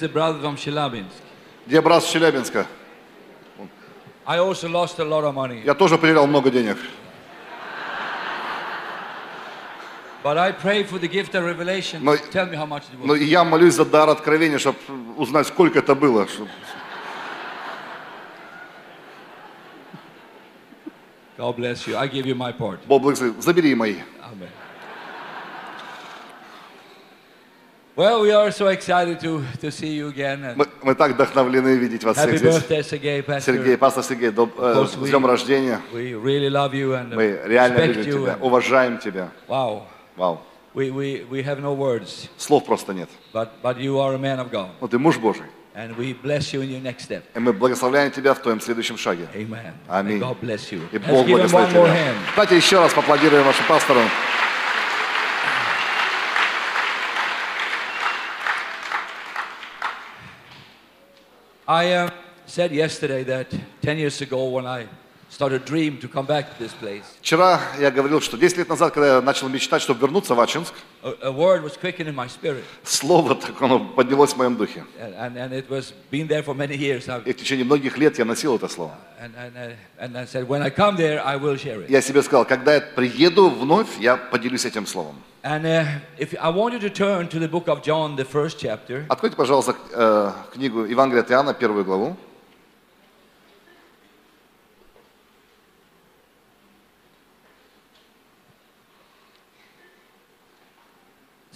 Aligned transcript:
Is 0.00 0.08
the 0.08 0.08
brother 0.08 0.40
from 0.40 0.56
Chelyabinsk? 0.56 1.12
Где 1.66 1.78
брат 1.82 2.02
с 2.02 2.06
Челябинска? 2.10 2.66
I 4.26 4.38
also 4.38 4.66
lost 4.66 4.98
a 4.98 5.04
lot 5.04 5.24
of 5.24 5.34
money. 5.34 5.62
Я 5.62 5.74
тоже 5.74 5.98
потерял 5.98 6.26
много 6.26 6.50
денег. 6.50 6.78
But 10.24 10.38
I 10.38 10.52
pray 10.52 10.84
for 10.84 10.98
the 10.98 11.06
gift 11.06 11.34
of 11.34 11.44
revelation. 11.44 12.02
Но- 12.02 12.16
Tell 12.16 12.46
me 12.48 12.56
how 12.56 12.64
much 12.64 12.84
it 12.90 12.98
was. 12.98 13.04
Но 13.08 13.14
я 13.14 13.44
молюсь 13.44 13.74
за 13.74 13.84
дар 13.84 14.08
откровения, 14.08 14.58
чтобы 14.58 14.78
узнать, 15.18 15.46
сколько 15.46 15.80
это 15.80 15.94
было. 15.94 16.26
чтоб- 16.26 16.48
God 21.36 21.56
bless 21.58 21.86
you. 21.86 21.94
I 21.98 22.08
give 22.08 22.24
you 22.24 22.34
my 22.34 22.52
part. 22.56 22.78
Бог 22.86 23.02
благословит. 23.02 23.42
Забери 23.42 23.74
мои. 23.74 23.96
Amen. 24.22 24.48
Well, 28.00 28.22
we 28.22 28.32
are 28.32 28.50
so 28.50 28.68
excited 28.68 29.20
to, 29.20 29.44
to 29.60 29.70
see 29.70 29.92
you 29.92 30.08
again. 30.08 30.54
Мы, 30.56 30.66
мы 30.82 30.94
так 30.94 31.12
вдохновлены 31.12 31.76
видеть 31.76 32.02
вас 32.02 32.16
happy 32.16 32.38
всех 32.38 32.38
здесь. 32.38 32.54
birthday, 32.54 32.80
Sergey, 32.80 33.22
Pastor. 33.22 33.40
Сергей, 33.42 33.76
пастор 33.76 34.02
Сергей, 34.02 34.30
доб- 34.30 34.54
э, 34.56 34.86
с 34.86 34.94
днем 34.94 35.26
рождения. 35.26 35.78
We 35.92 36.14
really 36.14 36.48
love 36.48 36.72
you 36.72 36.94
and 36.94 37.14
Мы 37.14 37.38
реально 37.44 37.76
respect 37.76 37.86
любим 37.88 38.00
you. 38.00 38.22
тебя, 38.22 38.32
and- 38.32 38.40
уважаем 38.40 38.98
тебя. 39.00 39.28
wow. 39.48 39.82
Вау. 40.16 40.40
We, 40.72 40.90
we, 40.90 41.26
we 41.30 41.42
have 41.44 41.60
no 41.60 41.74
words, 41.76 42.30
Слов 42.38 42.64
просто 42.64 42.94
нет. 42.94 43.10
but, 43.34 43.50
but 43.62 43.76
you 43.76 43.98
are 43.98 44.14
a 44.14 44.18
man 44.18 44.38
of 44.38 44.50
God. 44.50 44.70
Но 44.80 44.88
ты 44.88 44.98
муж 44.98 45.18
Божий. 45.18 45.44
And 45.74 45.94
we 45.98 46.14
bless 46.14 46.54
you 46.54 46.62
in 46.62 46.70
your 46.70 46.80
next 46.82 47.00
step. 47.02 47.24
И 47.34 47.38
мы 47.38 47.52
благословляем 47.52 48.10
тебя 48.12 48.32
в 48.32 48.38
твоем 48.38 48.62
следующем 48.62 48.96
шаге. 48.96 49.28
Amen. 49.34 49.74
Аминь. 49.88 50.22
God 50.22 50.40
bless 50.40 50.72
you. 50.72 50.80
И 50.90 50.96
Бог 50.96 51.26
благословит 51.26 51.68
тебя. 51.68 52.14
Давайте 52.34 52.56
еще 52.56 52.78
раз 52.78 52.94
поаплодируем 52.94 53.44
вашему 53.44 53.68
пастору. 53.68 54.00
I 61.70 61.92
uh, 61.92 62.10
said 62.46 62.72
yesterday 62.72 63.22
that 63.22 63.46
10 63.80 63.98
years 63.98 64.20
ago 64.20 64.48
when 64.48 64.66
I 64.66 64.88
Вчера 67.20 67.60
я 67.78 67.90
говорил, 67.90 68.20
что 68.20 68.36
10 68.36 68.58
лет 68.58 68.68
назад, 68.68 68.92
когда 68.92 69.16
я 69.16 69.22
начал 69.22 69.48
мечтать, 69.48 69.80
чтобы 69.80 70.00
вернуться 70.00 70.34
в 70.34 70.40
Ачинск, 70.40 70.74
a, 71.02 71.14
a 71.22 71.30
word 71.30 71.62
was 71.62 71.78
quickened 71.80 72.08
in 72.08 72.14
my 72.14 72.28
spirit. 72.28 72.64
слово 72.84 73.34
так 73.36 73.62
оно 73.62 73.78
поднялось 73.78 74.32
в 74.32 74.36
моем 74.36 74.56
духе. 74.56 74.84
And, 75.00 75.14
and, 75.16 75.36
and 75.36 75.52
it 75.52 75.68
was 75.68 75.92
been 76.10 76.26
there 76.26 76.42
for 76.42 76.54
many 76.54 76.76
years. 76.76 77.08
I, 77.08 77.20
И 77.24 77.32
в 77.32 77.36
течение 77.36 77.64
многих 77.64 77.96
лет 77.96 78.18
я 78.18 78.24
носил 78.24 78.56
это 78.56 78.68
слово. 78.68 78.92
uh. 79.20 79.76
Я 81.88 82.00
себе 82.02 82.22
сказал, 82.22 82.44
когда 82.44 82.74
я 82.74 82.80
приеду 82.80 83.50
вновь, 83.50 83.98
я 84.00 84.16
поделюсь 84.16 84.64
этим 84.64 84.86
словом. 84.86 85.16
Uh, 85.42 86.00
Откройте, 89.08 89.36
пожалуйста, 89.36 89.74
э, 89.92 90.32
книгу 90.52 90.84
Евангелия 90.84 91.22
от 91.22 91.30
Иоанна, 91.30 91.54
первую 91.54 91.84
главу. 91.84 92.16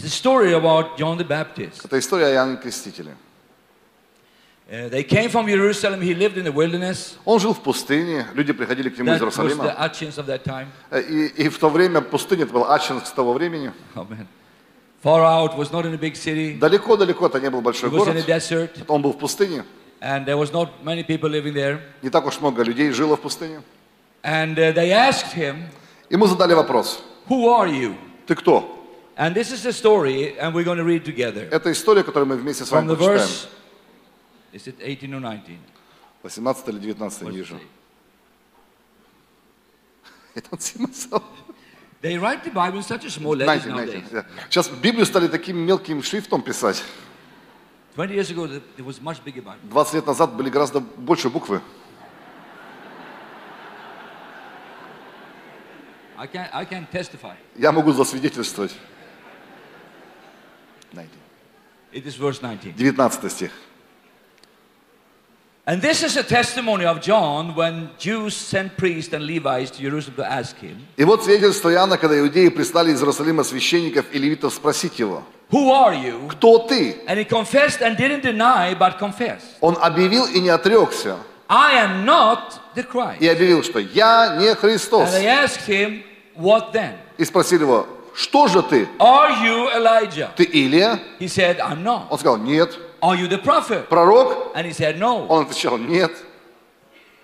A 0.04 0.08
story 0.10 0.52
about 0.54 0.96
John 0.98 1.16
the 1.18 1.26
Baptist. 1.26 1.84
Это 1.84 1.98
история 1.98 2.26
о 2.26 2.32
Иоанне 2.34 2.56
Крестителе. 2.56 3.16
Uh, 4.70 4.88
they 4.88 5.02
came 5.04 5.28
from 5.28 5.46
Jerusalem. 5.46 6.00
He 6.00 6.14
lived 6.14 6.38
in 6.38 6.44
the 6.44 6.52
wilderness. 6.52 7.16
Он 7.26 7.38
жил 7.38 7.52
в 7.52 7.60
пустыне, 7.62 8.26
люди 8.34 8.52
приходили 8.52 8.88
к 8.88 8.96
нему 8.98 9.12
из 9.12 9.20
That 9.20 9.26
was 9.26 9.36
the 9.36 9.42
Иерусалима. 9.42 9.76
Achins 9.78 10.16
of 10.18 10.26
that 10.26 10.42
time. 10.44 10.68
Э, 10.90 11.02
И, 11.02 11.44
и 11.44 11.48
в 11.50 11.58
то 11.58 11.68
время 11.68 12.00
пустыня, 12.00 12.44
это 12.44 12.52
был 12.54 12.70
Ачинск 12.70 13.14
того 13.14 13.34
времени. 13.34 13.72
Amen. 13.94 14.26
Far 15.02 15.22
out, 15.22 15.58
was 15.58 15.70
not 15.70 15.84
in 15.84 15.92
a 15.92 15.98
big 15.98 16.16
city. 16.16 16.58
Далеко-далеко 16.58 17.26
это 17.26 17.40
не 17.40 17.50
был 17.50 17.60
He 17.60 17.62
большой 17.62 17.90
was 17.90 18.06
in 18.06 18.14
город. 18.14 18.16
a 18.16 18.22
desert, 18.26 18.70
Он 18.88 19.02
был 19.02 19.12
в 19.12 19.18
пустыне. 19.18 19.64
and 20.00 20.24
there 20.26 20.38
was 20.38 20.50
not 20.50 20.82
many 20.82 21.02
people 21.04 21.28
living 21.28 21.52
there. 21.52 21.80
Не 22.02 22.08
так 22.08 22.26
уж 22.26 22.40
много 22.40 22.62
людей 22.62 22.90
жило 22.90 23.16
в 23.16 23.20
пустыне. 23.20 23.60
And 24.22 24.56
uh, 24.58 24.72
they 24.72 24.92
asked 24.92 25.32
him, 25.34 25.64
Ему 26.08 26.26
задали 26.26 26.54
вопрос. 26.54 27.02
"Who 27.28 27.48
are 27.48 27.68
you?" 27.68 27.96
Ты 28.26 28.34
кто? 28.34 28.73
And 29.16 29.34
this 29.34 29.52
is 29.52 29.62
the 29.62 29.72
story, 29.72 30.36
and 30.38 30.52
we're 30.54 30.64
going 30.64 30.78
to 30.78 30.84
read 30.84 31.04
together 31.04 31.48
Это 31.52 31.70
история, 31.70 32.02
которую 32.02 32.26
мы 32.26 32.36
вместе 32.36 32.64
с 32.64 32.68
from 32.68 32.86
вами 32.86 32.88
the 32.88 32.96
прочитаем. 32.96 33.18
verse. 33.20 33.48
Is 34.52 34.66
it 34.66 34.76
18 34.80 35.14
or 35.14 35.20
19? 35.20 35.58
18 36.24 36.68
или 36.68 36.78
19, 36.80 37.22
не 37.30 37.36
вижу. 37.38 37.60
I 40.36 40.40
don't 40.40 40.60
see 40.60 40.78
myself. 40.80 41.22
They 42.02 42.18
write 42.18 42.42
the 42.44 42.50
Bible 42.50 42.78
in 42.78 42.82
such 42.82 43.04
a 43.04 43.10
small 43.10 43.36
letters 43.36 43.64
19, 43.66 43.70
nowadays. 43.70 44.02
19, 44.10 44.12
yeah. 44.12 44.24
Сейчас 44.50 44.68
Библию 44.68 45.06
стали 45.06 45.28
таким 45.28 45.58
мелким 45.58 46.02
шрифтом 46.02 46.42
писать. 46.42 46.82
20 47.94 48.10
years 48.16 48.30
ago, 48.30 48.46
th- 48.48 48.62
there 48.76 48.84
was 48.84 49.00
much 49.00 49.22
bigger 49.24 49.42
Bible. 49.42 49.60
20 49.70 49.94
лет 49.94 50.06
назад 50.06 50.34
были 50.34 50.50
гораздо 50.50 50.80
больше 50.80 51.30
буквы. 51.30 51.60
I 56.16 56.26
can 56.26 56.48
I 56.52 56.64
can 56.64 56.86
testify. 56.90 57.34
Я 57.56 57.72
могу 57.72 57.92
засвидетельствовать. 57.92 58.74
19. 60.94 61.08
It 61.92 62.06
is 62.06 62.16
verse 62.16 62.40
19. 62.42 62.74
19 62.76 63.30
стих. 63.30 63.50
And 65.66 65.80
this 65.80 66.02
is 66.02 66.18
a 66.18 66.22
testimony 66.22 66.84
of 66.84 67.00
John 67.00 67.54
when 67.54 67.88
Jews 67.98 68.36
sent 68.36 68.76
priests 68.76 69.14
and 69.14 69.26
Levites 69.26 69.70
to 69.70 69.80
Jerusalem 69.80 70.16
to 70.16 70.30
ask 70.30 70.56
him, 70.58 70.86
И 70.98 71.04
вот 71.04 71.24
свидетельство 71.24 71.72
Иоанна, 71.72 71.96
когда 71.96 72.18
иудеи 72.18 72.48
прислали 72.48 72.92
из 72.92 73.00
Иерусалима 73.00 73.44
священников 73.44 74.04
и 74.12 74.18
левитов 74.18 74.52
спросить 74.52 74.98
его, 74.98 75.22
Who 75.50 75.70
are 75.70 75.94
you? 75.94 76.28
кто 76.28 76.58
ты? 76.68 76.96
And 77.06 77.18
he 77.18 77.24
confessed 77.24 77.80
and 77.80 77.96
didn't 77.96 78.22
deny, 78.22 78.74
but 78.74 78.98
confessed. 78.98 79.56
Он 79.62 79.78
объявил 79.80 80.26
и 80.26 80.40
не 80.40 80.50
отрекся. 80.50 81.16
I 81.48 81.76
am 81.76 82.04
not 82.04 82.60
the 82.74 82.82
Christ. 82.82 83.20
И 83.20 83.28
объявил, 83.28 83.62
что 83.62 83.78
я 83.78 84.36
не 84.38 84.54
Христос. 84.54 85.14
And 85.14 85.22
they 85.22 85.26
asked 85.26 85.66
him, 85.66 86.02
What 86.36 86.72
then? 86.74 86.96
И 87.16 87.24
спросили 87.24 87.62
его, 87.62 87.86
что 88.15 88.47
же 88.47 88.61
ты? 88.63 88.87
Are 88.99 89.31
you 89.43 89.69
Elijah? 89.75 90.29
Ты 90.35 90.43
Илия? 90.43 90.99
He 91.19 91.27
said, 91.27 91.59
I'm 91.59 91.83
not. 91.83 92.07
Он 92.09 92.17
сказал, 92.19 92.37
нет. 92.37 92.77
Are 93.01 93.15
you 93.15 93.27
the 93.29 93.37
prophet? 93.37 93.87
Пророк? 93.89 94.51
And 94.55 94.65
he 94.65 94.73
said, 94.73 94.97
No. 94.99 95.25
Он 95.27 95.43
отвечал, 95.45 95.77
нет. 95.77 96.11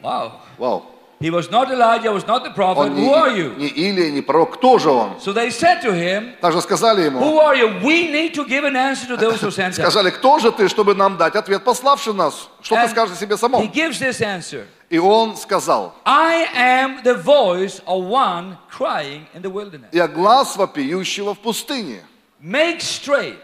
Wow. 0.01 0.31
Вау. 0.57 0.83
He 1.21 1.29
was 1.29 1.49
not 1.49 1.71
Elijah, 1.71 2.11
was 2.11 2.27
not 2.27 2.43
the 2.43 2.51
prophet. 2.51 2.81
Он 2.81 2.93
не, 2.95 3.07
Who 3.07 3.13
are 3.13 3.29
you? 3.35 3.55
не 3.57 3.67
Илия, 3.67 4.11
не 4.11 4.21
пророк. 4.21 4.53
Кто 4.57 4.77
же 4.77 4.89
он? 4.91 5.11
So 5.19 5.31
they 5.33 5.49
said 5.49 5.81
to 5.81 5.91
him, 5.93 6.33
Также 6.41 6.61
сказали 6.61 7.03
ему, 7.03 7.19
Who 7.19 7.39
are 7.39 7.55
you? 7.55 7.79
We 7.81 8.09
need 8.11 8.33
to 8.35 8.45
give 8.45 8.63
an 8.65 8.75
answer 8.75 9.07
to 9.07 9.17
those 9.17 9.41
who 9.41 9.49
sent 9.49 9.73
us. 9.73 9.81
сказали, 9.81 10.09
кто 10.11 10.39
же 10.39 10.51
ты, 10.51 10.67
чтобы 10.67 10.93
нам 10.93 11.17
дать 11.17 11.35
ответ, 11.35 11.63
пославший 11.63 12.13
нас? 12.13 12.49
Что 12.61 12.75
ты 12.75 12.81
And 12.81 12.89
скажешь 12.89 13.15
о 13.15 13.19
себе 13.19 13.35
He 13.35 13.37
самом? 13.37 13.71
gives 13.71 13.99
this 13.99 14.21
answer. 14.21 14.65
И 14.90 14.98
он 14.98 15.36
сказал, 15.36 15.94
I 16.04 16.46
am 16.52 17.02
the 17.04 17.14
voice 17.14 17.80
of 17.86 18.04
one 18.08 18.58
crying 18.68 19.26
in 19.34 19.40
the 19.42 19.50
wilderness. 19.50 19.88
я 19.92 20.08
глаз 20.08 20.56
вопиющего 20.56 21.34
в 21.34 21.38
пустыне. 21.38 22.02
Make 22.42 22.80
straight 22.80 23.38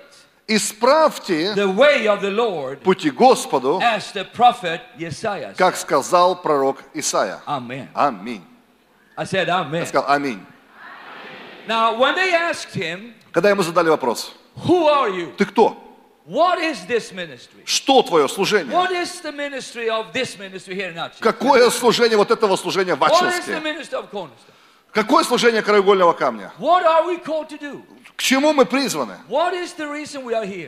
Исправьте 0.49 1.55
the 1.55 1.67
way 1.69 2.07
of 2.07 2.21
the 2.21 2.31
Lord 2.31 2.81
пути 2.83 3.11
Господу, 3.11 3.81
as 3.81 4.12
the 4.12 4.25
prophet 4.25 4.81
Isaiah. 4.99 5.51
said. 5.53 5.57
как 5.57 5.77
сказал 5.77 6.41
пророк 6.43 6.83
Исаия. 6.95 7.41
Amen. 7.47 7.89
Аминь. 7.95 8.43
I 9.17 9.25
said 9.25 9.49
amen. 9.49 9.81
Я 9.81 9.87
сказал 9.87 10.11
аминь. 10.11 10.41
Now, 11.69 11.97
when 11.99 12.15
they 12.15 12.33
asked 12.33 12.75
him, 12.75 13.15
Когда 13.33 13.51
ему 13.51 13.63
задали 13.63 13.89
вопрос, 13.89 14.33
Who 14.67 14.89
are 14.89 15.11
you? 15.11 15.34
ты 15.37 15.45
кто? 15.45 15.77
Что 17.64 18.03
твое 18.03 18.28
служение? 18.28 18.72
Какое 21.21 21.71
служение 21.71 22.16
вот 22.16 22.30
этого 22.33 22.56
служения 22.56 22.97
в 22.97 23.03
Ачинске? 23.04 23.60
Какое 24.97 25.25
служение 25.25 25.60
краеугольного 25.60 26.15
камня? 26.15 26.51
К 28.16 28.22
чему 28.22 28.54
мы 28.54 28.65
призваны? 28.65 29.19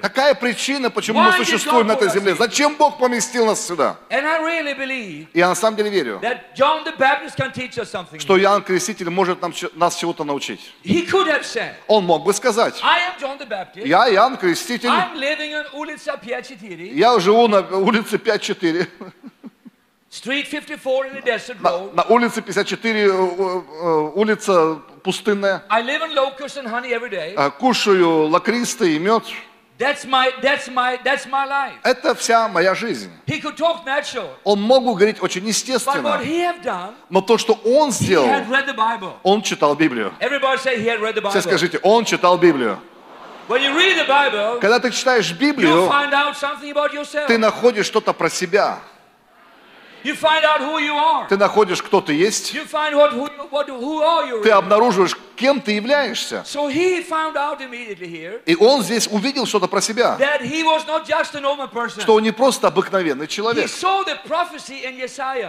Какая 0.02 0.34
причина, 0.34 0.90
почему 0.90 1.20
мы 1.20 1.30
Why 1.30 1.32
did 1.32 1.44
существуем 1.46 1.86
на 1.86 1.92
этой 1.92 2.10
земле? 2.10 2.34
Зачем 2.34 2.74
Бог 2.76 2.98
поместил 2.98 3.46
нас 3.46 3.66
сюда? 3.66 3.96
Really 4.10 4.76
believe 4.76 5.28
И 5.32 5.38
я 5.38 5.48
на 5.48 5.54
самом 5.54 5.78
деле 5.78 5.88
верю, 5.88 6.20
что 8.18 8.38
Иоанн 8.38 8.62
Креститель 8.62 9.08
может 9.08 9.40
нам, 9.40 9.54
нас 9.76 9.96
чего-то 9.96 10.24
научить. 10.24 10.74
Said, 10.84 11.72
Он 11.86 12.04
мог 12.04 12.24
бы 12.24 12.34
сказать, 12.34 12.82
я 13.76 14.10
Иоанн 14.12 14.36
Креститель, 14.36 14.90
я 16.94 17.18
живу 17.18 17.48
на 17.48 17.60
улице 17.60 18.16
5-4, 18.16 18.18
Street 18.18 18.26
54 18.28 18.86
in 18.88 18.96
the 18.98 19.06
Desert 19.08 20.06
на, 21.60 21.78
на 21.92 22.02
улице 22.08 22.42
54, 22.42 23.00
э, 23.00 23.08
э, 23.08 24.10
улица 24.14 24.80
пустынная. 25.02 25.62
I 25.68 25.82
live 25.82 26.02
on 26.02 26.14
locusts 26.14 26.56
and 26.56 26.66
honey 26.66 26.92
every 26.92 27.10
day. 27.10 27.34
Э, 27.36 27.50
Кушаю 27.50 28.28
лакристы 28.28 28.96
и 28.96 28.98
мед. 28.98 29.24
That's 29.78 30.04
my, 30.04 30.32
that's 30.42 30.68
my, 30.68 30.98
that's 31.04 31.24
my 31.26 31.46
life. 31.46 31.78
Это 31.84 32.12
вся 32.16 32.48
моя 32.48 32.74
жизнь. 32.74 33.12
He 33.26 33.40
could 33.40 33.56
talk 33.56 33.84
natural, 33.84 34.28
Он 34.42 34.60
мог 34.60 34.84
говорить 34.84 35.22
очень 35.22 35.42
but 35.42 35.44
what 35.44 35.48
естественно, 35.48 36.20
he 36.20 36.40
have 36.40 36.62
done, 36.64 36.94
но 37.10 37.20
то, 37.20 37.38
что 37.38 37.52
он 37.64 37.90
he 37.90 37.92
сделал, 37.92 38.26
had 38.26 38.48
read 38.48 38.66
the 38.66 38.74
Bible. 38.74 39.12
он 39.22 39.42
читал 39.42 39.76
Библию. 39.76 40.12
Everybody 40.18 40.58
say 40.58 40.80
he 40.80 40.86
had 40.86 41.00
read 41.00 41.14
the 41.14 41.20
Все 41.30 41.38
Bible. 41.38 41.42
скажите, 41.42 41.78
он 41.84 42.04
читал 42.04 42.38
Библию. 42.38 42.80
When 43.48 43.62
you 43.62 43.72
read 43.72 43.96
the 43.96 44.06
Bible, 44.08 44.58
Когда 44.60 44.80
ты 44.80 44.90
читаешь 44.90 45.30
you 45.30 45.38
Библию, 45.38 45.88
find 45.88 46.12
out 46.12 46.36
something 46.36 46.72
about 46.72 46.92
yourself. 46.92 47.28
ты 47.28 47.38
находишь 47.38 47.86
что-то 47.86 48.12
про 48.12 48.28
себя. 48.28 48.80
You 48.80 48.80
find 48.80 48.80
out 48.80 48.80
who 48.80 48.80
you 48.80 48.80
are. 48.80 48.88
Ты 51.28 51.36
находишь, 51.36 51.82
кто 51.82 52.00
ты 52.00 52.12
есть. 52.14 52.52
Ты 54.42 54.50
обнаруживаешь, 54.50 55.16
кем 55.36 55.60
ты 55.60 55.72
являешься. 55.72 56.44
И 58.46 58.56
он 58.56 58.82
здесь 58.82 59.08
увидел 59.08 59.46
что-то 59.46 59.66
про 59.66 59.80
себя. 59.80 60.16
Что 62.02 62.14
он 62.14 62.22
не 62.22 62.32
просто 62.32 62.68
обыкновенный 62.68 63.26
человек. 63.26 63.68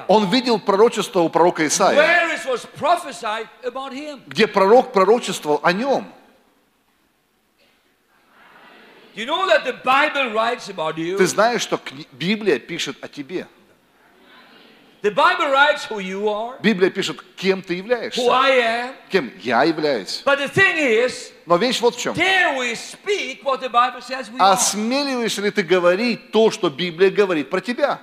Он 0.08 0.30
видел 0.30 0.60
пророчество 0.60 1.20
у 1.22 1.30
пророка 1.30 1.64
Исаия, 1.68 2.40
где 4.28 4.48
пророк 4.48 4.92
пророчествовал 4.94 5.60
о 5.64 5.72
нем. 5.74 6.12
Ты 11.18 11.28
знаешь, 11.28 11.62
что 11.62 11.80
Библия 12.14 12.58
пишет 12.60 12.98
о 13.04 13.08
тебе. 13.08 13.48
The 15.02 15.12
Bible 15.12 15.50
writes 15.50 15.86
who 15.86 16.00
you 16.00 16.28
are, 16.28 16.58
Библия 16.62 16.90
пишет, 16.90 17.22
кем 17.38 17.62
ты 17.62 17.76
who 17.76 17.78
являешься. 17.78 18.22
I 18.22 18.52
am. 18.52 18.96
Кем 19.10 19.32
я 19.40 19.64
являюсь. 19.64 20.24
But 20.26 20.40
the 20.40 20.50
thing 20.50 20.78
is, 20.78 21.32
Но 21.46 21.56
вещь 21.56 21.80
вот 21.80 21.96
в 21.96 22.00
чем. 22.00 22.14
dare 22.16 22.58
we 22.58 22.76
speak 22.76 23.42
what 23.44 23.62
the 23.62 23.70
Bible 23.70 24.02
says 24.02 24.30
we 24.30 24.38
are? 24.40 24.54
Осмеливаешься 24.54 25.42
ли 25.42 25.52
ты 25.52 25.64
говорить 25.64 26.32
то, 26.32 26.52
что 26.52 26.70
Библия 26.70 27.10
говорит 27.10 27.50
про 27.50 27.62
тебя? 27.62 28.02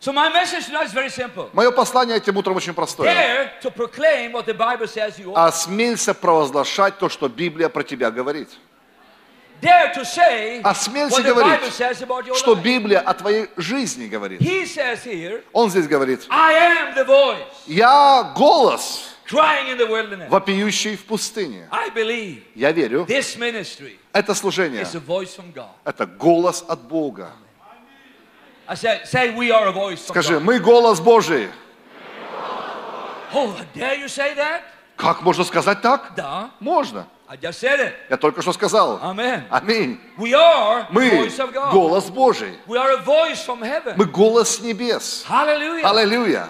So 0.00 0.12
my 0.12 0.28
message 0.32 0.66
tonight 0.66 0.86
is 0.86 0.92
very 0.92 1.08
simple. 1.08 1.50
Мое 1.52 1.70
послание 1.70 2.16
этим 2.16 2.36
утром 2.36 2.56
очень 2.56 2.74
простое. 2.74 3.06
Dare 3.06 3.50
to 3.62 3.70
proclaim 3.70 4.32
what 4.32 4.44
the 4.44 4.54
Bible 4.54 4.88
says 4.88 5.18
you 5.18 5.32
are. 5.34 5.46
Осмелься 5.46 6.14
провозглашать 6.14 6.98
то, 6.98 7.08
что 7.08 7.28
Библия 7.28 7.68
про 7.68 7.84
тебя 7.84 8.10
говорит. 8.10 8.48
Осмелься 10.62 11.22
говорить, 11.22 11.60
что. 12.36 12.54
Библия 12.54 13.00
о 13.00 13.14
твоей 13.14 13.48
жизни 13.56 14.06
говорит. 14.06 14.40
Он 15.52 15.70
здесь 15.70 15.86
говорит, 15.88 16.26
я 17.66 18.32
голос, 18.36 19.16
вопиющий 20.28 20.96
в 20.96 21.04
пустыне. 21.04 21.68
Я 22.54 22.72
верю, 22.72 23.06
это 24.12 24.34
служение, 24.34 24.86
это 25.84 26.06
голос 26.06 26.64
от 26.66 26.80
Бога. 26.82 27.32
Скажи, 29.96 30.40
мы 30.40 30.58
голос 30.58 31.00
Божий. 31.00 31.48
Oh? 33.32 33.54
Как 34.96 35.22
можно 35.22 35.44
сказать 35.44 35.82
так? 35.82 36.12
Да. 36.16 36.50
Можно. 36.60 37.06
Я 38.08 38.16
только 38.16 38.40
что 38.42 38.52
сказал. 38.52 39.00
Аминь. 39.50 40.00
Мы 40.16 41.28
голос 41.72 42.08
Божий. 42.10 42.58
Мы 42.66 44.04
голос 44.04 44.56
с 44.56 44.60
небес. 44.60 45.24
Аллилуйя. 45.28 46.48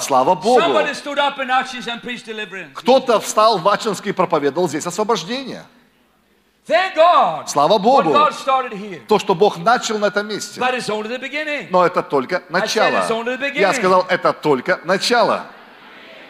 Слава 0.00 0.34
Богу. 0.34 0.60
Кто-то 2.74 3.20
встал 3.20 3.58
в 3.58 3.68
Ачинске 3.68 4.10
и 4.10 4.12
проповедовал 4.12 4.68
здесь 4.68 4.86
освобождение. 4.86 5.64
Слава 7.46 7.78
Богу. 7.78 8.12
То, 9.08 9.18
что 9.18 9.34
Бог 9.34 9.56
начал 9.56 9.98
на 9.98 10.06
этом 10.06 10.28
месте. 10.28 10.60
Но 11.70 11.86
это 11.86 12.02
только 12.02 12.42
начало. 12.50 13.02
Я 13.54 13.72
сказал, 13.72 14.04
это 14.08 14.32
только 14.34 14.78
начало. 14.84 15.46
Say 15.46 15.46
after 15.46 15.56
me, 15.58 16.26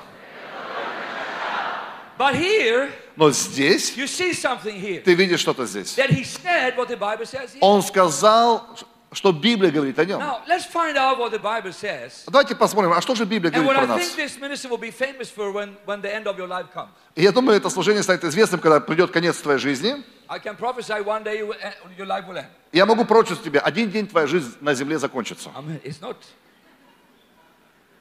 But 2.17 2.35
here, 2.35 2.91
Но 3.15 3.31
здесь, 3.31 3.97
you 3.97 4.05
see 4.05 4.33
something 4.33 4.79
here. 4.79 5.01
ты 5.01 5.13
видишь 5.15 5.39
что-то 5.39 5.65
здесь. 5.65 5.97
That 5.97 6.09
he 6.09 6.23
said 6.23 6.75
what 6.75 6.87
the 6.87 6.97
Bible 6.97 7.25
says 7.25 7.53
here. 7.53 7.59
Он 7.61 7.81
сказал, 7.81 8.77
что 9.13 9.31
Библия 9.31 9.71
говорит 9.71 9.97
о 9.99 10.05
нем. 10.05 10.19
Now, 10.19 10.41
let's 10.47 10.65
find 10.65 10.97
out 10.97 11.17
what 11.17 11.31
the 11.31 11.39
Bible 11.39 11.71
says. 11.71 12.23
Давайте 12.27 12.55
посмотрим, 12.55 12.93
а 12.93 13.01
что 13.01 13.15
же 13.15 13.25
Библия 13.25 13.51
говорит 13.51 13.73
про 13.73 13.87
нас? 13.87 13.99
think 13.99 14.15
this 14.15 14.39
ministry 14.39 14.69
will 14.69 14.77
be 14.79 14.91
famous 14.91 15.29
for 15.29 15.51
when, 15.51 15.75
when 15.85 16.01
the 16.01 16.13
end 16.13 16.25
of 16.27 16.37
your 16.37 16.47
life 16.47 16.67
comes. 16.73 16.89
И 17.15 17.23
я 17.23 17.31
думаю, 17.31 17.57
это 17.57 17.69
служение 17.69 18.03
станет 18.03 18.23
известным, 18.23 18.59
когда 18.59 18.79
придет 18.79 19.11
конец 19.11 19.37
твоей 19.37 19.59
жизни. 19.59 20.03
I 20.27 20.39
can 20.39 20.55
prophesy 20.57 21.01
one 21.03 21.23
day 21.23 21.39
you 21.39 21.47
will, 21.47 21.57
end- 21.61 21.75
your 21.97 22.07
life 22.07 22.27
will 22.27 22.37
end. 22.37 22.47
Я 22.71 22.85
могу 22.85 23.05
пророчить 23.05 23.41
тебе, 23.43 23.59
один 23.59 23.89
день 23.91 24.07
твоя 24.07 24.27
жизнь 24.27 24.55
на 24.61 24.73
земле 24.73 24.97
закончится. 24.97 25.49
I 25.55 25.61
mean, 25.61 25.81
it's 25.83 26.01
not, 26.01 26.17
it's 26.17 26.19
not 26.19 26.19
a 26.19 26.19
wrong 26.19 26.21
prophecy. 26.21 27.92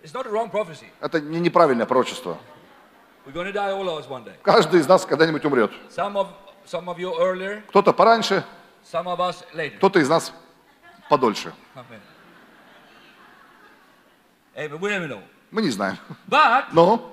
Это 1.01 1.21
не 1.21 1.39
неправильное 1.41 1.87
пророчество. 1.87 2.39
Каждый 4.43 4.81
из 4.81 4.89
нас 4.89 5.07
когда-нибудь 5.07 5.45
умрет. 5.45 5.71
Кто-то 7.69 7.93
пораньше, 7.93 8.45
кто-то 9.79 10.01
из 10.01 10.09
нас 10.09 10.33
подольше. 11.09 11.53
Мы 15.51 15.63
не 15.63 15.71
знаем. 15.71 15.97
Но, 16.73 17.09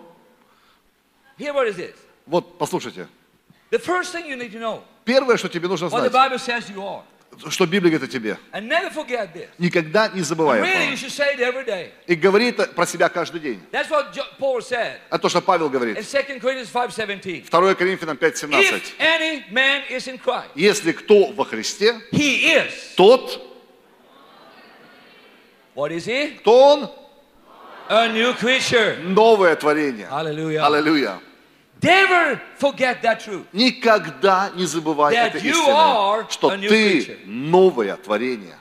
вот, 2.26 2.58
послушайте. 2.58 3.08
Первое, 5.06 5.38
что 5.38 5.48
тебе 5.48 5.68
нужно 5.68 5.90
знать, 6.02 6.12
Что 7.48 7.66
Библия 7.66 7.92
говорит 7.92 8.10
о 8.10 8.12
тебе. 8.12 8.38
Никогда 9.58 10.10
не 10.10 10.22
забывай 10.22 10.60
Really. 10.62 11.92
И 12.08 12.16
говори 12.16 12.50
это 12.50 12.68
про 12.68 12.86
себя 12.86 13.08
каждый 13.10 13.40
день. 13.40 13.62
Это 13.72 15.20
то, 15.20 15.30
что 15.30 15.42
Павел 15.42 15.70
говорит. 15.70 15.96
2 15.96 16.22
Corinthians 16.22 16.72
5.17. 16.72 17.50
2 17.50 17.76
Коринфянам 17.76 18.18
5.17. 18.18 18.52
If 18.52 18.94
any 19.00 19.44
man 19.52 19.84
is 19.90 20.08
in 20.08 20.18
Christ, 20.18 20.52
Если 20.56 20.92
кто 20.92 21.32
во 21.32 21.46
Христе, 21.46 22.02
тот, 22.96 23.46
кто 26.40 26.66
он? 26.66 26.90
Новое 29.04 29.56
творение. 29.56 30.08
Hallelujah. 30.12 30.66
Аллилуйя. 30.66 31.20
Never 31.82 32.42
forget 32.60 33.02
that 33.04 33.20
truth. 33.24 33.46
Никогда 33.54 34.52
не 34.56 34.66
забывай 34.66 35.14
That 35.16 35.30
этой 35.36 35.42
истины, 35.50 36.30
что 36.30 36.50
ты 36.58 37.20
новое 37.26 37.96
творение. 37.96 38.58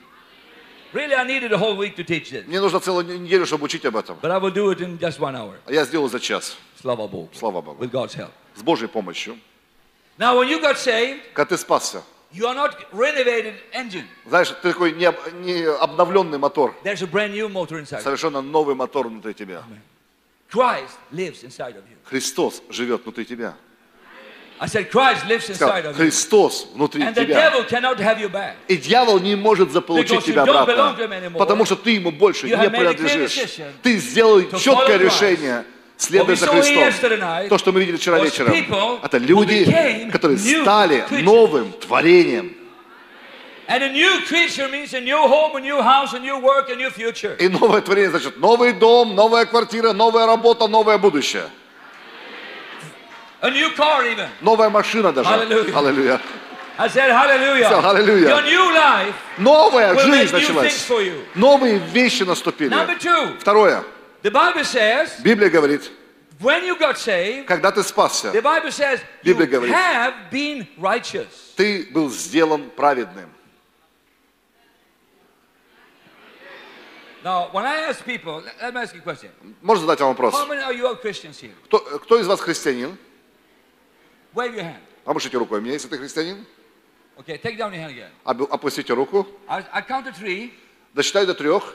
Really, 0.93 1.13
I 1.15 1.25
needed 1.27 1.53
a 1.53 1.59
whole 1.59 1.77
week 1.77 1.97
to 1.97 2.05
teach 2.05 2.31
this. 2.31 2.47
Мне 2.47 2.61
нужно 2.61 2.81
целую 2.81 3.21
неделю, 3.21 3.45
чтобы 3.45 3.65
учить 3.65 3.85
об 3.85 3.97
этом. 3.97 4.19
But 4.23 4.31
I 4.31 4.39
will 4.39 4.53
do 4.53 4.71
it 4.71 4.81
in 4.81 4.99
just 4.99 5.19
one 5.19 5.35
hour. 5.35 5.57
А 5.67 5.73
я 5.73 5.85
сделал 5.85 6.09
за 6.09 6.19
час, 6.19 6.57
Slava 6.83 7.07
Bog. 7.11 7.29
слава 7.35 7.61
Богу. 7.61 7.85
With 7.85 7.91
God's 7.91 8.15
help. 8.15 8.31
С 8.57 8.63
Божьей 8.63 8.89
помощью. 8.89 9.39
Now, 10.17 10.37
when 10.39 10.49
you 10.49 10.61
got 10.63 10.77
saved, 10.79 11.21
Когда 11.35 11.51
ты 11.51 11.59
спасся, 11.59 12.03
you 12.33 12.47
are 12.47 12.55
not 12.55 12.75
renovated 12.93 13.55
engine. 13.75 14.05
знаешь, 14.27 14.49
ты 14.49 14.73
такой 14.73 14.93
не, 14.93 15.13
не 15.43 15.65
обновленный 15.69 16.39
мотор. 16.39 16.75
There's 16.85 17.03
a 17.03 17.07
brand 17.07 17.33
new 17.35 17.49
motor 17.49 17.79
inside. 17.79 18.01
Совершенно 18.01 18.41
новый 18.41 18.75
мотор 18.75 19.09
внутри 19.09 19.35
тебя. 19.35 19.59
Christ 19.59 19.79
Христос 22.05 22.63
живет 22.71 23.05
внутри 23.05 23.25
тебя. 23.25 23.55
I 24.61 24.67
said, 24.67 24.91
Christ 24.91 25.25
lives 25.29 25.49
inside 25.49 25.55
Сказал, 25.55 25.77
of 25.77 25.85
you. 25.85 25.95
Христос 25.95 26.67
внутри 26.75 27.03
And 27.03 27.15
the 27.15 27.25
тебя. 27.27 27.51
devil 27.51 27.65
cannot 27.65 27.97
have 27.99 28.19
you 28.19 28.29
back. 28.29 28.55
И 28.67 28.77
дьявол 28.77 29.21
не 29.21 29.37
может 29.37 29.71
заполучить 29.71 30.25
тебя 30.25 30.43
обратно, 30.43 30.97
потому 31.39 31.65
что 31.65 31.77
ты 31.77 31.93
ему 31.93 32.11
больше 32.11 32.47
You 32.49 32.61
не 32.61 32.71
принадлежишь. 32.71 33.61
Ты 33.83 33.99
сделал 33.99 34.43
четкое 34.59 34.99
решение 34.99 35.65
следовать 35.97 36.41
за 36.41 36.49
Христом. 36.49 37.49
То, 37.49 37.59
что 37.59 37.73
мы 37.73 37.81
видели 37.81 37.97
вчера 37.97 38.19
вечером, 38.19 38.53
это 39.03 39.19
люди, 39.19 40.11
которые 40.11 40.39
стали 40.39 41.05
новым 41.23 41.73
творением. 41.73 42.58
And 43.71 43.83
a 43.85 43.93
new 43.93 44.23
creature 44.27 44.67
means 44.69 44.95
a 44.95 45.01
new 45.01 45.19
home, 45.29 45.55
a 45.57 45.61
new 45.61 45.83
house, 45.83 46.15
a 46.15 46.19
new 46.19 46.39
work, 46.41 46.71
a 46.71 46.75
new 46.75 46.89
future. 46.91 47.37
И 47.39 47.49
новое 47.49 47.83
творение 47.83 48.11
значит 48.11 48.39
новый 48.39 48.73
дом, 48.73 49.15
новая 49.15 49.45
квартира, 49.45 49.93
новая 49.93 50.27
работа, 50.27 50.67
новое 50.69 50.97
будущее. 50.97 51.51
A 53.41 53.51
new 53.51 53.71
car, 53.77 54.05
even. 54.05 54.29
Новая 54.41 54.71
машина 54.71 55.13
даже. 55.13 55.29
Аллилуйя. 55.31 56.21
I 56.81 56.87
said, 56.89 57.11
Hallelujah. 57.11 57.67
Всё, 57.69 57.81
hallelujah. 57.81 58.29
Your 58.29 58.43
new 58.43 58.73
life 58.73 59.15
Новая 59.37 59.95
will 59.95 60.07
make 60.09 60.29
жизнь 60.29 60.33
new 60.33 60.41
things 60.41 60.49
началась. 60.49 60.87
for 60.87 61.03
you. 61.03 61.25
Новые 61.35 61.79
вещи 61.93 62.23
наступили. 62.23 62.71
Number 62.71 62.97
two, 62.99 63.37
Второе. 63.41 63.85
the 64.23 64.31
Bible 64.31 64.65
says, 64.65 65.21
Библия 65.23 65.51
говорит, 65.51 65.91
when 66.41 66.65
you 66.65 66.79
got 66.79 66.97
saved, 66.97 67.47
когда 67.47 67.71
ты 67.73 67.83
спасся, 67.83 68.31
the 68.33 68.41
Bible 68.41 68.71
says, 68.71 69.01
you 69.25 69.35
Библия 69.35 69.47
говорит. 69.49 69.75
have 69.75 70.15
been 70.31 70.67
righteous. 70.79 71.27
ты 71.57 71.89
был 71.93 72.11
сделан 72.11 72.71
праведным. 72.77 73.29
Now, 77.25 77.49
when 77.53 77.65
I 77.67 77.77
ask 77.89 78.05
people, 78.05 78.43
let, 78.45 78.55
let 78.63 78.75
me 78.75 78.81
ask 78.81 78.95
you 78.95 79.01
a 79.01 79.03
question. 79.03 79.31
Можно 79.63 79.83
задать 79.83 80.01
вам 80.01 80.11
вопрос? 80.11 80.35
How 80.35 80.47
many 80.47 80.63
are 80.63 80.73
you 80.73 80.87
are 80.87 80.97
Christians 80.97 81.41
here? 81.41 81.53
Кто, 81.65 81.79
кто 81.79 82.19
из 82.19 82.27
вас 82.27 82.41
христианин? 82.41 82.97
Wave 84.35 84.55
your 84.55 84.63
hand. 84.65 84.81
Помашите 85.05 85.37
рукой 85.39 85.61
мне, 85.61 85.73
если 85.73 85.89
ты 85.89 85.99
христианин. 85.99 86.47
Okay, 87.19 87.37
take 87.43 87.57
down 87.57 87.73
your 87.73 87.81
hand 87.81 87.91
again. 87.91 88.11
Об- 88.25 88.43
Опустите 88.53 88.93
руку. 88.95 89.27
I, 89.49 89.65
I 89.73 89.83
count 89.83 90.07
to 90.07 90.13
three. 90.13 90.53
Досчитаю 90.95 91.27
до 91.27 91.35
трех. 91.35 91.75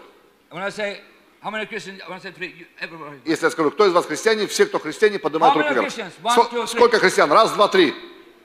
And 0.49 0.59
when 0.59 0.63
I 0.63 0.69
say, 0.69 1.01
How 1.43 1.49
many 1.51 1.65
Christians? 1.65 1.99
When 2.07 2.13
I 2.13 2.19
say 2.19 2.31
three, 2.31 2.53
you, 2.57 2.65
everybody. 2.79 3.19
Если 3.25 3.45
я 3.45 3.51
скажу, 3.51 3.71
кто 3.71 3.85
из 3.85 3.91
вас 3.91 4.05
христиане, 4.05 4.47
все, 4.47 4.65
кто 4.65 4.79
христиане, 4.79 5.19
поднимают 5.19 5.57
руки 5.57 5.73
вверх. 5.73 5.93
One, 6.23 6.49
two. 6.49 6.67
Сколько 6.67 6.99
христиан? 6.99 7.29
Раз, 7.29 7.51
два, 7.51 7.67
три. 7.67 7.93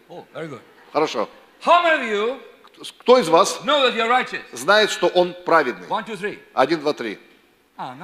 Oh, 0.08 0.24
very 0.34 0.48
good. 0.48 0.60
Хорошо. 0.92 1.28
How 1.60 1.82
many 1.84 2.00
of 2.00 2.08
you 2.08 2.40
Кто 3.00 3.18
из 3.18 3.28
вас 3.28 3.60
знает, 4.52 4.90
что 4.90 5.08
он 5.08 5.34
праведный? 5.44 5.86
Один, 6.54 6.80
два, 6.80 6.92
три. 6.92 7.18
Ah. 7.76 7.94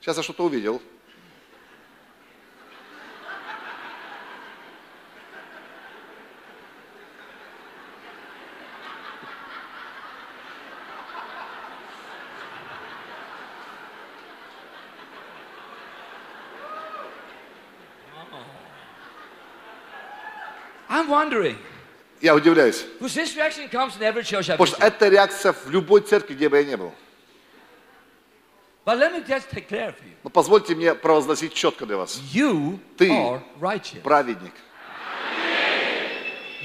Сейчас 0.00 0.16
я 0.16 0.22
что-то 0.22 0.44
увидел. 0.44 0.82
I'm 20.88 21.10
wondering, 21.10 21.56
Я 22.20 22.34
удивляюсь. 22.34 22.84
Потому 22.98 24.66
что 24.66 24.86
это 24.86 25.08
реакция 25.08 25.52
в 25.52 25.70
любой 25.70 26.00
церкви, 26.00 26.34
где 26.34 26.48
бы 26.48 26.56
я 26.56 26.64
не 26.64 26.76
был. 26.76 26.92
Но 30.22 30.30
позвольте 30.30 30.74
мне 30.74 30.94
провозгласить 30.94 31.52
четко 31.52 31.86
для 31.86 31.96
вас. 31.96 32.20
You 32.32 32.78
Ты. 32.96 33.40
Праведник. 34.02 34.52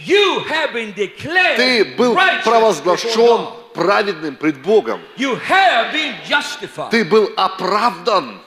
You 0.06 0.44
have 0.48 0.74
been 0.74 0.94
declared 0.96 1.58
Ты 1.58 1.86
был 1.96 2.18
провозглашен 2.44 3.48
праведным 3.74 4.36
пред 4.36 4.62
Богом. 4.62 5.02
You 5.18 5.40
have 5.48 5.94
been 5.94 6.16
justified. 6.28 6.90
Ты 6.92 7.06
был 7.06 7.32
оправдан. 7.36 8.42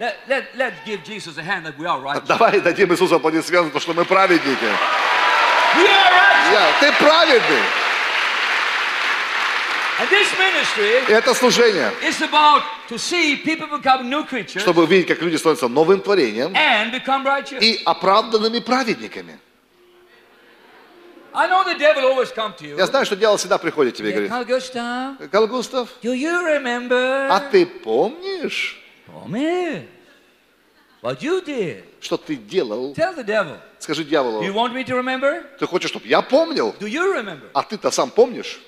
Let, 0.00 0.16
let, 0.28 0.44
let's 0.56 0.76
give 0.84 1.02
Jesus 1.02 1.36
a 1.38 1.42
hand 1.42 1.66
that 1.66 1.76
we 1.76 1.86
are 1.86 2.00
righteous. 2.00 2.28
Давай 2.28 2.60
дадим 2.60 2.92
Иисусу 2.92 3.16
аплодисменты, 3.16 3.70
потому 3.70 3.80
что 3.80 3.94
мы 3.94 4.04
праведники. 4.04 4.66
We 5.76 5.86
are 5.86 6.80
ты 6.80 6.92
праведный. 6.92 7.62
And 10.00 10.08
this 10.10 10.32
ministry 10.38 11.08
И 11.08 11.12
это 11.12 11.34
служение, 11.34 11.92
is 12.02 12.22
about 12.22 12.62
to 12.88 12.96
see 12.96 13.36
people 13.36 13.66
become 13.66 14.08
new 14.08 14.24
creatures 14.24 14.62
чтобы 14.62 14.84
увидеть, 14.84 15.08
как 15.08 15.20
люди 15.20 15.34
становятся 15.36 15.66
новым 15.66 16.00
творением 16.00 16.54
and 16.54 16.92
become 16.92 17.24
righteous. 17.24 17.60
и 17.60 17.82
оправданными 17.84 18.60
праведниками. 18.60 19.38
I 21.34 21.46
know 21.48 21.64
the 21.64 21.78
devil 21.78 22.04
always 22.04 22.30
come 22.32 22.54
to 22.54 22.64
you. 22.64 22.76
Я 22.78 22.86
знаю, 22.86 23.04
что 23.04 23.16
дьявол 23.16 23.36
всегда 23.36 23.58
приходит 23.58 23.94
к 23.94 23.96
тебе 23.98 24.10
и 24.10 24.12
говорит, 24.12 24.30
Карл 25.30 25.46
Густав, 25.48 25.88
а 26.00 27.40
ты 27.50 27.66
помнишь, 27.66 28.80
Помнишь? 29.12 29.84
What 31.02 31.20
you 31.22 31.44
did? 31.44 31.84
что 32.00 32.16
ты 32.16 32.36
делал? 32.36 32.92
Tell 32.94 33.14
the 33.16 33.24
devil. 33.24 33.58
Скажи 33.78 34.02
Do 34.02 34.06
you 34.06 34.10
дьяволу, 34.10 34.42
want 34.52 34.72
me 34.74 34.84
to 34.84 34.94
remember? 35.00 35.44
ты 35.58 35.66
хочешь, 35.66 35.90
чтобы 35.90 36.06
я 36.06 36.22
помнил? 36.22 36.74
Do 36.80 36.86
you 36.88 37.14
remember? 37.14 37.48
А 37.54 37.62
ты-то 37.62 37.90
сам 37.90 38.10
помнишь? 38.10 38.60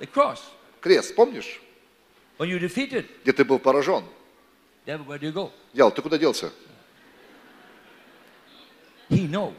The 0.00 0.06
cross. 0.12 0.40
Крест, 0.80 1.14
помнишь? 1.14 1.60
When 2.38 2.48
you 2.48 2.58
defeated 2.58 3.06
Где 3.22 3.32
ты 3.32 3.44
был 3.44 3.58
поражен? 3.58 4.04
devil, 4.86 5.06
where 5.06 5.18
do 5.18 5.26
you 5.26 5.32
go? 5.32 5.50
Дьявол, 5.72 5.92
ты 5.92 6.02
куда 6.02 6.18
делся? 6.18 6.52
He 9.08 9.26
knows 9.28 9.54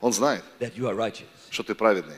Он 0.00 0.12
знает, 0.12 0.44
that 0.60 0.74
you 0.76 0.86
are 0.88 0.94
righteous. 0.94 1.26
что 1.50 1.62
ты 1.62 1.74
праведный. 1.74 2.16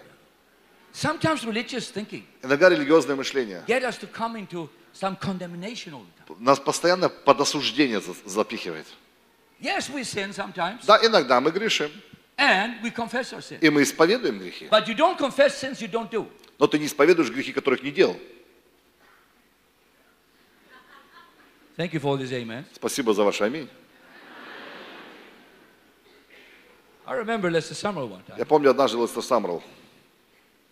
Sometimes 0.93 1.45
religious 1.45 1.91
thinking 1.93 2.25
Иногда 2.43 2.69
религиозное 2.69 3.17
мышление 3.17 3.63
get 3.67 3.83
us 3.83 3.99
to 3.99 4.07
come 4.13 4.37
into 4.37 4.69
нас 6.39 6.59
постоянно 6.61 7.09
под 7.09 7.41
осуждение 7.41 8.01
за- 8.01 8.15
запихивает. 8.25 8.87
Yes, 9.61 9.91
we 9.91 10.03
sin 10.03 10.31
sometimes, 10.33 10.85
Да, 10.87 10.99
иногда 11.05 11.41
мы 11.41 11.51
грешим, 11.51 11.91
and 12.37 12.81
we 12.83 12.91
confess 12.95 13.33
our 13.33 13.41
sin. 13.41 13.59
и 13.61 13.71
мы 13.71 13.83
исповедуем 13.83 14.39
грехи. 14.39 14.67
But 14.71 14.87
you 14.87 14.95
don't 14.97 15.19
confess 15.19 15.55
sins 15.61 15.81
you 15.81 15.91
don't 15.91 16.11
do. 16.11 16.29
Но 16.59 16.67
ты 16.67 16.79
не 16.79 16.87
исповедуешь 16.87 17.31
грехи, 17.31 17.53
которых 17.53 17.83
не 17.83 17.91
делал. 17.91 18.17
Thank 21.77 21.93
you 21.93 22.01
for 22.01 22.17
this, 22.19 22.33
amen. 22.33 22.65
Спасибо 22.75 23.15
за 23.15 23.23
ваше 23.25 23.45
аминь. 23.45 23.69
I 27.07 27.15
remember 27.17 27.51
Lester 27.51 27.75
Summerall 27.75 28.09
one 28.11 28.23
time. 28.27 28.37
Я 28.39 28.45
помню 28.45 28.71
однажды 28.71 28.99
Лестер 28.99 29.23
Самрелл. 29.23 29.63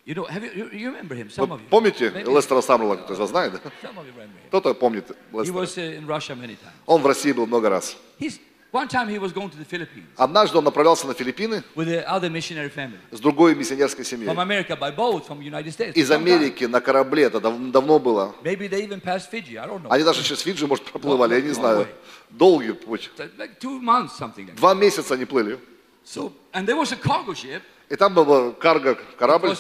You 0.06 0.14
know, 0.14 0.24
have 0.26 0.44
you, 0.44 0.52
you, 0.54 0.70
you 0.70 0.86
remember 0.92 1.16
him? 1.16 1.28
Some 1.30 1.48
Вы 1.48 1.54
of 1.56 1.60
you. 1.62 1.68
помните 1.68 2.10
Maybe 2.14 2.32
Лестера 2.32 2.60
Самрелла, 2.60 2.94
кто 2.94 3.12
из 3.14 3.18
вас 3.18 3.30
знает? 3.30 3.54
да? 3.54 3.58
Some 3.82 3.96
of 3.98 4.06
you 4.06 4.12
remember 4.14 4.38
him. 4.38 4.46
Кто-то 4.48 4.72
помнит 4.74 5.10
He 5.10 5.36
Лестера. 5.36 5.52
was 5.56 5.76
uh, 5.76 5.98
in 5.98 6.06
Russia 6.06 6.36
many 6.36 6.54
times. 6.54 6.72
Он 6.86 7.02
в 7.02 7.06
России 7.06 7.32
был 7.32 7.46
много 7.48 7.68
раз. 7.68 7.96
He's, 8.20 8.38
one 8.70 8.86
time 8.86 9.08
he 9.08 9.18
was 9.18 9.32
going 9.32 9.50
to 9.50 9.56
the 9.58 9.64
Philippines 9.64 10.06
Однажды 10.16 10.58
он 10.58 10.62
направлялся 10.64 11.08
на 11.08 11.14
Филиппины 11.14 11.64
with 11.74 11.88
the 11.88 12.04
other 12.06 12.30
missionary 12.30 12.72
family 12.72 13.00
с 13.10 13.18
другой 13.18 13.56
миссионерской 13.56 14.04
семьей. 14.04 14.28
from 14.28 14.38
America 14.38 14.76
by 14.78 14.94
boat 14.94 15.26
from 15.26 15.40
the 15.40 15.44
United 15.50 15.72
States. 15.72 15.94
Из 15.96 16.08
time. 16.08 16.14
Америки 16.14 16.62
на 16.66 16.80
корабле, 16.80 17.24
это 17.24 17.40
дав- 17.40 17.72
давно 17.72 17.98
было. 17.98 18.32
Maybe 18.44 18.68
they 18.68 18.86
even 18.88 19.00
passed 19.00 19.28
Fiji. 19.32 19.56
I 19.56 19.66
don't 19.66 19.82
know. 19.82 19.88
Они 19.90 20.04
даже 20.04 20.22
через 20.22 20.40
Фиджи, 20.42 20.68
может, 20.68 20.84
проплывали, 20.84 21.34
я 21.34 21.40
не 21.40 21.50
знаю. 21.52 21.88
Долгий 22.30 22.74
путь. 22.74 23.10
Like 23.36 23.58
two 23.58 23.80
months, 23.80 24.16
something 24.16 24.46
like 24.46 24.54
that. 24.54 24.56
Два 24.58 24.74
месяца 24.74 25.14
они 25.14 25.24
плыли. 25.24 25.58
So, 26.04 26.32
and 26.52 26.68
there 26.68 26.76
was 26.76 26.92
a 26.92 26.96
cargo 26.96 27.34
ship. 27.34 27.62
И 27.88 27.94
там 27.94 28.14
был 28.14 28.52
карго, 28.52 28.98
корабль. 29.16 29.54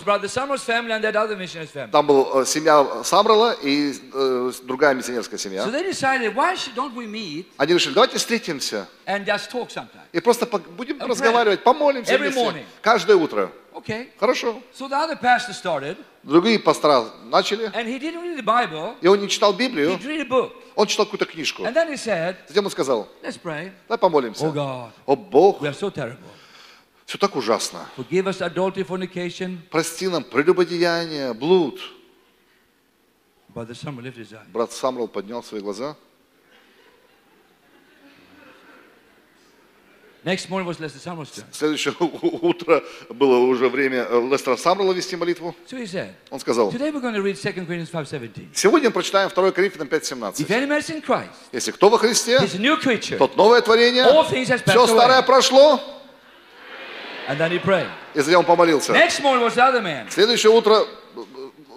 Там 1.92 2.06
была 2.06 2.44
семья 2.44 3.04
Самрала 3.04 3.52
и 3.62 3.92
э, 4.12 4.52
другая 4.64 4.94
миссионерская 4.94 5.38
So 5.38 5.42
семья. 5.42 5.64
they 5.66 5.84
decided, 5.84 6.34
Они 7.56 7.74
решили, 7.74 7.94
давайте 7.94 8.18
встретимся 8.18 8.88
и 10.12 10.20
просто 10.20 10.46
будем 10.46 10.96
And 11.00 11.06
разговаривать, 11.08 11.62
помолимся 11.62 12.14
Every 12.14 12.30
вместе. 12.30 12.40
morning. 12.40 12.64
Каждое 12.80 13.16
утро. 13.16 13.52
Okay. 13.74 14.08
Хорошо. 14.18 14.60
So 14.76 14.88
the 14.88 14.96
other 14.96 15.16
pastor 15.20 15.52
started, 15.52 15.96
Другие 16.24 16.58
пастора 16.58 17.04
начали, 17.26 17.66
and 17.74 17.86
he 17.86 18.00
didn't 18.00 18.22
read 18.22 18.36
the 18.38 18.42
Bible. 18.42 18.94
и 19.02 19.06
он 19.06 19.20
не 19.20 19.28
читал 19.28 19.52
Библию, 19.52 19.96
read 20.02 20.22
a 20.22 20.24
book. 20.24 20.50
он 20.74 20.86
читал 20.88 21.04
какую-то 21.04 21.26
книжку. 21.26 21.62
And 21.62 21.74
then 21.74 21.88
he 21.92 21.96
said, 21.96 22.36
Затем 22.48 22.64
он 22.64 22.70
сказал, 22.72 23.06
let's 23.22 23.38
pray. 23.40 23.70
давай 23.86 23.98
помолимся. 23.98 24.46
Oh 24.46 24.52
God, 24.52 24.90
О 25.04 25.14
Бог, 25.14 25.60
we 25.60 25.68
are 25.68 25.74
so 25.78 25.90
terrible. 25.90 26.16
Все 27.06 27.18
так 27.18 27.36
ужасно. 27.36 27.86
Прости 29.70 30.08
нам 30.08 30.24
прелюбодеяние, 30.24 31.32
блуд. 31.34 31.80
Брат 34.52 34.72
Самрал 34.72 35.08
поднял 35.08 35.42
свои 35.42 35.60
глаза. 35.60 35.96
Следующее 41.52 41.94
утро 42.00 42.82
было 43.08 43.38
уже 43.38 43.68
время 43.68 44.06
э, 44.10 44.28
Лестера 44.28 44.56
Самрала 44.56 44.92
вести 44.92 45.14
молитву. 45.14 45.54
Он 46.30 46.40
сказал, 46.40 46.72
today 46.72 46.90
we're 46.90 47.00
going 47.00 47.14
to 47.14 47.22
read 47.22 47.36
2 47.40 47.52
Corinthians 47.64 47.92
5.17. 47.92 48.48
сегодня 48.52 48.90
прочитаем 48.90 49.30
2 49.32 49.52
Коринфянам 49.52 49.86
If 49.86 50.02
5.17. 50.02 50.48
any 50.48 50.66
man 50.66 50.80
is 50.80 50.90
in 50.90 51.00
Christ, 51.00 51.30
Если 51.52 51.70
кто 51.70 51.88
во 51.88 51.98
Христе, 51.98 52.40
тот 53.18 53.36
новое 53.36 53.60
творение, 53.62 54.04
все 54.24 54.86
старое 54.88 55.22
прошло, 55.22 55.80
And 57.28 57.38
then 57.38 57.50
he 57.50 57.58
prayed. 57.62 57.88
и 58.14 58.20
затем 58.20 58.40
он 58.40 58.44
помолился. 58.46 58.92
Next 58.92 59.20
morning 59.20 59.42
was 59.42 59.54
the 59.54 59.62
other 59.62 59.82
man. 59.82 60.10
Следующее 60.10 60.52
утро 60.52 60.84
э, 61.16 61.20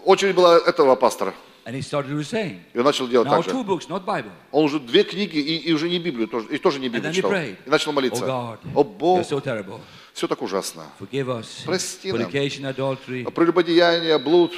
очередь 0.05 0.35
была 0.35 0.57
этого 0.57 0.95
пастора. 0.95 1.33
And 1.65 1.75
he 1.75 1.81
started 1.81 2.09
to 2.09 2.19
same. 2.23 2.61
И 2.73 2.79
он 2.79 2.85
начал 2.85 3.07
делать 3.07 3.27
Now 3.27 3.37
так 3.37 3.45
же. 3.45 3.51
two 3.51 3.63
books, 3.63 3.87
not 3.87 4.05
Bible. 4.05 4.31
Он 4.51 4.65
уже 4.65 4.79
две 4.79 5.03
книги 5.03 5.37
и, 5.37 5.57
и 5.57 5.73
уже 5.73 5.89
не 5.89 5.99
Библию, 5.99 6.27
тоже, 6.27 6.47
и 6.49 6.57
тоже 6.57 6.79
не 6.79 6.89
Библию 6.89 7.13
читал. 7.13 7.31
И 7.33 7.55
начал 7.65 7.91
Oh 7.91 7.95
молиться. 7.95 8.25
God, 8.25 8.59
О 8.75 8.83
Бог, 8.83 9.21
so 9.21 9.39
terrible. 9.43 9.79
все 10.13 10.27
так 10.27 10.41
ужасно. 10.41 10.83
Forgive 10.99 11.27
us. 11.27 11.45
Прости 11.65 12.11
нам. 12.11 12.21
Adultery. 12.23 13.31
Прелюбодеяние, 13.31 14.17
блуд. 14.17 14.53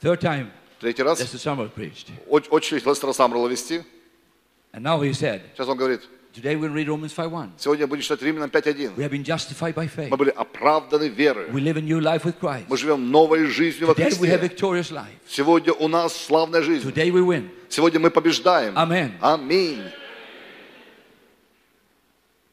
Third 0.00 0.20
time, 0.20 0.50
Третий 0.80 1.02
раз. 1.02 1.20
Очередь 2.28 2.86
Лестера 2.86 3.12
Самрала 3.12 3.48
вести. 3.48 3.84
And 4.72 4.82
now 4.82 5.00
he 5.00 5.12
said, 5.12 5.42
Сейчас 5.54 5.66
он 5.68 5.76
говорит, 5.76 6.02
today 6.34 6.56
we'll 6.56 6.70
read 6.72 6.88
Romans 6.88 7.12
5.1. 7.14 7.50
сегодня 7.58 7.86
будем 7.86 8.02
читать 8.02 8.22
Римлянам 8.22 8.50
5.1. 8.50 8.96
We 8.96 9.02
have 9.02 9.10
been 9.10 9.24
justified 9.24 9.74
by 9.74 9.88
faith. 9.88 10.10
Мы 10.10 10.16
были 10.16 10.30
оправданы 10.30 11.08
верой. 11.08 11.48
We 11.50 11.60
live 11.60 11.76
a 11.76 11.80
new 11.80 12.00
life 12.00 12.24
with 12.24 12.38
Christ. 12.40 12.66
Мы 12.68 12.76
живем 12.76 13.10
новой 13.10 13.46
жизнью 13.46 13.86
во 13.86 13.94
Today 13.94 14.10
we 14.18 14.28
have 14.28 14.40
Христе. 14.40 14.56
victorious 14.56 14.90
life. 14.90 15.06
Сегодня 15.26 15.72
у 15.72 15.88
нас 15.88 16.16
славная 16.16 16.62
жизнь. 16.62 16.88
Today 16.88 17.10
we 17.10 17.24
win. 17.24 17.48
Сегодня 17.68 18.00
мы 18.00 18.10
побеждаем. 18.10 18.76
Amen. 18.76 19.12
Аминь. 19.20 19.82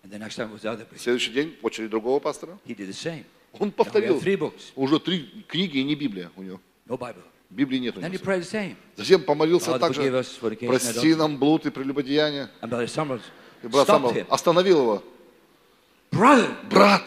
And 0.03 0.11
the 0.11 0.19
next 0.19 0.35
time 0.35 0.51
was 0.51 0.61
the 0.61 0.69
other 0.71 0.85
preacher. 0.85 1.01
Следующий 1.03 1.31
день, 1.31 1.55
очередь 1.61 1.89
другого 1.89 2.19
пастора. 2.19 2.57
He 2.65 2.75
did 2.75 2.87
the 2.87 2.93
same. 2.93 3.23
Он 3.59 3.71
повторил. 3.71 4.17
have 4.17 4.23
three 4.23 4.37
books, 4.37 4.71
Уже 4.75 4.99
три 4.99 5.45
книги 5.47 5.77
и 5.77 5.83
не 5.83 5.95
Библия 5.95 6.31
у 6.35 6.43
него. 6.43 6.59
no 6.87 6.97
Bible. 6.97 7.23
Библии 7.49 7.77
нет 7.77 7.97
у 7.97 8.01
него. 8.01 8.75
Затем 8.95 9.23
помолился 9.23 9.77
также. 9.79 10.25
Прости 10.67 11.15
нам 11.15 11.37
блуд 11.37 11.65
и 11.65 11.69
прелюбодеяние. 11.69 12.49
И 13.63 13.67
брат 13.67 13.87
Самрал 13.87 14.11
him. 14.13 14.25
остановил 14.29 14.81
его. 14.81 15.03
Brother, 16.11 16.49
Брат, 16.69 17.03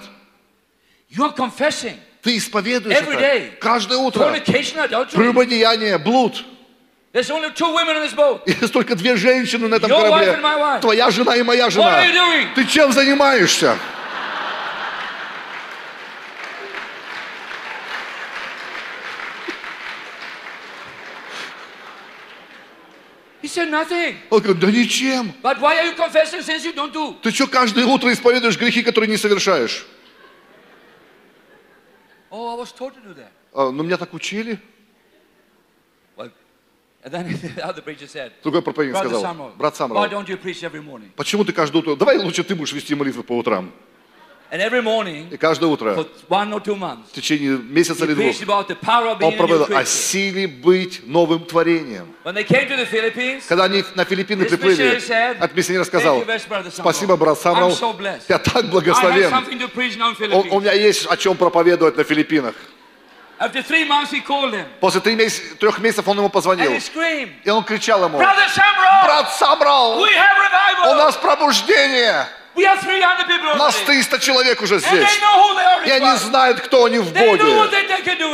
you're 1.11 1.35
confessing 1.35 1.97
Ты 2.23 2.37
исповедуешь 2.37 2.95
Every 2.97 3.15
это 3.15 3.21
day. 3.21 3.51
каждое 3.61 3.97
утро. 3.99 4.25
Fornication, 4.25 4.79
adultery. 4.85 5.15
Прелюбодеяние, 5.17 5.99
блуд. 5.99 6.45
There's 7.13 7.31
only 7.31 7.51
two 7.55 7.73
women 7.73 7.97
in 7.97 8.03
this 8.03 8.13
boat. 8.15 8.43
Есть 8.47 8.73
только 8.73 8.95
две 8.95 9.17
женщины 9.17 9.67
на 9.69 9.77
этом 9.77 9.91
Your 9.91 10.03
wife 10.11 10.11
корабле. 10.11 10.35
and 10.35 10.43
my 10.43 10.57
wife. 10.59 10.81
Твоя 10.83 11.11
жена 11.11 11.37
и 11.37 11.43
моя 11.43 11.67
What 11.67 11.71
жена. 11.73 12.03
are 12.03 12.07
you 12.07 12.13
doing? 12.13 12.55
Ты 12.55 12.67
чем 12.67 12.93
занимаешься? 12.93 13.79
Said 23.59 23.71
nothing. 23.71 24.17
Он 24.31 24.41
говорит, 24.41 24.61
да 24.61 24.71
ничем. 24.71 25.33
But 25.43 25.61
why 25.61 25.79
are 25.79 25.87
you 25.87 25.97
confessing 25.97 26.43
sins 26.43 26.65
you 26.65 26.75
don't 26.75 26.93
do? 26.93 27.17
Ты 27.23 27.31
что 27.31 27.47
каждое 27.47 27.85
утро 27.87 28.13
исповедуешь 28.13 28.59
грехи, 28.59 28.83
которые 28.83 29.11
не 29.11 29.17
совершаешь? 29.17 29.87
Oh, 32.31 32.55
I 32.55 32.61
was 32.61 32.73
taught 32.73 32.95
to 32.95 33.03
do 33.03 33.15
that. 33.15 33.31
«А, 33.55 33.71
ну, 33.71 33.83
меня 33.83 33.97
так 33.97 34.13
учили. 34.13 34.61
Well, 36.17 36.31
and 37.03 37.13
then 37.13 37.27
the 37.57 37.65
other 37.65 37.83
preacher 37.83 38.07
said, 38.07 38.33
Другой 38.43 38.63
проповедник 38.63 38.97
сказал, 38.99 39.23
Samuel, 39.23 39.57
брат 39.57 39.77
Самрал, 39.77 40.05
почему 41.17 41.45
ты 41.45 41.53
каждое 41.53 41.79
утро, 41.79 41.97
давай 41.97 42.19
лучше 42.19 42.45
ты 42.45 42.55
будешь 42.55 42.73
вести 42.73 42.95
молитвы 42.95 43.23
по 43.23 43.39
утрам. 43.39 43.73
And 44.51 44.63
every 44.63 44.81
morning, 44.83 45.31
И 45.31 45.37
каждое 45.37 45.67
утро, 45.67 45.95
в 45.95 47.13
течение 47.13 47.59
месяца 47.59 48.05
или 48.07 48.15
двух, 48.15 48.35
он 49.21 49.37
проповедовал 49.37 49.77
о 49.77 49.85
силе 49.85 50.49
быть 50.49 51.07
новым 51.07 51.45
творением. 51.45 52.15
Когда 53.47 53.65
они 53.65 53.85
на 53.95 54.05
Филиппины 54.07 54.47
приплыли, 54.47 54.99
от 55.39 55.55
миссионера 55.55 55.83
"Thank 55.83 55.87
сказал, 55.87 56.25
спасибо, 56.73 57.17
брат 57.19 57.39
Самрал, 57.39 57.77
я 58.29 58.39
так 58.39 58.71
благословен. 58.71 59.31
У, 60.33 60.57
у 60.57 60.61
меня 60.61 60.73
есть 60.73 61.07
о 61.07 61.17
чем 61.19 61.37
проповедовать 61.37 61.99
на 61.99 62.05
Филиппинах. 62.05 62.55
После 64.81 65.01
три 65.01 65.15
меся- 65.15 65.43
трех 65.61 65.79
месяцев 65.79 66.09
он 66.09 66.17
ему 66.17 66.29
and 66.29 66.33
позвонил. 66.33 66.73
he 66.73 66.79
screamed, 66.81 67.33
И 67.45 67.51
он 67.51 67.63
кричал 67.65 68.03
ему, 68.05 68.19
брат 68.19 69.33
Самрал, 69.39 69.99
у 70.01 70.95
нас 70.95 71.17
пробуждение. 71.17 72.27
We 72.59 72.65
have 72.65 72.81
300 72.81 73.25
people 73.29 73.57
Нас 73.57 73.77
already. 73.77 73.87
300 73.87 74.19
человек 74.19 74.61
уже 74.63 74.81
здесь. 74.81 75.21
И 75.87 75.91
они 75.91 76.17
знают, 76.17 76.61
кто 76.61 76.87
они 76.87 76.99
в 76.99 77.13
Боге. 77.13 77.45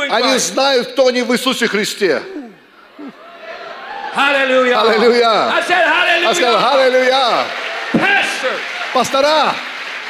Они 0.09 0.37
знают, 0.39 0.93
кто 0.93 1.07
они 1.07 1.21
в 1.21 1.31
Иисусе 1.31 1.67
Христе. 1.67 2.23
I 4.17 4.33
said 5.67 6.23
Я 6.23 6.33
сказал, 6.33 6.79
аллилуйя. 6.79 7.45
Пастора, 8.93 9.53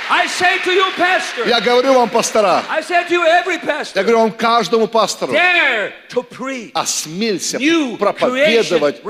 I 0.07 0.27
say 0.27 0.59
to 0.63 0.71
you, 0.71 0.85
pastor. 0.95 1.47
я 1.47 1.59
говорю 1.59 1.93
вам, 1.93 2.09
пастора, 2.09 2.63
I 2.69 2.81
said 2.81 3.07
to 3.07 3.13
you, 3.15 3.23
every 3.25 3.55
я 3.55 3.59
pastor. 3.59 4.03
говорю 4.03 4.19
вам 4.19 4.31
каждому 4.31 4.87
пастору, 4.87 5.33
Dare 5.33 5.91
to 6.09 6.23
preach 6.23 6.69
осмелься 6.75 7.57
new 7.57 7.97
проповедовать 7.97 9.01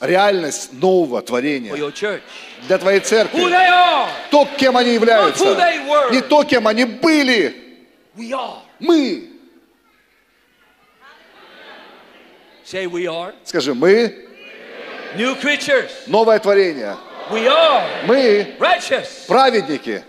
реальность 0.00 0.72
нового 0.72 1.22
творения. 1.22 1.72
Для 2.66 2.78
твоей 2.78 3.00
церкви. 3.00 3.40
То, 4.30 4.46
кем 4.56 4.76
они 4.76 4.90
являются. 4.94 5.44
Не 6.12 6.20
то, 6.22 6.44
кем 6.44 6.66
они 6.66 6.84
были. 6.84 7.54
Мы. 8.78 9.28
Скажи, 13.44 13.74
мы 13.74 14.26
новое 16.06 16.38
творение. 16.38 16.96
Мы 18.06 18.54
праведники. 19.26 20.02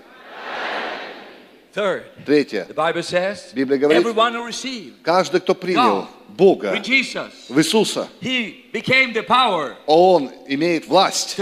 Третье. 2.25 2.65
Библия 3.53 3.77
говорит, 3.79 4.03
каждый, 5.03 5.39
кто 5.39 5.55
принял 5.55 6.07
Бога 6.27 6.71
в 7.49 7.57
Иисуса, 7.59 8.07
он 9.85 10.29
имеет 10.47 10.85
власть 10.87 11.35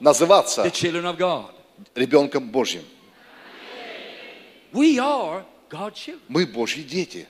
называться 0.00 0.62
the 0.64 0.70
children 0.70 1.04
of 1.04 1.16
God. 1.16 1.50
ребенком 1.94 2.50
Божьим. 2.50 2.82
We 4.72 4.98
are 4.98 5.44
God's 5.70 5.94
children. 5.94 6.20
Мы 6.28 6.46
Божьи 6.46 6.82
дети. 6.82 7.26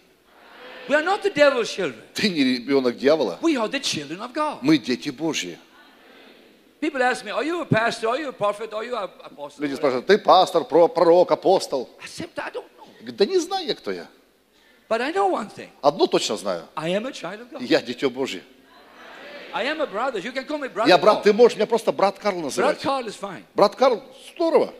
We 0.88 0.94
are 0.94 1.02
not 1.02 1.22
the 1.22 1.30
devil's 1.32 1.68
children. 1.68 2.00
Ты 2.14 2.28
не 2.28 2.44
ребенок 2.44 2.96
дьявола. 2.96 3.38
We 3.42 3.56
are 3.56 3.68
the 3.68 3.80
children 3.80 4.20
of 4.20 4.32
God. 4.32 4.58
Мы 4.62 4.78
дети 4.78 5.10
Божьи. 5.10 5.58
People 6.80 7.02
ask 7.02 7.24
me, 7.24 7.30
are 7.30 7.42
you 7.42 7.62
a 7.62 7.64
pastor? 7.64 8.08
Are 8.08 8.18
you 8.18 8.28
a 8.28 8.32
prophet? 8.32 8.72
Are 8.72 8.84
you 8.84 8.94
an 8.96 9.08
apostle? 9.24 9.62
Люди 9.62 9.74
спрашивают, 9.74 10.06
ты 10.06 10.18
пастор, 10.18 10.64
про- 10.64 10.88
пророк, 10.88 11.30
апостол. 11.32 11.88
I 12.02 12.06
said, 12.06 12.30
I 12.36 12.50
don't 12.50 12.64
know. 12.78 12.86
Я 13.00 13.06
говорю, 13.06 13.16
Да 13.16 13.26
не 13.26 13.38
знаю 13.38 13.66
я, 13.66 13.74
кто 13.74 13.90
я. 13.92 14.06
But 14.88 15.00
I 15.00 15.12
know 15.12 15.28
one 15.30 15.48
thing. 15.50 15.70
Одно 15.82 16.06
точно 16.06 16.36
знаю. 16.36 16.68
I 16.76 16.90
am 16.90 17.06
a 17.06 17.10
child 17.12 17.40
of 17.40 17.50
God. 17.50 17.62
Я 17.62 17.80
дитё 17.80 18.10
Божье. 18.10 18.42
Я 20.86 20.98
брат, 20.98 21.22
ты 21.22 21.32
можешь 21.32 21.56
меня 21.56 21.66
просто 21.66 21.92
брат 21.92 22.18
Карл 22.18 22.40
называть. 22.40 22.84
Брат 23.54 23.76
Карл, 23.76 24.02
здорово. 24.34 24.74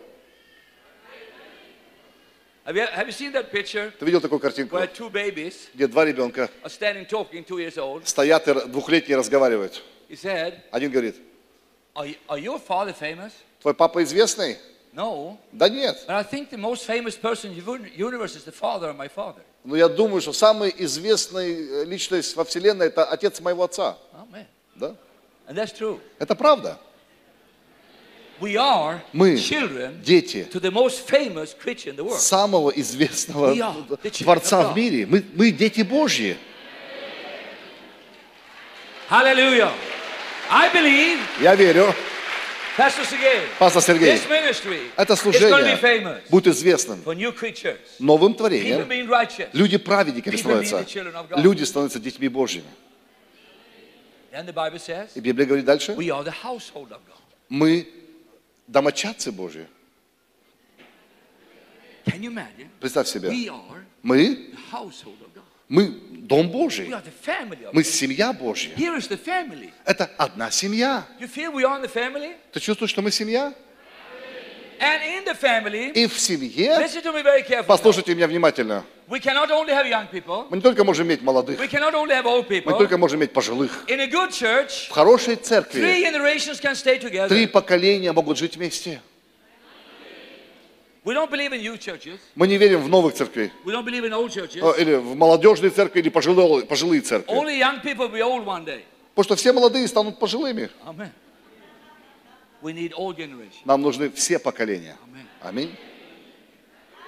Have 2.67 2.75
you, 2.75 2.85
have 2.93 3.07
you 3.07 3.13
seen 3.13 3.33
that 3.33 3.53
picture 3.53 3.93
Ты 3.97 4.05
видел 4.05 4.21
такую 4.21 4.41
картинку, 4.41 4.75
where 4.75 4.89
two 4.93 5.09
babies 5.09 5.69
где 5.73 5.87
два 5.87 6.05
ребенка 6.05 6.51
are 6.65 6.69
standing 6.69 7.07
talking, 7.07 7.45
two 7.47 7.59
years 7.59 7.79
old? 7.79 8.09
стоят 8.09 8.49
и 8.49 8.55
двухлетние 8.67 9.17
разговаривают. 9.17 9.85
He 10.09 10.17
said, 10.17 10.55
Один 10.73 10.91
говорит, 10.91 11.15
are, 11.95 12.07
you- 12.09 12.17
are 12.29 12.41
your 12.41 12.59
father 12.59 12.93
famous? 12.93 13.31
твой 13.63 13.73
папа 13.73 14.03
известный? 14.03 14.59
No. 14.93 15.39
Да 15.53 15.69
нет. 15.69 15.97
But 16.09 16.17
I 16.17 16.25
think 16.25 16.51
the 16.51 16.59
most 16.59 16.85
famous 16.87 17.15
person 17.17 17.53
in 17.53 17.65
the 17.65 17.73
uni- 17.73 17.93
universe 17.97 18.35
is 18.35 18.43
the 18.43 18.51
father 18.51 18.89
of 18.91 18.97
my 18.97 19.07
father. 19.09 19.43
Но 19.63 19.77
я 19.77 19.89
думаю, 19.89 20.21
что 20.21 20.33
самая 20.33 20.71
известная 20.71 21.47
э, 21.49 21.85
личность 21.85 22.35
во 22.35 22.45
Вселенной 22.45 22.87
это 22.87 23.05
отец 23.05 23.39
моего 23.41 23.63
отца. 23.63 23.97
Amen. 24.13 24.47
Да? 24.79 24.95
And 25.49 25.57
that's 25.57 25.73
true. 25.73 26.01
Это 26.19 26.35
правда. 26.35 26.79
We 28.39 28.57
are 28.57 29.01
Мы 29.15 29.37
дети 30.05 30.47
to 30.53 30.61
the 30.61 30.71
most 30.71 31.09
famous 31.09 31.55
creature 31.55 31.91
in 31.91 31.97
the 31.97 32.05
world. 32.05 32.21
самого 32.21 32.71
известного 32.71 33.55
Творца 34.11 34.73
в 34.73 34.77
мире. 34.77 35.07
Мы, 35.07 35.25
мы 35.35 35.51
дети 35.51 35.81
Божьи. 35.81 36.37
Hallelujah. 39.09 39.73
I 40.51 40.69
believe, 40.69 41.19
Я 41.41 41.55
верю, 41.55 41.95
пастор 42.77 43.07
Сергей, 43.83 44.15
this 44.17 44.29
ministry 44.29 44.91
это 44.97 45.17
служение 45.17 46.21
будет 46.29 46.49
известным 46.49 47.03
новым 47.99 48.35
творением. 48.35 48.87
Люди 49.53 49.79
праведниками 49.79 50.37
становятся. 50.37 50.85
Люди 51.37 51.65
становятся 51.65 51.99
детьми 52.01 52.29
Божьими. 52.29 52.67
And 54.26 54.26
the 54.26 54.26
Bible 54.26 54.26
says, 54.26 54.26
И 55.15 55.21
Библия 55.21 55.47
говорит 55.47 55.65
дальше, 55.65 55.97
мы 57.49 57.89
домочадцы 58.67 59.33
Божьи. 59.33 59.67
Представь 62.81 63.09
себе, 63.09 63.31
мы, 64.03 64.55
мы 65.69 65.89
дом 66.11 66.51
Божий. 66.51 66.93
Мы 67.73 67.83
семья 67.83 68.33
Божья. 68.33 68.75
Это 69.85 70.11
одна 70.17 70.51
семья. 70.51 71.07
Ты 72.53 72.61
чувствуешь, 72.61 72.91
что 72.91 73.03
мы 73.03 73.11
семья? 73.11 73.55
And 74.79 75.03
in 75.03 75.25
the 75.25 75.35
family, 75.41 75.93
И 75.95 76.07
в 76.07 76.19
семье, 76.21 76.77
послушайте 77.67 78.15
меня 78.15 78.27
внимательно, 78.29 78.85
We 79.09 79.21
cannot 79.21 79.51
only 79.53 79.73
have 79.73 79.87
young 79.87 80.09
people, 80.11 80.47
мы 80.51 80.57
не 80.57 80.63
только 80.63 80.83
можем 80.83 81.07
иметь 81.07 81.23
молодых, 81.23 81.61
we 81.61 81.69
cannot 81.69 81.95
only 81.95 82.11
have 82.11 82.25
old 82.27 82.49
мы 82.49 82.73
не 82.73 82.79
только 82.79 82.99
можем 82.99 83.21
иметь 83.21 83.33
пожилых. 83.33 83.85
In 83.87 84.01
a 84.01 84.07
good 84.09 84.31
church, 84.31 84.89
В 84.89 84.93
хорошей 84.93 85.35
three 85.35 85.43
церкви 85.43 85.81
generations 85.81 86.61
can 86.61 86.75
stay 86.75 86.99
together. 86.99 87.29
три 87.29 87.47
поколения 87.47 88.13
могут 88.13 88.37
жить 88.37 88.57
вместе. 88.57 89.01
We 91.05 91.15
don't 91.15 91.31
believe 91.31 91.53
in 91.53 91.61
youth 91.61 91.79
churches. 91.79 92.19
Мы 92.35 92.49
не 92.49 92.59
верим 92.59 92.83
в 92.83 92.89
новых 92.89 93.15
церквей, 93.15 93.53
We 93.65 93.73
don't 93.73 93.85
believe 93.85 94.05
in 94.05 94.13
old 94.13 94.33
churches. 94.33 94.61
э, 94.61 94.83
или 94.83 94.95
в 94.97 95.15
молодежные 95.15 95.71
церкви, 95.71 96.01
или 96.01 96.09
пожилые, 96.09 96.67
пожилые 96.67 97.01
церкви. 97.01 97.33
Only 97.33 97.59
young 97.61 97.81
people 97.83 98.09
will 98.09 98.13
be 98.13 98.23
old 98.23 98.45
one 98.45 98.65
day. 98.65 98.83
Потому 99.15 99.25
что 99.25 99.37
все 99.37 99.53
молодые 99.53 99.87
станут 99.87 100.19
пожилыми. 100.19 100.69
Amen. 100.85 101.13
We 102.61 102.73
need 102.73 102.93
all 102.93 103.15
generations. 103.15 103.63
Нам 103.65 103.83
нужны 103.83 104.11
все 104.11 104.41
поколения. 104.41 104.97
Аминь. 105.41 105.77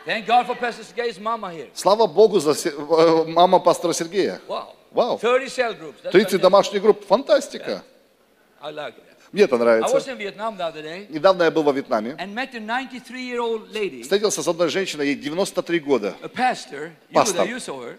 Thank 0.06 0.26
God 0.26 0.46
for 0.46 0.54
Pastor 0.56 0.84
Gay's 0.94 1.18
mama 1.20 1.52
here. 1.52 1.68
Слава 1.74 2.06
Богу 2.06 2.40
за 2.40 2.52
э, 2.52 3.24
мама 3.26 3.58
пастора 3.58 3.92
Сергея. 3.92 4.40
Wow. 4.48 4.74
Вау. 4.92 5.18
30 5.18 5.48
cell 5.48 5.74
groups. 5.78 6.02
That's 6.02 6.12
30 6.12 6.12
fantastic. 6.12 6.40
домашних 6.40 6.82
групп. 6.82 7.04
Фантастика. 7.06 7.82
I 8.60 8.72
like 8.72 8.94
that. 8.96 9.04
Мне 9.32 9.42
это 9.44 9.56
I 9.56 9.58
was 9.58 9.60
нравится. 9.60 10.10
in 10.12 10.18
Vietnam 10.18 10.56
the 10.56 10.64
other 10.72 10.82
day 10.82 11.06
Недавно 11.10 11.42
я 11.42 11.50
был 11.50 11.62
во 11.62 11.72
Вьетнаме. 11.72 12.16
and 12.18 12.34
met 12.34 12.54
a 12.54 12.60
93-year-old 12.60 13.70
lady, 13.72 14.02
Встретился 14.02 14.42
с 14.42 14.48
одной 14.48 14.68
женщиной, 14.70 15.08
ей 15.08 15.14
93 15.16 15.78
года. 15.80 16.14
Пастор. 16.34 16.92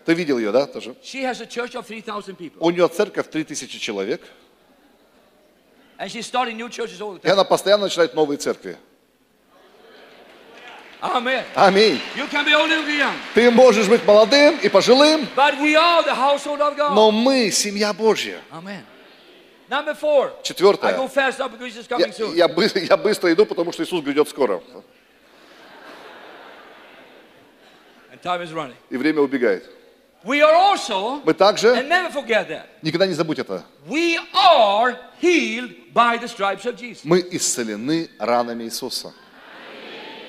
Ты 0.05 0.13
видел 0.15 0.39
ее, 0.39 0.51
да, 0.51 0.65
тоже? 0.65 0.95
She 1.03 1.21
has 1.23 1.39
a 1.41 1.45
church 1.45 1.75
of 1.75 1.85
3,000 1.87 2.35
people. 2.35 2.57
У 2.59 2.71
нее 2.71 2.87
церковь 2.87 3.29
3000 3.29 3.79
человек. 3.79 4.21
And 5.99 6.09
she's 6.09 6.25
starting 6.25 6.55
new 6.57 6.69
churches 6.69 6.99
all 7.01 7.19
the 7.19 7.27
И 7.27 7.29
она 7.29 7.43
постоянно 7.43 7.83
начинает 7.83 8.15
новые 8.15 8.37
церкви. 8.37 8.77
Аминь. 11.55 11.99
Ты 13.33 13.51
можешь 13.51 13.87
быть 13.87 14.05
молодым 14.05 14.57
и 14.61 14.67
пожилым, 14.69 15.27
но 16.95 17.11
мы 17.11 17.51
семья 17.51 17.93
Божья. 17.93 18.41
Четвертое. 20.43 20.97
Я, 21.97 22.07
я 22.35 22.47
я 22.79 22.97
быстро 22.97 23.31
иду, 23.31 23.45
потому 23.45 23.71
что 23.71 23.83
Иисус 23.83 24.03
грядет 24.03 24.27
скоро. 24.27 24.61
И 28.89 28.97
время 28.97 29.21
убегает. 29.21 29.69
Мы 31.23 31.33
также, 31.33 31.75
никогда 32.81 33.05
не 33.07 33.13
забудь 33.13 33.39
это, 33.39 33.63
мы 37.05 37.19
исцелены 37.31 38.09
ранами 38.19 38.63
Иисуса. 38.65 39.13
And 39.13 39.17
I 39.69 40.27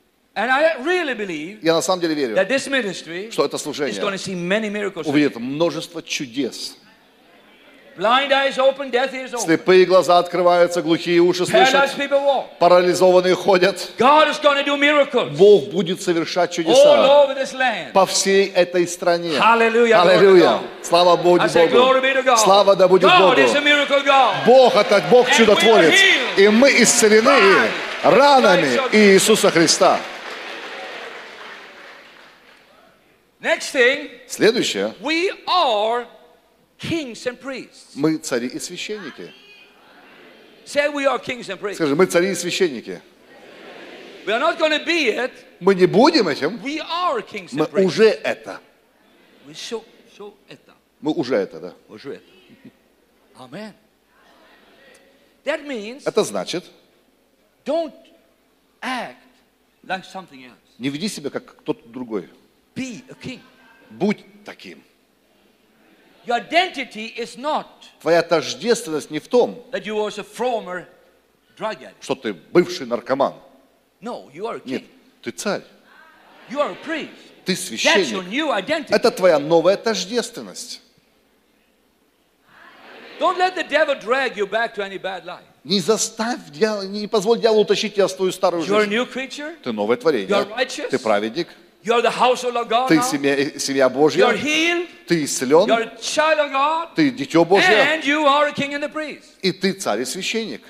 really 0.00 0.22
believe 0.22 0.23
Я 0.36 1.74
на 1.74 1.82
самом 1.82 2.00
деле 2.00 2.14
верю, 2.14 2.34
that 2.34 2.48
this 2.48 2.68
ministry 2.68 3.30
что 3.30 3.44
это 3.44 3.56
is 3.56 3.98
going 3.98 4.12
to 4.12 4.18
служение 4.18 4.18
see 4.18 4.34
many 4.34 4.68
miracles. 4.68 5.06
увидит 5.06 5.36
множество 5.36 6.02
чудес. 6.02 6.76
Blind 7.96 8.32
eyes 8.32 8.58
open, 8.58 8.90
deaf 8.90 9.14
ears 9.14 9.32
open. 9.32 9.44
Слепые 9.46 9.84
глаза 9.84 10.18
открываются, 10.18 10.82
глухие 10.82 11.20
уши 11.20 11.46
слышат, 11.46 11.94
парализованные 12.58 13.36
ходят. 13.36 13.92
God 13.96 14.26
is 14.28 14.40
going 14.40 14.56
to 14.56 14.64
do 14.64 14.76
miracles 14.76 15.36
Бог 15.36 15.70
будет 15.70 16.02
совершать 16.02 16.50
all 16.50 16.54
чудеса 16.56 17.24
over 17.24 17.36
this 17.36 17.54
land. 17.54 17.92
по 17.92 18.04
всей 18.04 18.48
этой 18.48 18.88
стране. 18.88 19.38
Аллилуйя. 19.38 20.58
Слава 20.82 21.16
Богу 21.16 21.38
Богу. 21.38 22.00
be 22.00 22.12
to 22.12 22.24
God. 22.24 22.38
Слава 22.38 22.74
да 22.74 22.88
будет 22.88 23.04
God 23.04 23.36
Богу. 23.36 23.40
is 23.40 23.54
a 23.54 23.60
miracle 23.60 24.04
God. 24.04 24.44
Бог 24.44 24.74
это 24.74 25.00
Бог 25.08 25.30
чудотворец. 25.30 25.94
И 26.36 26.48
мы 26.48 26.70
исцелены 26.82 27.70
ранами 28.02 28.80
Иисуса 28.90 29.52
Христа. 29.52 30.00
Next 33.44 33.72
thing, 33.72 34.08
Следующее. 34.26 34.94
we 35.02 35.30
are 35.46 36.06
kings 36.78 37.26
and 37.26 37.38
priests. 37.38 37.94
Мы 37.94 38.16
цари 38.16 38.46
и 38.48 38.58
священники. 38.58 39.30
Say 40.64 40.88
we 40.88 41.04
are 41.04 41.18
kings 41.18 41.50
and 41.50 41.60
priests. 41.60 41.74
Скажи, 41.76 41.94
мы 41.94 42.06
цари 42.06 42.30
и 42.30 42.34
священники. 42.34 43.02
We 44.24 44.32
are 44.32 44.40
not 44.40 44.58
going 44.58 44.70
to 44.70 44.82
be 44.86 45.08
it. 45.10 45.30
Мы 45.60 45.74
не 45.74 45.84
будем 45.84 46.26
этим, 46.28 46.58
We 46.62 46.80
are 46.80 47.20
kings 47.20 47.52
мы 47.52 47.66
and 47.66 47.70
priests. 47.70 47.84
уже 47.84 48.08
это. 48.08 48.60
We 49.46 49.52
show, 49.52 49.84
show 50.16 50.32
это. 50.48 50.72
Мы 51.02 51.12
уже 51.12 51.36
это, 51.36 51.60
да. 51.60 51.74
Уже 51.90 52.14
это. 52.14 52.24
Amen. 53.36 53.74
That 55.44 55.66
means 55.66 56.04
Это 56.06 56.24
значит, 56.24 56.64
don't 57.66 57.92
act 58.80 59.16
like 59.86 60.02
something 60.10 60.46
else. 60.46 60.56
не 60.78 60.88
веди 60.88 61.08
себя 61.08 61.28
как 61.28 61.44
кто-то 61.56 61.86
другой. 61.86 62.30
Be 62.74 63.02
a 63.10 63.14
king. 63.14 63.40
Будь 63.90 64.24
таким. 64.44 64.82
Your 66.26 66.36
identity 66.40 67.14
is 67.16 67.36
not 67.36 67.66
Твоя 68.00 68.22
тождественность 68.22 69.10
не 69.10 69.18
в 69.18 69.28
том, 69.28 69.62
that 69.72 69.84
you 69.84 69.94
was 69.94 70.18
a 70.18 70.24
former 70.24 70.86
drug 71.56 71.80
addict. 71.82 71.94
что 72.02 72.14
ты 72.14 72.32
бывший 72.32 72.86
наркоман. 72.86 73.34
No, 74.00 74.30
you 74.32 74.46
are 74.46 74.56
a 74.56 74.60
Нет, 74.64 74.82
king. 74.82 74.88
ты 75.22 75.30
царь, 75.30 75.62
You 76.50 76.58
are 76.60 76.72
a 76.72 76.76
priest. 76.84 77.10
ты 77.44 77.52
That's 77.52 77.70
your 77.70 77.78
священник. 77.78 78.28
new 78.28 78.50
identity. 78.50 78.92
Это 78.94 79.10
твоя 79.10 79.38
новая 79.38 79.76
тождественность. 79.76 80.80
Don't 83.20 83.38
let 83.38 83.54
the 83.54 83.62
devil 83.64 83.94
drag 83.94 84.36
you 84.36 84.46
back 84.46 84.74
to 84.74 84.82
any 84.82 84.98
bad 84.98 85.24
life. 85.24 85.44
Не 85.62 85.80
заставь, 85.80 86.40
дьявола- 86.50 86.86
не 86.86 87.06
позволь 87.06 87.38
дьяволу 87.40 87.62
утащить 87.62 87.94
тебя 87.94 88.06
в 88.08 88.12
твою 88.16 88.32
старую 88.32 88.64
You're 88.64 88.76
a 88.76 88.80
жизнь. 88.84 88.90
new 88.92 89.06
creature. 89.06 89.56
Ты 89.62 89.72
новое 89.72 89.96
творение. 89.96 90.28
You're 90.28 90.48
righteous. 90.56 90.88
Ты 90.88 90.98
праведник. 90.98 91.48
The 91.84 92.88
Ты 92.88 93.02
семья, 93.02 93.58
семья 93.58 93.88
Божья. 93.88 94.28
Ты 95.06 95.24
исцелен. 95.24 95.68
Ты 96.94 97.10
дитё 97.10 97.44
Божье. 97.44 98.00
И 99.42 99.52
ты 99.52 99.72
царь 99.74 100.00
и 100.00 100.04
священник. 100.04 100.62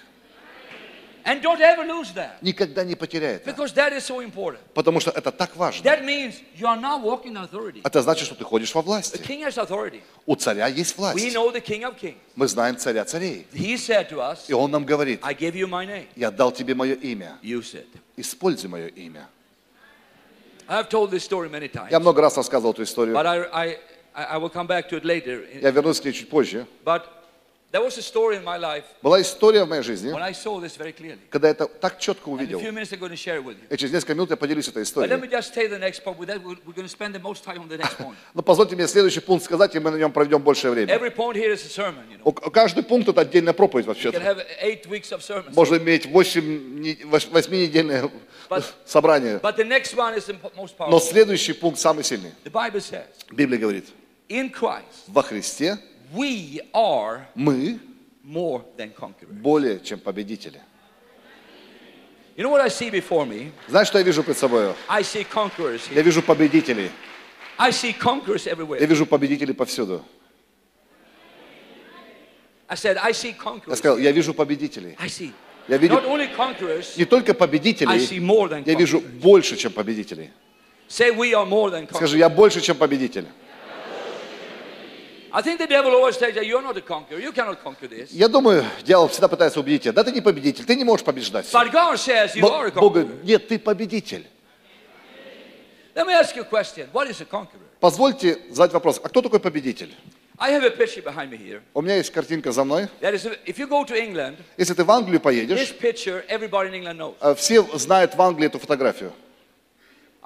And 1.26 1.40
don't 1.40 1.60
ever 1.60 1.84
lose 1.86 2.12
that. 2.12 2.36
Никогда 2.42 2.84
не 2.84 2.94
потеряй 2.94 3.36
это. 3.36 3.50
Because 3.50 3.72
that 3.74 3.94
is 3.94 4.04
so 4.04 4.20
important. 4.22 4.58
Потому 4.74 5.00
что 5.00 5.10
это 5.10 5.32
так 5.32 5.56
важно. 5.56 5.82
That 5.82 6.04
means 6.04 6.34
you 6.58 6.66
are 6.66 6.78
now 6.78 6.98
walking 7.02 7.32
in 7.32 7.38
authority. 7.48 7.80
Это 7.82 8.02
значит, 8.02 8.26
что 8.26 8.34
ты 8.34 8.44
ходишь 8.44 8.74
во 8.74 8.82
The 8.82 8.84
власти. 8.84 9.16
king 9.26 9.42
has 9.42 9.56
authority. 9.56 10.02
У 10.26 10.36
царя 10.36 10.66
есть 10.66 10.96
We 10.96 10.98
власть. 10.98 11.34
know 11.34 11.50
the 11.50 11.62
king 11.62 11.82
of 11.84 11.98
kings. 11.98 12.16
Мы 12.36 12.46
знаем 12.46 12.76
царя 12.76 13.06
царей. 13.06 13.46
He 13.54 13.76
said 13.76 14.10
to 14.10 14.20
us, 14.20 14.40
И 14.48 14.52
он 14.52 14.70
нам 14.70 14.84
говорит, 14.84 15.20
I 15.22 15.32
give 15.34 15.54
you 15.54 15.66
my 15.66 15.86
name. 15.86 16.06
я 16.14 16.30
дал 16.30 16.52
тебе 16.52 16.74
мое 16.74 16.94
имя. 16.94 17.38
Use 17.42 17.72
it. 17.74 17.86
Используй 18.18 18.68
мое 18.68 18.88
имя. 18.88 19.26
I've 20.67 20.89
told 20.89 21.09
this 21.09 21.23
story 21.23 21.49
many 21.49 21.67
times. 21.67 21.91
Я 21.91 21.99
много 21.99 22.21
раз 22.21 22.37
рассказывал 22.37 22.73
эту 22.73 22.83
историю. 22.83 23.15
But 23.15 23.25
I, 23.25 23.39
I, 23.51 23.77
I 24.13 24.35
I 24.35 24.37
will 24.37 24.51
come 24.51 24.67
back 24.67 24.87
to 24.89 24.97
it 24.97 25.03
later. 25.03 25.45
Я 25.61 25.71
вернусь 25.71 25.99
к 25.99 26.05
ней 26.05 26.13
чуть 26.13 26.29
позже. 26.29 26.67
But 26.85 27.03
Была 29.02 29.20
история 29.20 29.64
в 29.64 29.68
моей 29.68 29.82
жизни, 29.82 30.10
когда 31.30 31.48
я 31.48 31.52
это 31.54 31.66
так 31.66 31.98
четко 31.98 32.28
увидел. 32.28 32.60
И 32.60 33.76
через 33.76 33.92
несколько 33.92 34.14
минут 34.14 34.30
я 34.30 34.36
поделюсь 34.36 34.68
этой 34.68 34.84
историей. 34.84 35.10
Но 38.34 38.42
позвольте 38.42 38.76
мне 38.76 38.86
следующий 38.86 39.20
пункт 39.20 39.44
сказать, 39.44 39.74
и 39.74 39.80
мы 39.80 39.90
на 39.90 39.96
нем 39.96 40.12
проведем 40.12 40.42
know. 42.18 42.22
У- 42.24 42.32
Каждый 42.32 42.84
пункт 42.84 43.08
это 43.08 43.20
отдельная 43.22 43.52
проповедь 43.52 43.86
вообще-то. 43.86 44.18
sermons. 45.20 45.52
Можно 45.54 45.76
иметь 45.76 46.06
8-недельное 46.06 48.08
But- 48.48 48.64
собрание. 48.86 49.38
Но 50.90 51.00
следующий 51.00 51.54
пункт 51.54 51.80
самый 51.80 52.04
сильный. 52.04 52.30
Библия 53.32 53.58
говорит, 53.58 53.86
во 55.08 55.22
Христе 55.22 55.78
we 56.14 56.60
are 56.72 57.26
мы 57.34 57.78
more 58.26 58.62
than 58.76 58.92
conquerors. 58.94 59.32
более 59.42 59.80
чем 59.80 59.98
победители. 59.98 60.60
You 62.36 62.42
know 62.42 62.50
what 62.50 62.60
I 62.60 62.68
see 62.68 62.90
before 62.90 63.26
me? 63.26 63.52
Знаешь, 63.68 63.88
что 63.88 63.98
я 63.98 64.04
вижу 64.04 64.22
пред 64.24 64.36
собой? 64.36 64.74
I 64.88 65.02
see 65.02 65.24
conquerors 65.28 65.82
Я 65.92 66.00
here. 66.00 66.04
вижу 66.04 66.22
победителей. 66.22 66.90
I 67.58 67.70
see 67.70 67.96
conquerors 67.96 68.46
Я 68.46 68.52
everywhere. 68.54 68.84
вижу 68.86 69.06
победителей 69.06 69.54
повсюду. 69.54 70.02
I 72.68 72.76
said, 72.76 72.96
I 73.00 73.12
see 73.12 73.28
Я 73.28 73.34
conquerors. 73.36 73.76
сказал, 73.76 73.98
я 73.98 74.10
вижу 74.10 74.34
победителей. 74.34 74.96
I 74.98 75.08
see. 75.08 75.32
Я 75.68 75.76
видел 75.76 75.96
Not 75.96 76.06
only 76.06 76.28
conquerors, 76.36 76.96
не 76.98 77.04
только 77.04 77.32
I 77.32 77.34
see 77.34 77.38
победителей, 77.38 78.18
more 78.20 78.48
than 78.48 78.62
я 78.66 78.74
вижу 78.74 79.00
больше, 79.00 79.56
чем 79.56 79.72
победителей. 79.72 80.30
Say 80.88 81.10
we 81.14 81.32
are 81.34 81.46
more 81.46 81.70
than 81.70 81.86
conquerors. 81.86 81.96
Скажи, 81.96 82.18
я 82.18 82.28
больше, 82.28 82.60
чем 82.60 82.76
победитель. 82.76 83.26
Я 88.10 88.28
думаю, 88.28 88.64
дьявол 88.84 89.08
всегда 89.08 89.28
пытается 89.28 89.58
убедить 89.60 89.82
тебя. 89.82 89.92
Да 89.92 90.04
ты 90.04 90.12
не 90.12 90.20
победитель, 90.20 90.64
ты 90.64 90.76
не 90.76 90.84
можешь 90.84 91.04
побеждать. 91.04 91.46
But 91.52 91.72
God 91.72 91.96
says 91.96 92.36
you 92.36 92.40
Но 92.40 92.62
are 92.62 92.68
a 92.68 92.70
Бог 92.70 92.92
говорит, 92.92 93.24
нет, 93.24 93.48
ты 93.48 93.58
победитель. 93.58 94.26
Позвольте 97.80 98.38
задать 98.50 98.72
вопрос, 98.72 99.00
а 99.02 99.08
кто 99.08 99.22
такой 99.22 99.40
победитель? 99.40 99.92
I 100.38 100.50
have 100.52 100.64
a 100.64 100.70
picture 100.70 101.02
behind 101.02 101.30
me 101.30 101.36
here. 101.36 101.62
У 101.74 101.82
меня 101.82 101.96
есть 101.96 102.10
картинка 102.10 102.50
за 102.50 102.64
мной. 102.64 102.88
That 103.00 103.14
is, 103.14 103.24
if 103.46 103.56
you 103.56 103.68
go 103.68 103.84
to 103.84 103.94
England, 103.94 104.36
Если 104.56 104.74
ты 104.74 104.82
в 104.82 104.90
Англию 104.90 105.20
this 105.20 105.22
поедешь, 105.22 105.74
picture 105.80 106.24
everybody 106.28 106.70
in 106.70 106.74
England 106.74 106.96
knows. 106.96 107.14
э, 107.20 107.34
все 107.36 107.62
знают 107.78 108.16
в 108.16 108.20
Англии 108.22 108.46
эту 108.46 108.58
фотографию. 108.58 109.12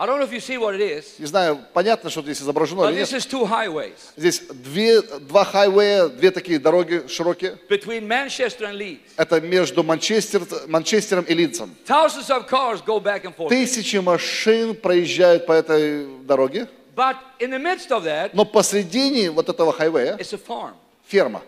I 0.01 0.07
don't 0.07 0.21
know 0.21 0.25
if 0.25 0.33
you 0.33 0.39
see 0.41 0.57
what 0.59 0.77
it 0.77 0.81
is, 0.81 1.19
Не 1.19 1.27
знаю, 1.27 1.59
понятно, 1.75 2.09
что 2.09 2.23
здесь 2.23 2.41
изображено 2.41 2.83
but 2.83 2.93
или 2.93 3.03
this 3.03 3.11
нет. 3.13 3.21
is 3.21 3.27
two 3.27 3.45
highways 3.45 3.95
Здесь 4.17 4.41
две, 4.49 5.03
два 5.03 5.45
хайвея, 5.45 6.07
две 6.09 6.31
такие 6.31 6.61
дороги 6.61 7.05
широкие. 7.09 7.59
between 7.69 8.07
Manchester 8.07 8.67
and 8.67 8.77
Leeds. 8.79 9.01
Это 9.17 9.41
между 9.41 9.83
Манчестер, 9.83 10.43
Манчестером 10.69 11.25
и 11.25 11.35
Лидсом. 11.35 11.75
Thousands 11.85 12.31
of 12.31 12.47
cars 12.49 12.81
go 12.81 13.01
back 13.01 13.25
and 13.25 13.35
forth. 13.37 13.49
Тысячи 13.49 13.97
машин 13.97 14.77
проезжают 14.77 15.47
по 15.47 15.53
этой 15.53 16.07
дороге, 16.25 16.69
But 16.95 17.17
in 17.41 17.51
the 17.51 17.59
midst 17.59 17.91
of 17.91 18.05
that, 18.05 18.31
но 18.35 18.45
посредине 18.45 19.31
вот 19.33 19.49
этого 19.49 19.73
хайвея 19.73 20.17
it's 20.17 20.33
a 20.33 20.39
farm. 20.39 20.75
ферма. 21.09 21.43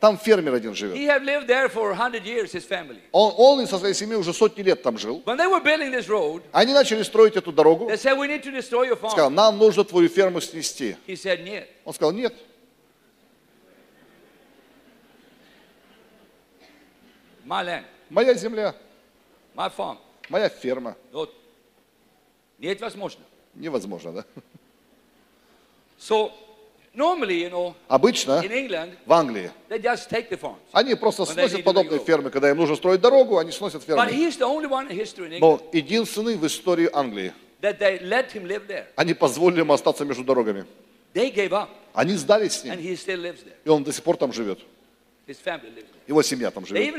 Там 0.00 0.18
фермер 0.18 0.54
один 0.54 0.74
живет. 0.74 0.96
He 0.96 1.06
had 1.06 1.22
lived 1.24 1.46
there 1.46 1.68
for 1.68 1.94
100 1.94 2.24
years, 2.24 2.52
his 2.52 2.66
family. 2.68 3.00
Он, 3.12 3.32
он 3.36 3.60
и 3.62 3.66
со 3.66 3.78
своей 3.78 3.94
семьей 3.94 4.18
уже 4.18 4.32
сотни 4.32 4.62
лет 4.62 4.82
там 4.82 4.98
жил. 4.98 5.22
Они 6.52 6.72
начали 6.72 7.02
строить 7.02 7.36
эту 7.36 7.52
дорогу. 7.52 7.90
Сказал, 7.96 9.30
нам 9.30 9.58
нужно 9.58 9.84
твою 9.84 10.08
ферму 10.08 10.40
снести. 10.40 10.96
Он 11.84 11.94
сказал, 11.94 12.12
нет, 12.12 12.34
моя 17.44 18.34
земля, 18.34 18.74
моя 19.54 20.48
ферма. 20.48 20.96
No. 21.12 21.28
Нет 22.58 22.80
возможно. 22.80 23.22
Невозможно, 23.54 24.12
да? 24.12 24.24
So 25.98 26.30
Обычно 27.88 28.42
в 29.04 29.12
Англии 29.12 29.50
они 30.72 30.94
просто 30.94 31.24
сносят 31.26 31.64
подобные 31.64 31.98
фермы. 32.06 32.30
Когда 32.30 32.50
им 32.50 32.56
нужно 32.56 32.74
строить 32.76 33.00
дорогу, 33.00 33.38
они 33.38 33.52
сносят 33.52 33.82
фермы. 33.84 34.02
Но 35.40 35.60
единственный 35.72 36.36
в 36.36 36.46
истории 36.46 36.88
Англии. 36.92 37.32
Они 38.96 39.14
позволили 39.14 39.60
ему 39.60 39.72
остаться 39.72 40.04
между 40.04 40.24
дорогами. 40.24 40.64
Они 41.94 42.14
сдались 42.14 42.52
с 42.60 42.64
ним. 42.64 42.74
И 43.64 43.68
он 43.68 43.84
до 43.84 43.92
сих 43.92 44.02
пор 44.02 44.16
там 44.16 44.32
живет. 44.32 44.60
Его 46.06 46.22
семья 46.22 46.50
там 46.50 46.64
живет. 46.66 46.94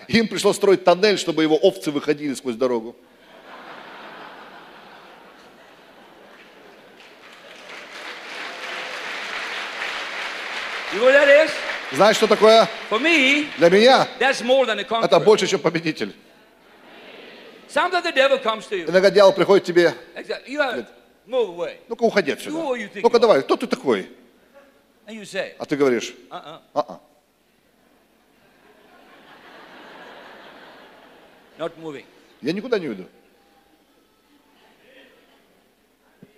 Им 0.08 0.28
пришлось 0.28 0.56
строить 0.56 0.82
тоннель, 0.84 1.18
чтобы 1.18 1.42
его 1.42 1.56
овцы 1.56 1.90
выходили 1.90 2.32
сквозь 2.34 2.54
дорогу. 2.56 2.96
You 10.94 11.00
know 11.00 11.06
what 11.06 11.14
that 11.14 11.28
is? 11.46 11.50
Знаешь, 11.92 12.16
что 12.16 12.28
такое? 12.28 12.68
For 12.88 13.00
me, 13.00 13.48
Для 13.58 13.68
меня 13.68 14.06
that's 14.20 14.42
more 14.42 14.64
than 14.64 14.78
a 14.78 15.04
это 15.04 15.18
больше, 15.18 15.48
чем 15.48 15.58
победитель. 15.58 16.14
Sometimes 17.68 18.04
the 18.04 18.12
devil 18.12 18.38
comes 18.38 18.68
to 18.68 18.76
you. 18.76 18.88
Иногда 18.88 19.10
дьявол 19.10 19.32
приходит 19.32 19.64
к 19.64 19.66
тебе, 19.66 19.92
Exactly. 20.14 20.46
You 20.46 20.60
have 20.60 20.86
move 21.26 21.48
away. 21.56 21.78
ну-ка 21.88 22.04
уходи 22.04 22.30
отсюда. 22.30 22.56
Ну-ка 23.02 23.18
давай, 23.18 23.42
кто 23.42 23.56
ты 23.56 23.66
такой? 23.66 24.08
And 25.06 25.16
you 25.16 25.24
say, 25.24 25.54
А 25.58 25.64
ты 25.64 25.74
говоришь, 25.76 26.14
uh-uh, 26.30 26.60
а 26.74 27.00
not 31.58 31.72
moving. 31.82 32.04
я 32.40 32.52
никуда 32.52 32.78
не 32.78 32.88
уйду. 32.88 33.04
You're 33.04 34.94
going 34.94 35.10
to 35.10 35.16
take 35.16 35.26
my 35.26 36.24
family? 36.24 36.34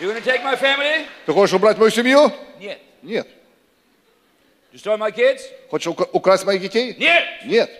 Ты 0.00 1.32
хочешь 1.32 1.54
убрать 1.54 1.76
мою 1.78 1.90
семью? 1.90 2.32
Нет. 2.58 2.80
Нет. 3.02 3.28
Destroy 4.72 4.96
my 4.96 5.10
kids? 5.14 5.42
Хочешь 5.68 5.88
ука- 5.88 6.08
украсть 6.12 6.44
моих 6.46 6.62
детей? 6.62 6.94
Нет. 6.98 7.24
Нет. 7.44 7.70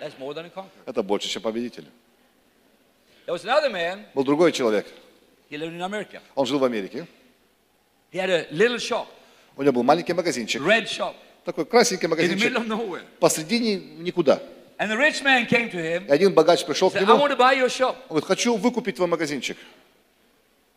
That's 0.00 0.18
more 0.18 0.34
than 0.34 0.46
a 0.46 0.50
conqueror. 0.50 0.82
Это 0.84 1.02
больше, 1.02 1.28
чем 1.28 1.42
победитель. 1.42 1.86
There 3.26 3.34
was 3.34 3.44
another 3.44 3.70
man, 3.70 4.04
Был 4.14 4.24
другой 4.24 4.52
человек. 4.52 4.86
he 5.50 5.56
lived 5.56 5.72
in 5.74 5.80
America. 5.82 6.20
Он 6.34 6.46
жил 6.46 6.58
в 6.58 6.64
Америке. 6.64 7.06
He 8.12 8.18
had 8.18 8.30
a 8.30 8.46
little 8.52 8.78
shop, 8.78 9.06
У 9.56 9.62
него 9.62 9.72
был 9.72 9.82
маленький 9.82 10.12
магазинчик. 10.12 10.60
red 10.62 10.84
shop, 10.86 11.14
Такой 11.44 11.64
красненький 11.64 12.06
in 12.06 12.10
the 12.10 12.16
магазинчик. 12.16 12.52
middle 12.52 12.62
of 12.62 12.66
nowhere. 12.68 13.02
Посредине 13.20 13.76
никуда. 13.76 14.40
And 14.78 14.90
the 14.90 14.96
rich 14.96 15.22
man 15.22 15.46
came 15.46 15.70
to 15.70 15.78
him 15.80 16.06
И 16.06 16.12
один 16.12 16.34
богач 16.34 16.64
пришел 16.64 16.90
к 16.90 16.94
said, 16.94 17.02
I 17.02 17.06
нему. 17.06 17.16
want 17.18 17.30
to 17.32 17.36
buy 17.36 17.54
your 17.54 17.68
shop. 17.68 17.96
Он 18.08 18.18
говорит, 18.18 18.26
хочу 18.26 18.56
выкупить 18.56 18.96
твой 18.96 19.08
магазинчик. 19.08 19.56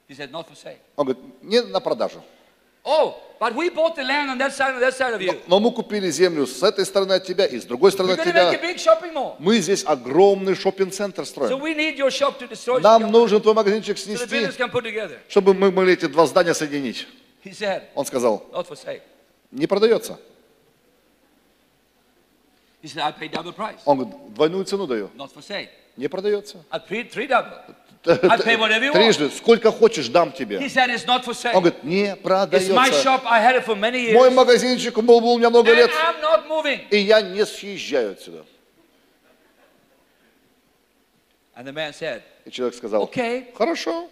He 0.08 0.16
said, 0.16 0.32
not 0.32 0.48
for 0.48 0.56
sale. 0.56 0.78
Он 0.96 1.06
говорит, 1.08 1.24
не 1.44 1.62
на 1.62 1.80
продажу. 1.80 2.24
Oh, 2.86 3.16
but 3.42 3.54
we 3.56 3.70
bought 3.70 3.96
the 3.96 4.04
land 4.04 4.30
on 4.32 4.38
that 4.38 4.54
side 4.54 4.74
and 4.74 4.82
that 4.82 4.94
side 4.96 5.14
of 5.14 5.22
you. 5.22 5.38
Но 5.48 5.60
мы 5.60 5.72
купили 5.72 6.10
землю 6.10 6.48
с 6.48 6.64
этой 6.64 6.86
стороны 6.86 7.14
от 7.14 7.26
тебя 7.26 7.46
и 7.46 7.60
с 7.60 7.66
другой 7.66 7.92
стороны 7.92 8.14
We're 8.14 8.22
от 8.22 8.28
make 8.28 8.38
a 8.38 8.58
тебя. 8.58 8.72
big 8.72 8.78
shopping 8.78 9.14
mall. 9.14 9.36
Мы 9.40 9.60
здесь 9.60 9.84
огромный 9.86 10.56
шопинг-центр 10.56 11.24
So 11.24 11.26
строим. 11.26 11.62
we 11.62 11.76
need 11.76 11.98
your 11.98 12.10
shop 12.10 12.40
to 12.40 12.48
destroy 12.48 12.80
Нам 12.80 13.04
so 13.04 13.10
нужен 13.12 13.42
твой 13.42 13.54
магазинчик 13.54 13.98
the 13.98 14.02
снести, 14.02 14.26
buildings 14.26 14.56
can 14.58 14.72
put 14.72 14.84
together. 14.86 15.18
чтобы 15.28 15.54
мы 15.54 15.72
могли 15.72 15.94
эти 15.94 16.06
два 16.06 16.26
здания 16.26 16.54
соединить. 16.54 17.06
He 17.44 17.52
said, 17.52 17.84
Он 17.96 18.06
сказал, 18.06 18.46
not 18.54 18.66
for 18.68 18.78
sale. 18.78 19.02
не 19.52 19.68
продается. 19.68 20.18
He 22.82 22.88
said, 22.88 23.02
I 23.04 23.12
pay 23.12 23.28
double 23.30 23.52
price. 23.54 23.80
Он 23.86 23.98
говорит, 24.00 24.34
двойную 24.34 24.64
цену 24.66 24.88
даю. 24.88 25.10
Not 25.16 25.34
for 25.34 25.42
sale. 25.42 25.68
Не 25.98 26.08
продается. 26.08 26.64
I 26.72 26.80
paid 26.80 27.12
three 27.12 27.28
double. 27.28 27.52
I 28.06 28.38
pay 28.38 28.56
whatever 28.56 28.86
you 28.86 28.94
want. 28.94 29.04
Трижды, 29.04 29.30
сколько 29.30 29.72
хочешь, 29.72 30.08
дам 30.08 30.30
He 30.30 30.38
тебе. 30.38 30.60
said, 30.70 30.90
it's 30.90 31.06
not 31.06 31.26
for 31.26 31.34
Он 31.54 31.62
говорит, 31.62 31.84
не 31.84 32.06
It's 32.06 32.16
my 32.16 32.22
продается. 32.22 33.04
shop. 33.04 33.22
I 33.26 33.42
had 33.42 33.56
it 33.58 33.66
for 33.66 33.76
many 33.76 34.14
Мой 34.14 34.30
магазинчик 34.30 34.96
был, 35.00 35.20
был 35.20 35.34
у 35.34 35.38
меня 35.38 35.50
много 35.50 35.70
And 35.72 35.76
лет, 35.76 35.92
I'm 35.92 36.22
not 36.22 36.48
moving. 36.48 36.80
и 36.90 36.98
я 37.00 37.22
не 37.22 37.46
съезжаю 37.46 38.14
отсюда. 38.14 38.46
And 41.58 41.68
the 41.68 41.74
man 41.74 41.92
said, 41.92 42.22
И 42.46 42.52
человек 42.52 42.76
сказал, 42.76 43.04
okay, 43.04 43.48
хорошо, 43.54 44.10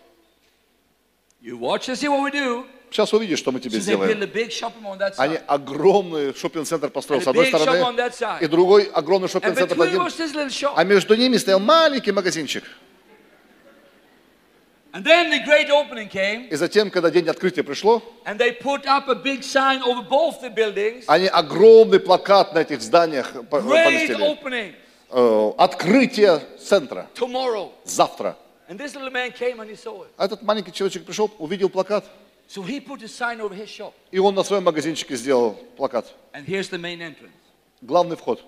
you 1.42 1.58
watch 1.58 1.88
and 1.88 1.98
see 1.98 2.10
what 2.10 2.22
we 2.22 2.32
do. 2.32 2.66
Сейчас 2.90 3.14
увидишь, 3.14 3.40
что 3.40 3.52
мы 3.52 3.60
тебе 3.60 3.80
сделаем. 3.80 4.20
Они 5.18 5.38
огромный 5.48 6.34
шопинг-центр 6.34 6.90
построил 6.90 7.22
с 7.22 7.28
одной 7.28 7.48
стороны, 7.48 7.84
и 8.42 8.48
другой 8.48 8.84
огромный 8.84 9.28
шопинг-центр 9.28 9.76
little 9.76 10.48
shop. 10.48 10.74
А 10.76 10.84
между 10.84 11.16
ними 11.16 11.38
стоял 11.38 11.60
маленький 11.60 12.12
магазинчик. 12.12 12.64
И 16.50 16.56
затем, 16.56 16.90
когда 16.90 17.12
день 17.12 17.28
открытия 17.28 17.64
пришло, 17.64 18.02
они 21.08 21.28
огромный 21.28 22.00
плакат 22.00 22.54
на 22.54 22.60
этих 22.60 22.82
зданиях 22.82 23.34
поместили. 23.50 24.18
opening 24.18 24.74
Э, 25.10 25.52
Открытие 25.58 26.42
центра 26.60 27.08
завтра. 27.86 28.38
А 28.68 30.26
этот 30.26 30.42
маленький 30.42 30.74
человечек 30.74 31.06
пришел, 31.06 31.32
увидел 31.40 31.70
плакат, 31.70 32.04
So 32.48 32.62
he 32.62 32.80
put 32.80 33.04
a 33.04 33.08
sign 33.08 33.42
over 33.42 33.54
his 33.54 33.70
shop. 33.70 33.94
и 34.12 34.20
он 34.20 34.34
на 34.34 34.44
своем 34.44 34.64
магазинчике 34.64 35.16
сделал 35.16 35.54
плакат. 35.76 36.06
And 36.34 36.46
here's 36.46 36.70
the 36.70 36.78
main 36.78 37.02
entrance. 37.02 37.34
Главный 37.82 38.16
вход. 38.16 38.42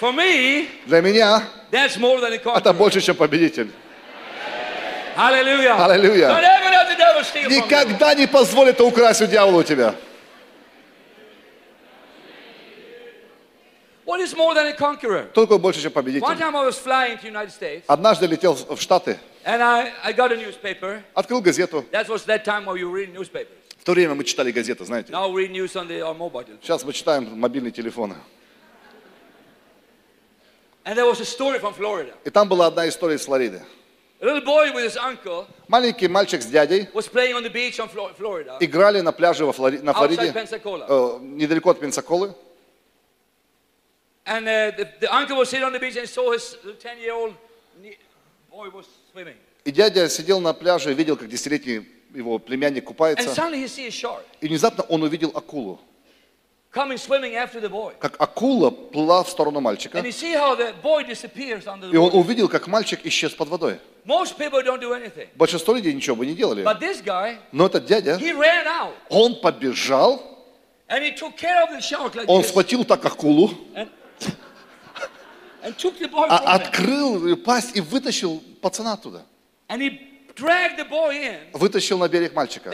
For 0.00 0.12
me, 0.12 0.68
Для 0.86 1.00
меня 1.00 1.42
that's 1.70 1.96
more 1.96 2.20
than 2.20 2.32
a 2.32 2.58
это 2.58 2.72
больше, 2.72 3.00
чем 3.00 3.14
победитель. 3.14 3.70
From 5.14 5.30
you. 5.30 5.38
Никогда 7.48 8.14
не 8.14 8.26
позволит 8.26 8.80
украсть 8.80 9.22
у 9.22 9.26
дьявола 9.26 9.60
у 9.60 9.62
тебя. 9.62 9.94
Is 14.22 14.34
more 14.36 14.54
than 14.54 14.66
a 14.66 14.72
conqueror? 14.76 15.24
Кто 15.30 15.42
такой 15.46 15.58
больше, 15.58 15.80
чем 15.80 15.90
One 15.90 15.94
победитель? 15.94 16.24
time 16.26 16.56
I 16.56 16.66
was 16.66 16.78
flying 16.78 17.16
to 17.18 17.22
the 17.22 17.28
United 17.30 17.52
States 17.52 17.84
Однажды 17.86 18.26
летел 18.26 18.54
в 18.54 18.80
Штаты, 18.80 19.18
and 19.44 19.60
I, 19.62 19.92
I 20.04 20.12
got 20.12 20.30
a 20.32 20.36
newspaper. 20.36 21.02
открыл 21.14 21.40
газету. 21.40 21.84
That 21.92 22.08
was 22.08 22.24
that 22.26 22.44
time 22.44 22.64
when 22.66 22.76
you 22.78 22.88
were 22.90 22.94
reading 22.94 23.14
newspapers. 23.14 23.58
В 23.78 23.84
то 23.84 23.92
время 23.92 24.14
мы 24.14 24.22
читали 24.24 24.52
газеты, 24.52 24.84
знаете. 24.84 25.12
Now 25.12 25.28
we 25.28 25.46
read 25.46 25.50
news 25.50 25.74
on 25.74 25.88
the 25.88 26.00
on 26.02 26.16
mobile. 26.16 26.44
telephone. 26.44 26.58
Сейчас 26.62 26.84
мы 26.84 26.92
читаем 26.92 27.38
мобильные 27.38 27.72
телефоны. 27.72 28.14
And 30.84 30.96
there 30.96 31.06
was 31.06 31.20
a 31.20 31.24
story 31.24 31.58
from 31.60 31.74
Florida. 31.74 32.12
И 32.24 32.30
там 32.30 32.48
была 32.48 32.66
одна 32.66 32.88
история 32.88 33.14
из 33.16 33.24
Флориды. 33.24 33.62
A 34.20 34.24
little 34.24 34.44
boy 34.44 34.70
with 34.72 34.84
his 34.84 34.96
uncle 34.96 35.46
Маленький 35.66 36.06
мальчик 36.06 36.42
с 36.42 36.46
дядей 36.46 36.88
was 36.94 37.08
playing 37.12 37.34
on 37.34 37.42
the 37.42 37.50
beach 37.52 37.80
on 37.80 37.88
Flo- 37.92 38.12
Florida, 38.16 38.56
играли 38.60 39.00
на 39.00 39.10
пляже 39.12 39.44
во 39.44 39.50
Флори- 39.52 39.82
на 39.82 39.90
outside 39.90 40.14
Флориде, 40.16 40.84
э, 40.88 41.18
недалеко 41.22 41.70
от 41.70 41.80
Пенсаколы. 41.80 42.32
And 44.24 44.46
uh, 44.46 44.70
the, 44.76 44.88
the 45.00 45.14
uncle 45.14 45.36
was 45.36 45.50
sitting 45.50 45.64
on 45.64 45.72
the 45.72 45.80
beach 45.80 45.96
and 45.96 46.08
saw 46.08 46.32
his 46.32 46.56
10-year-old 46.64 47.34
boy 48.50 48.68
was 48.70 48.86
swimming. 49.12 49.36
И 49.64 49.70
дядя 49.70 50.08
сидел 50.08 50.40
на 50.40 50.52
пляже 50.52 50.92
и 50.92 50.94
видел, 50.94 51.16
как 51.16 51.28
десятилетний 51.28 51.88
его 52.14 52.38
племянник 52.38 52.82
And 52.84 52.86
купается. 52.86 53.28
suddenly 53.34 53.62
he 53.62 53.68
sees 53.68 53.88
a 53.88 53.90
shark 53.90 54.24
И 54.40 54.48
внезапно 54.48 54.84
он 54.88 55.02
увидел 55.02 55.30
акулу. 55.34 55.80
coming 56.72 56.96
swimming 56.98 57.34
after 57.34 57.60
the 57.60 57.68
boy. 57.68 57.94
Как 57.98 58.20
акула 58.20 58.70
плыла 58.70 59.22
в 59.24 59.28
сторону 59.28 59.60
мальчика. 59.60 59.98
And 59.98 60.06
you 60.06 60.12
see 60.12 60.34
how 60.34 60.54
the 60.56 60.72
boy 60.82 61.04
disappears 61.04 61.66
under 61.66 61.88
the 61.88 61.92
И 61.92 61.96
он 61.96 62.14
увидел, 62.14 62.48
как 62.48 62.66
мальчик 62.66 63.04
исчез 63.04 63.32
под 63.34 63.48
водой. 63.48 63.78
Most 64.04 64.36
people 64.38 64.62
don't 64.62 64.80
do 64.80 64.92
anything. 64.92 65.28
Большинство 65.34 65.74
людей 65.74 65.92
ничего 65.92 66.16
бы 66.16 66.26
не 66.26 66.34
делали. 66.34 66.64
But 66.64 66.80
this 66.80 67.02
guy, 67.02 67.38
Но 67.52 67.66
этот 67.66 67.86
дядя, 67.86 68.16
he 68.16 68.32
ran 68.32 68.66
out 68.66 68.94
он 69.10 69.40
побежал, 69.40 70.22
and 70.88 71.02
he 71.04 71.12
took 71.14 71.36
care 71.36 71.62
of 71.64 71.70
the 71.70 71.80
shark 71.80 72.14
like 72.14 72.24
он 72.26 72.40
this 72.42 72.48
схватил 72.48 72.84
так 72.84 73.04
акулу, 73.04 73.50
and, 73.74 73.88
and 73.88 73.90
took 74.18 74.30
the 74.30 74.30
boy 74.30 74.30
а- 74.30 74.38
from 75.00 75.08
him. 75.08 75.08
Открыл 75.62 77.36
пасть 77.36 77.76
и 77.76 77.80
вытащил 77.80 78.42
пацана 78.60 78.94
оттуда. 78.94 79.24
Вытащил 81.52 81.98
на 81.98 82.08
берег 82.08 82.34
мальчика. 82.34 82.70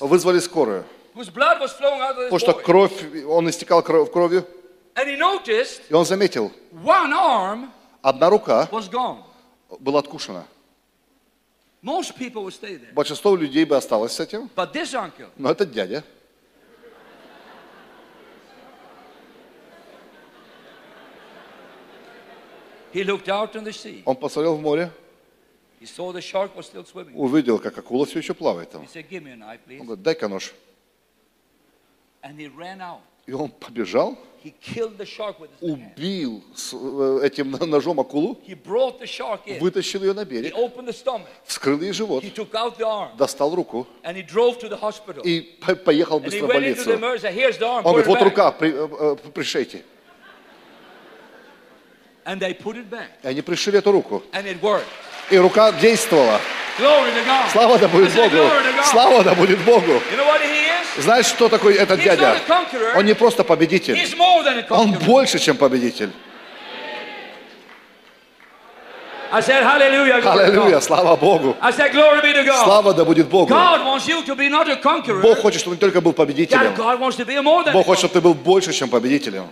Вызвали 0.00 0.40
скорую. 0.40 0.84
Потому 1.14 2.38
что 2.38 2.52
кровь, 2.52 3.24
он 3.26 3.48
истекал 3.48 3.80
кров- 3.82 4.10
кровью. 4.12 4.46
And 4.94 5.06
he 5.08 5.16
noticed 5.18 5.82
И 5.90 5.94
он 5.94 6.06
заметил, 6.06 6.50
one 6.72 7.12
arm 7.12 7.70
одна 8.02 8.30
рука 8.30 8.66
was 8.72 8.88
gone. 8.90 9.22
была 9.78 9.98
откушена. 10.00 10.46
Most 11.82 12.16
people 12.16 12.42
would 12.44 12.54
stay 12.54 12.76
there. 12.78 12.92
Большинство 12.94 13.36
людей 13.36 13.64
бы 13.66 13.76
осталось 13.76 14.12
с 14.12 14.20
этим. 14.20 14.50
But 14.56 14.72
this 14.72 14.94
uncle, 14.94 15.28
Но 15.36 15.50
этот 15.50 15.70
дядя, 15.70 16.02
he 22.92 23.04
looked 23.04 23.28
out 23.28 23.54
on 23.56 23.64
the 23.64 23.72
sea. 23.72 24.02
он 24.04 24.16
посмотрел 24.16 24.56
в 24.56 24.60
море, 24.60 24.90
He 25.80 25.84
saw 25.86 26.10
the 26.12 26.22
shark 26.22 26.56
was 26.56 26.66
still 26.66 26.84
swimming. 26.86 27.14
увидел, 27.14 27.58
как 27.58 27.76
акула 27.76 28.06
все 28.06 28.18
еще 28.20 28.32
плавает 28.34 28.70
там. 28.70 28.82
He 28.82 28.88
said, 28.88 29.06
Give 29.10 29.22
me 29.22 29.32
a 29.32 29.36
knife, 29.36 29.60
Он 29.66 29.68
please. 29.68 29.84
говорит, 29.84 30.02
дай-ка 30.02 30.28
нож. 30.28 30.52
And 32.22 32.36
he 32.38 32.48
ran 32.48 32.80
out. 32.80 33.00
И 33.26 33.32
он 33.32 33.50
побежал, 33.50 34.16
He 34.44 34.54
killed 34.60 34.96
the 34.96 35.04
shark 35.04 35.40
with 35.40 35.50
his 35.60 35.68
hand. 35.76 35.92
убил 35.96 36.42
с, 36.54 36.72
э, 36.72 37.20
этим 37.26 37.50
ножом 37.50 37.98
акулу, 38.00 38.38
He 38.46 38.54
brought 38.54 39.00
the 39.00 39.06
shark 39.06 39.40
in. 39.46 39.58
вытащил 39.58 40.02
ее 40.04 40.12
на 40.14 40.20
He 40.20 40.24
берег, 40.24 40.54
opened 40.54 40.86
the 40.86 40.92
stomach. 40.94 41.26
вскрыл 41.44 41.80
ей 41.82 41.92
живот, 41.92 42.22
He 42.24 42.32
took 42.32 42.52
out 42.52 42.78
the 42.78 42.84
arm. 42.86 43.16
достал 43.16 43.54
руку 43.54 43.86
And 44.04 44.16
he 44.16 44.22
drove 44.26 44.58
to 44.60 44.68
the 44.68 44.78
hospital. 44.80 45.22
и 45.24 45.40
по- 45.60 45.74
поехал 45.74 46.18
And 46.20 46.22
he 46.22 46.30
быстро 46.30 46.46
в 46.46 46.50
went 46.50 46.64
into 46.64 46.84
the 46.84 46.84
больницу. 46.86 46.94
emergency. 46.94 47.32
Here's 47.34 47.58
the 47.58 47.66
arm. 47.66 47.84
Он 47.84 47.94
Put 47.96 48.04
говорит, 48.04 48.06
it 48.06 48.08
вот 48.08 48.18
back. 48.18 48.24
рука, 48.24 48.52
при- 48.52 48.72
э, 48.72 49.16
э, 49.26 49.30
пришейте. 49.32 49.84
And 52.26 52.40
they 52.40 52.54
put 52.54 52.76
it 52.76 52.90
back. 52.90 53.08
И 53.22 53.28
они 53.28 53.40
пришили 53.40 53.78
эту 53.78 53.92
руку. 53.92 54.22
And 54.32 54.46
it 54.46 54.60
worked. 54.60 54.84
И 55.30 55.38
рука 55.38 55.70
действовала. 55.72 56.40
Glory 56.76 57.12
to 57.12 57.24
God. 57.24 57.50
Слава 57.52 57.78
да 57.78 57.88
будет 57.88 58.12
Богу. 58.14 58.50
Слава 58.90 59.22
да 59.22 59.34
будет 59.34 59.58
Богу. 59.60 59.92
You 59.92 60.16
know 60.16 60.26
what 60.26 60.42
he 60.42 60.66
is? 60.98 61.02
Знаешь, 61.02 61.26
что 61.26 61.48
такое 61.48 61.74
этот 61.76 62.00
He's 62.00 62.04
дядя? 62.04 62.36
Он 62.96 63.04
не 63.04 63.14
просто 63.14 63.44
победитель. 63.44 63.94
He's 63.94 64.16
more 64.16 64.42
than 64.42 64.58
a 64.58 64.66
Он 64.70 64.92
больше, 64.92 65.38
чем 65.38 65.56
победитель. 65.56 66.10
I 69.30 69.40
said, 69.40 69.62
Hallelujah. 69.62 70.20
God. 70.20 70.82
слава 70.82 71.16
Богу. 71.16 71.56
I 71.60 71.70
said, 71.70 71.92
Glory 71.92 72.20
be 72.22 72.32
to 72.32 72.44
God. 72.44 72.64
Слава 72.64 72.92
да 72.92 73.04
будет 73.04 73.28
Богу. 73.28 73.48
God 73.48 73.84
wants 73.84 74.08
you 74.08 74.24
to 74.24 74.34
be 74.34 74.48
not 74.48 74.68
a 74.68 74.76
conqueror. 74.76 75.22
Бог 75.22 75.38
хочет, 75.38 75.60
чтобы 75.60 75.76
ты 75.76 75.86
не 75.86 75.90
только 75.92 76.00
был 76.00 76.12
победителем. 76.12 76.74
God 76.74 76.98
wants 76.98 77.16
to 77.16 77.24
be 77.24 77.40
more 77.40 77.64
than 77.64 77.72
Бог 77.72 77.86
хочет, 77.86 78.10
чтобы 78.10 78.14
ты 78.14 78.20
был 78.20 78.34
больше, 78.34 78.72
чем 78.72 78.88
победителем. 78.88 79.44
Let 79.44 79.44
me 79.44 79.44
tell 79.44 79.44
you, 79.44 79.50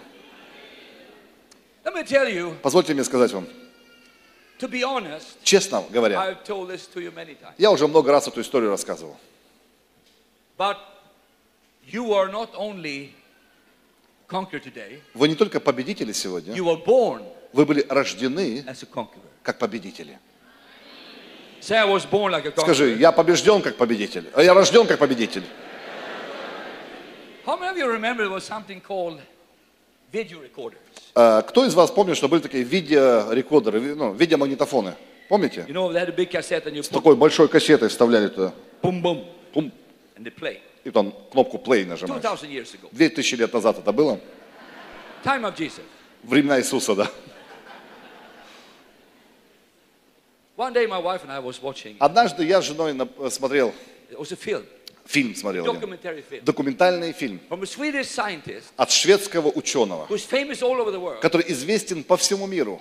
Позвольте 2.63 2.95
мне 2.95 3.05
сказать 3.05 3.33
вам, 3.33 3.47
честно 5.43 5.83
говоря, 5.91 6.19
я 7.59 7.71
уже 7.71 7.87
много 7.87 8.11
раз 8.13 8.27
эту 8.29 8.41
историю 8.41 8.71
рассказывал. 8.71 9.17
Вы 15.15 15.29
не 15.29 15.35
только 15.35 15.61
победители 15.61 16.13
сегодня, 16.13 16.55
вы 17.53 17.67
были 17.67 17.85
рождены 17.89 18.65
как 19.43 19.59
победители. 19.59 20.19
Скажи, 22.63 22.95
я 22.97 23.13
побежден 23.13 23.63
как 23.63 23.77
победитель, 23.77 24.25
а 24.35 24.43
я 24.43 24.55
рожден 24.55 24.87
как 24.87 24.99
победитель. 24.99 25.45
Кто 31.49 31.65
из 31.67 31.75
вас 31.75 31.91
помнит, 31.91 32.17
что 32.17 32.29
были 32.29 32.41
такие 32.41 32.65
видеорекордеры, 32.65 33.79
ви- 33.81 33.95
ну, 33.95 34.13
видеомагнитофоны? 34.13 34.95
Помните? 35.29 35.65
С 36.83 36.89
такой 36.89 37.17
большой 37.17 37.49
кассетой 37.49 37.89
вставляли 37.89 38.29
туда. 38.29 38.53
they 40.19 40.33
play. 40.35 40.59
и 40.85 40.91
там 40.91 41.13
кнопку 41.33 41.57
play 41.59 41.85
нажимаешь. 41.87 42.23
2,000 42.23 42.51
years 42.51 42.75
ago. 42.75 42.89
Две 42.93 43.09
тысячи 43.09 43.35
лет 43.37 43.53
назад 43.53 43.79
это 43.79 43.93
было. 43.93 44.19
Времена 46.23 46.59
Иисуса, 46.61 46.95
да. 46.95 47.11
Однажды 51.99 52.45
я 52.45 52.61
с 52.61 52.65
женой 52.65 52.93
на- 52.93 53.09
смотрел 53.31 53.73
фильм, 55.07 55.35
смотрел 55.35 55.65
film, 55.67 56.43
документальный 56.43 57.13
фильм 57.13 57.41
от 58.77 58.91
шведского 58.91 59.49
ученого, 59.49 60.07
который 61.21 61.45
известен 61.49 62.03
по 62.05 62.17
всему 62.17 62.47
миру. 62.47 62.81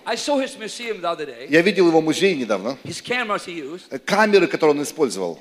Я 1.50 1.62
видел 1.62 1.88
его 1.88 2.02
музей 2.02 2.36
недавно. 2.36 2.78
used. 2.84 4.00
Камеры, 4.06 4.48
которые 4.48 4.76
он 4.78 4.84
использовал. 4.84 5.40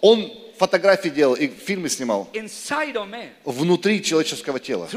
Он 0.00 0.32
фотографии 0.58 1.08
делал 1.08 1.34
и 1.34 1.48
фильмы 1.48 1.88
снимал 1.88 2.28
внутри 3.44 4.02
человеческого 4.02 4.60
тела. 4.60 4.88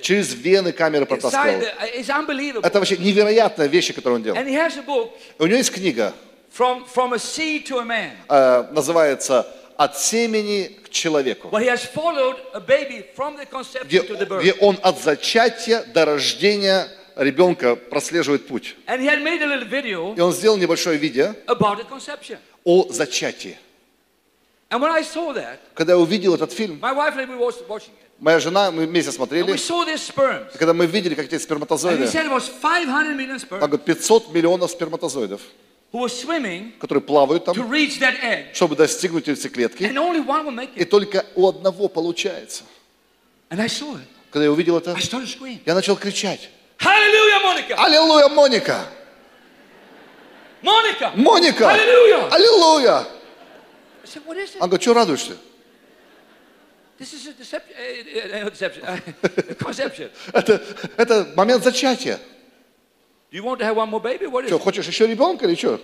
Через 0.00 0.34
вены 0.34 0.72
камеры 0.72 1.06
протаскивал. 1.06 1.62
unbelievable. 2.08 2.66
Это 2.66 2.78
вообще 2.80 2.96
невероятная 2.96 3.68
вещи, 3.68 3.92
которые 3.92 4.16
он 4.16 4.22
делал. 4.22 4.38
У 5.38 5.46
него 5.46 5.56
есть 5.56 5.70
книга, 5.70 6.12
From, 6.52 6.84
from 6.92 7.12
a 7.14 7.18
seed 7.18 7.68
to 7.68 7.78
a 7.78 7.84
man. 7.84 8.10
э, 8.28 8.72
называется 8.72 9.46
«От 9.80 9.98
семени 9.98 10.76
к 10.84 10.90
человеку», 10.90 11.48
где, 13.84 14.00
где 14.00 14.52
он 14.60 14.78
от 14.82 15.00
зачатия 15.02 15.84
до 15.84 16.04
рождения 16.04 16.86
ребенка 17.16 17.76
прослеживает 17.76 18.46
путь. 18.46 18.76
И 18.86 20.20
он 20.20 20.32
сделал 20.34 20.58
небольшое 20.58 20.98
видео 20.98 21.34
о 22.64 22.92
зачатии. 22.92 23.56
Когда 24.68 25.92
я 25.94 25.98
увидел 25.98 26.34
этот 26.34 26.52
фильм, 26.52 26.78
моя 28.18 28.38
жена, 28.38 28.70
мы 28.70 28.84
вместе 28.86 29.12
смотрели, 29.12 29.50
и 29.50 30.58
когда 30.58 30.74
мы 30.74 30.84
видели, 30.84 31.14
как 31.14 31.24
эти 31.24 31.38
сперматозоиды, 31.38 32.04
said 32.04 32.26
it 32.26 32.30
was 32.30 32.50
500 32.50 33.16
million 33.16 33.30
там 33.30 33.38
sperms. 33.38 33.60
Говорит, 33.60 33.84
500 33.86 34.34
миллионов 34.34 34.70
сперматозоидов, 34.70 35.40
которые 35.92 37.02
плавают 37.02 37.44
там, 37.44 37.54
чтобы 38.54 38.76
достигнуть 38.76 39.28
will 39.28 40.54
make 40.54 40.70
и 40.76 40.84
только 40.84 41.26
у 41.34 41.48
одного 41.48 41.88
получается. 41.88 42.64
Когда 43.48 44.44
я 44.44 44.52
увидел 44.52 44.78
это, 44.78 44.96
я 45.66 45.74
начал 45.74 45.96
кричать, 45.96 46.50
Hallelujah, 46.80 47.42
Monica! 47.42 47.74
Аллилуйя, 47.76 48.28
Моника! 48.28 48.86
Моника! 51.14 51.70
Аллилуйя! 51.70 52.28
Аллилуйя! 52.30 53.06
Он 54.60 54.68
говорит, 54.68 54.82
что 54.82 54.94
радуешься? 54.94 55.36
This 56.98 57.14
is 57.14 57.26
a 57.26 57.32
deception. 57.32 57.74
Uh, 57.78 58.46
uh, 58.46 58.50
deception. 58.50 58.84
Uh. 58.84 58.98
Это, 60.34 60.62
это 60.98 61.32
момент 61.34 61.64
зачатия. 61.64 62.20
Do 63.30 63.36
you 63.36 63.44
want 63.44 63.58
to 63.60 63.64
have 63.64 63.76
one 63.76 63.88
more 63.88 64.00
baby? 64.00 64.26
What 64.26 64.44
is 64.44 64.48
Что, 64.48 64.56
it? 64.56 64.62
хочешь 64.62 64.86
еще 64.86 65.06
ребенка 65.06 65.46
или 65.46 65.54
что? 65.54 65.80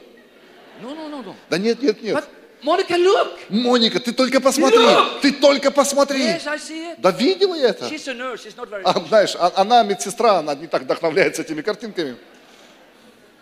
No, 0.83 0.95
no, 0.95 1.09
no, 1.09 1.23
no. 1.25 1.35
Да 1.49 1.59
нет, 1.59 1.81
нет, 1.83 2.03
нет. 2.03 2.17
But 2.17 2.25
Monica, 2.63 2.97
look! 2.97 3.39
Моника, 3.51 4.01
ты 4.01 4.13
только 4.13 4.41
посмотри, 4.41 4.79
Look! 4.79 5.21
ты 5.21 5.33
только 5.33 5.71
посмотри. 5.71 6.21
Yes, 6.23 6.47
I 6.47 6.57
see 6.59 6.93
it. 6.95 6.97
Да 7.01 7.11
видела 7.13 7.55
я 7.55 7.69
это? 7.69 7.87
She's 7.87 8.09
a 8.09 8.15
nurse. 8.15 8.45
She's 8.45 8.57
not 8.57 8.69
very. 8.69 8.83
А, 8.85 8.99
знаешь, 9.07 9.37
а- 9.39 9.53
она 9.57 9.83
медсестра, 9.85 10.39
она 10.39 10.55
не 10.55 10.67
так 10.67 10.83
вдохновляется 10.83 11.43
этими 11.43 11.63
картинками. 11.63 12.17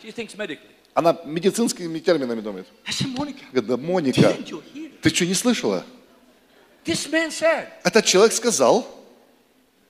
She 0.02 0.12
thinks 0.14 0.36
medically. 0.36 0.58
Она 0.92 1.16
медицинскими 1.24 1.98
терминами 2.00 2.40
думает. 2.40 2.66
I 2.86 2.90
said, 2.92 3.08
Monica, 3.16 3.40
Говорит, 3.52 3.66
да, 3.70 3.76
Моника, 3.78 4.20
didn't 4.20 4.50
you 4.50 4.62
hear? 4.74 4.90
ты 5.00 5.08
что, 5.14 5.24
не 5.24 5.34
слышала? 5.34 5.84
This 6.84 7.10
man 7.10 7.30
said 7.30 7.68
Этот 7.82 8.04
человек 8.04 8.32
сказал 8.34 8.86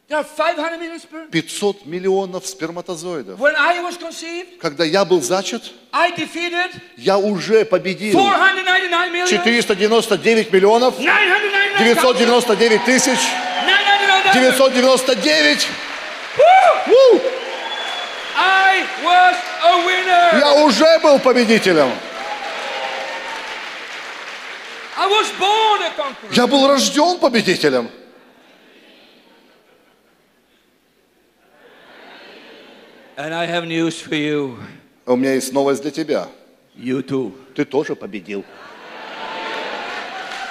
500 0.09 0.79
million 0.79 0.99
sperm. 1.01 1.31
500 1.31 1.87
миллионов 1.87 2.47
сперматозоидов. 2.47 3.39
When 3.41 3.55
I 3.57 3.81
was 3.83 3.97
conceived, 3.97 4.59
Когда 4.61 4.85
я 4.85 5.05
был 5.05 5.23
зачат, 5.23 5.63
I 5.93 6.11
defeated 6.13 6.73
я 6.99 7.17
уже 7.17 7.65
победил 7.65 8.13
499 8.13 9.13
million. 9.13 9.27
499 9.27 10.53
миллионов, 10.53 10.99
999. 10.99 11.79
999 11.79 12.85
тысяч, 12.85 13.19
999. 13.65 14.57
999. 14.59 15.69
Woo! 16.37 16.87
Ву! 16.87 17.21
I 18.37 18.85
was 19.03 19.37
a 19.63 19.87
winner. 19.87 20.39
Я 20.39 20.65
уже 20.65 20.99
был 21.03 21.19
победителем. 21.19 21.91
I 24.97 25.07
was 25.09 25.27
born 25.39 25.83
a 25.83 25.91
conqueror. 25.97 26.33
Я 26.35 26.47
был 26.47 26.69
рожден 26.69 27.19
победителем. 27.19 27.89
And 33.17 33.33
I 33.33 33.47
have 33.47 33.67
news 33.67 34.01
for 34.01 34.17
you. 34.17 34.59
А 35.07 35.13
У 35.13 35.17
меня 35.17 35.35
есть 35.35 35.53
новость 35.53 35.83
для 35.83 35.91
тебя. 35.91 36.29
You 36.77 37.03
too. 37.03 37.33
Ты 37.55 37.65
тоже 37.65 37.95
победил. 37.95 38.45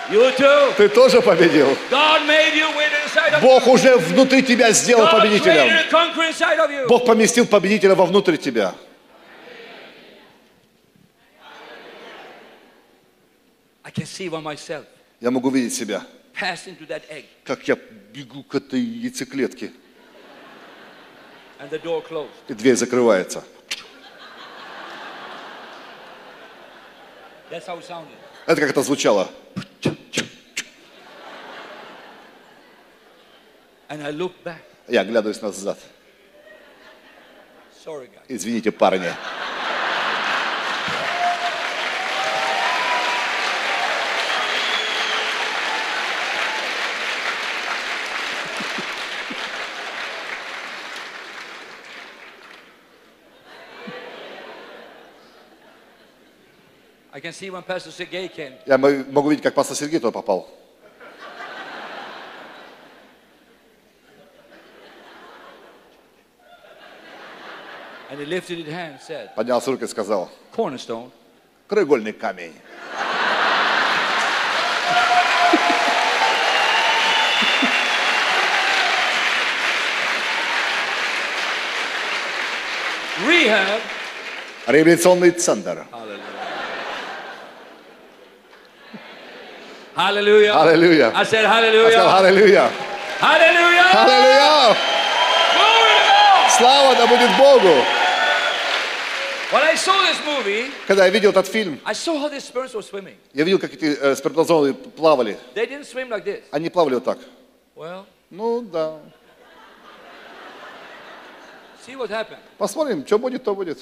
You 0.10 0.36
too. 0.38 0.74
Ты 0.78 0.90
тоже 0.90 1.22
победил. 1.22 1.68
God 1.90 2.26
made 2.26 2.54
you 2.56 2.68
win 2.76 2.90
inside 3.06 3.34
of 3.34 3.42
Бог 3.42 3.68
уже 3.68 3.98
внутри 3.98 4.44
тебя 4.44 4.72
сделал 4.72 5.06
God 5.06 5.20
победителем. 5.20 5.68
inside 5.68 6.60
of 6.60 6.70
you. 6.72 6.88
Бог 6.88 7.06
поместил 7.06 7.46
победителя 7.46 7.96
вовнутрь 7.96 8.38
тебя. 8.38 8.74
I 13.84 13.92
can 13.92 14.06
see 14.06 14.30
by 14.30 14.42
myself 14.42 14.86
Я 15.20 15.32
могу 15.32 15.50
видеть 15.50 15.74
себя, 15.74 16.04
pass 16.34 16.68
into 16.68 16.88
that 16.88 17.04
egg 17.10 17.26
как 17.44 17.68
я 17.68 17.78
бегу 18.14 18.44
к 18.44 18.56
этой 18.56 18.80
яйцеклетке, 18.80 19.72
and 21.53 21.53
the 21.53 21.53
door 21.53 21.53
closed. 21.53 21.53
И 22.48 22.54
дверь 22.54 22.76
закрывается. 22.76 23.44
That's 27.50 27.68
how 27.68 27.78
it 27.78 27.86
sounded. 27.86 28.18
Это 28.48 28.62
как 28.62 28.72
это 28.72 28.82
звучало. 28.82 29.30
And 33.90 34.02
I 34.02 34.12
looked 34.12 34.44
back. 34.44 34.62
Я 34.88 35.02
оглядываюсь 35.02 35.42
назад. 35.42 35.78
Sorry, 37.86 38.08
guys. 38.08 38.24
Извините, 38.28 38.72
парни. 38.72 39.12
I 57.13 57.13
can 57.13 57.13
see 57.13 57.13
when 57.13 57.13
Pastor 57.13 57.13
Sergey 57.13 57.13
came. 57.13 57.13
Я 58.66 58.78
мо- 58.78 59.06
могу 59.12 59.30
видеть, 59.30 59.44
как 59.44 59.54
пастор 59.54 59.78
Сергей 59.78 60.00
туда 60.00 60.12
попал. 60.12 60.50
And 68.10 68.20
he 68.20 68.26
lifted 68.26 68.60
his 68.60 68.68
hand 68.74 68.94
and 68.94 69.02
said, 69.02 69.36
Поднялся 69.36 69.72
руку 69.72 69.86
и 69.86 69.88
сказал, 69.88 70.30
Cornerstone. 70.56 71.12
краеугольный 71.68 72.14
камень. 72.14 72.54
Rehab. 83.28 83.82
Реабилитационный 84.68 85.32
центр. 85.32 85.86
Hallelujah. 89.96 90.54
Hallelujah. 90.54 91.12
I 91.14 91.24
said 91.24 91.46
hallelujah. 91.46 91.92
сказал, 91.92 92.26
аллилуйя. 92.26 92.70
Hallelujah. 93.20 93.84
To 93.92 94.06
God. 94.06 94.78
Слава 96.58 96.96
да 96.96 97.08
будет 97.08 97.30
Богу. 97.38 97.84
When 99.52 99.62
I 99.62 99.76
saw 99.76 99.94
this 100.02 100.20
movie, 100.26 100.72
Когда 100.88 101.06
я 101.06 101.12
видел 101.12 101.30
этот 101.30 101.48
фильм, 101.48 101.80
I 101.86 101.94
saw 101.94 102.18
how 102.18 102.28
these 102.30 102.44
sperms 102.44 102.74
were 102.74 102.82
swimming. 102.82 103.16
я 103.34 103.44
видел, 103.44 103.60
как 103.60 103.72
эти 103.74 103.86
э, 103.86 104.16
сперматозоиды 104.16 104.74
плавали. 104.74 105.38
They 105.54 105.68
didn't 105.68 105.86
swim 105.86 106.10
like 106.10 106.24
this. 106.26 106.42
Они 106.52 106.70
плавали 106.70 106.96
вот 106.96 107.04
так. 107.06 107.20
Well, 107.76 108.06
Ну 108.32 108.62
да. 108.64 108.98
see 111.86 111.96
what 111.96 112.10
happened. 112.10 112.40
Посмотрим, 112.58 113.06
что 113.06 113.20
будет, 113.20 113.44
то 113.44 113.54
будет. 113.54 113.78
If 113.78 113.82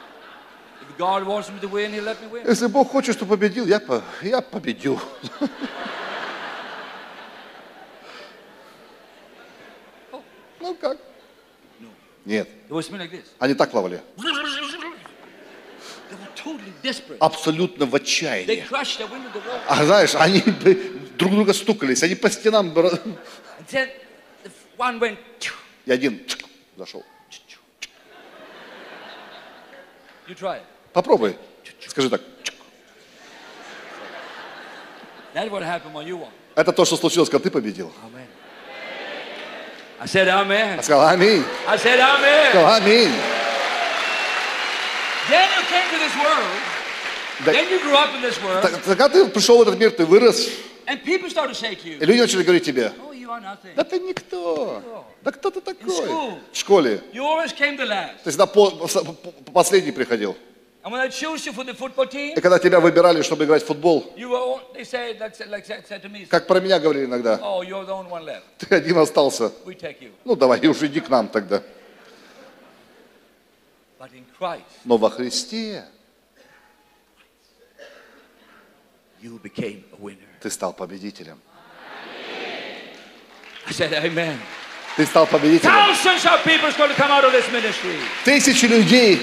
He'll 0.00 0.78
let 0.78 0.78
me 0.78 0.79
win. 0.79 0.79
Если 2.46 2.66
Бог 2.66 2.90
хочет, 2.90 3.14
чтобы 3.16 3.36
победил, 3.36 3.66
я, 3.66 3.80
по- 3.80 4.02
я 4.22 4.40
победю. 4.40 4.98
Ну 10.60 10.74
как? 10.74 10.98
Нет, 12.26 12.48
они 13.38 13.54
так 13.54 13.70
плавали. 13.70 14.00
Абсолютно 17.20 17.86
в 17.86 17.94
отчаянии. 17.94 18.66
А 19.68 19.84
знаешь, 19.84 20.14
они 20.14 20.40
друг 21.16 21.32
друга 21.32 21.52
стукались, 21.52 22.02
они 22.02 22.14
по 22.14 22.30
стенам... 22.30 22.74
И 25.86 25.92
один 25.92 26.20
зашел. 26.76 27.04
You 30.28 30.34
try 30.36 30.58
it. 30.58 30.62
Попробуй. 30.92 31.36
Скажи 31.86 32.08
так. 32.10 32.20
Это 36.56 36.72
то, 36.72 36.84
что 36.84 36.96
случилось, 36.96 37.28
когда 37.30 37.44
ты 37.44 37.50
победил. 37.50 37.92
Я 40.76 40.82
сказал, 40.82 41.06
аминь. 41.08 41.44
Amen. 42.20 42.48
Сказал, 42.50 42.72
аминь. 42.74 43.12
Then 45.28 45.48
you 45.54 45.62
came 45.70 45.88
to 45.90 45.98
this 45.98 46.16
world. 46.16 46.50
Да- 47.44 47.52
Then 47.52 47.68
you 47.70 47.78
grew 47.80 47.94
up 47.94 48.14
in 48.16 48.22
this 48.22 48.38
world. 48.42 48.62
Так- 48.62 48.82
Когда 48.84 49.08
ты 49.08 49.26
пришел 49.28 49.58
в 49.58 49.62
этот 49.62 49.78
мир, 49.78 49.90
ты 49.92 50.04
вырос, 50.04 50.48
и 52.00 52.04
люди 52.04 52.20
начали 52.20 52.42
говорить 52.42 52.64
тебе, 52.64 52.92
Oh, 52.98 53.74
да 53.76 53.84
ты 53.84 54.00
никто, 54.00 54.82
да 55.22 55.30
кто 55.30 55.50
ты 55.50 55.60
такой? 55.60 56.08
В 56.52 56.56
школе. 56.56 57.00
Ты 58.24 58.30
всегда 58.30 58.46
по- 58.46 58.70
по- 58.72 58.88
по- 58.88 59.52
последний 59.52 59.92
приходил. 59.92 60.36
И 60.82 62.40
когда 62.40 62.58
тебя 62.58 62.80
выбирали, 62.80 63.20
чтобы 63.22 63.44
играть 63.44 63.62
в 63.62 63.66
футбол, 63.66 64.14
как 66.30 66.46
про 66.46 66.60
меня 66.60 66.78
говорили 66.78 67.04
иногда, 67.04 67.38
Oh, 67.42 68.42
ты 68.58 68.74
один 68.74 68.96
остался. 68.98 69.52
Ну 70.24 70.36
давай, 70.36 70.66
уж 70.66 70.82
иди 70.82 71.00
к 71.00 71.08
нам 71.10 71.28
тогда. 71.28 71.62
Но 74.84 74.96
во 74.96 75.10
Христе 75.10 75.84
ты 80.40 80.50
стал 80.50 80.72
победителем. 80.72 81.38
Ты 84.96 85.04
стал 85.06 85.26
победителем. 85.26 85.72
Тысячи 88.24 88.64
людей 88.64 89.20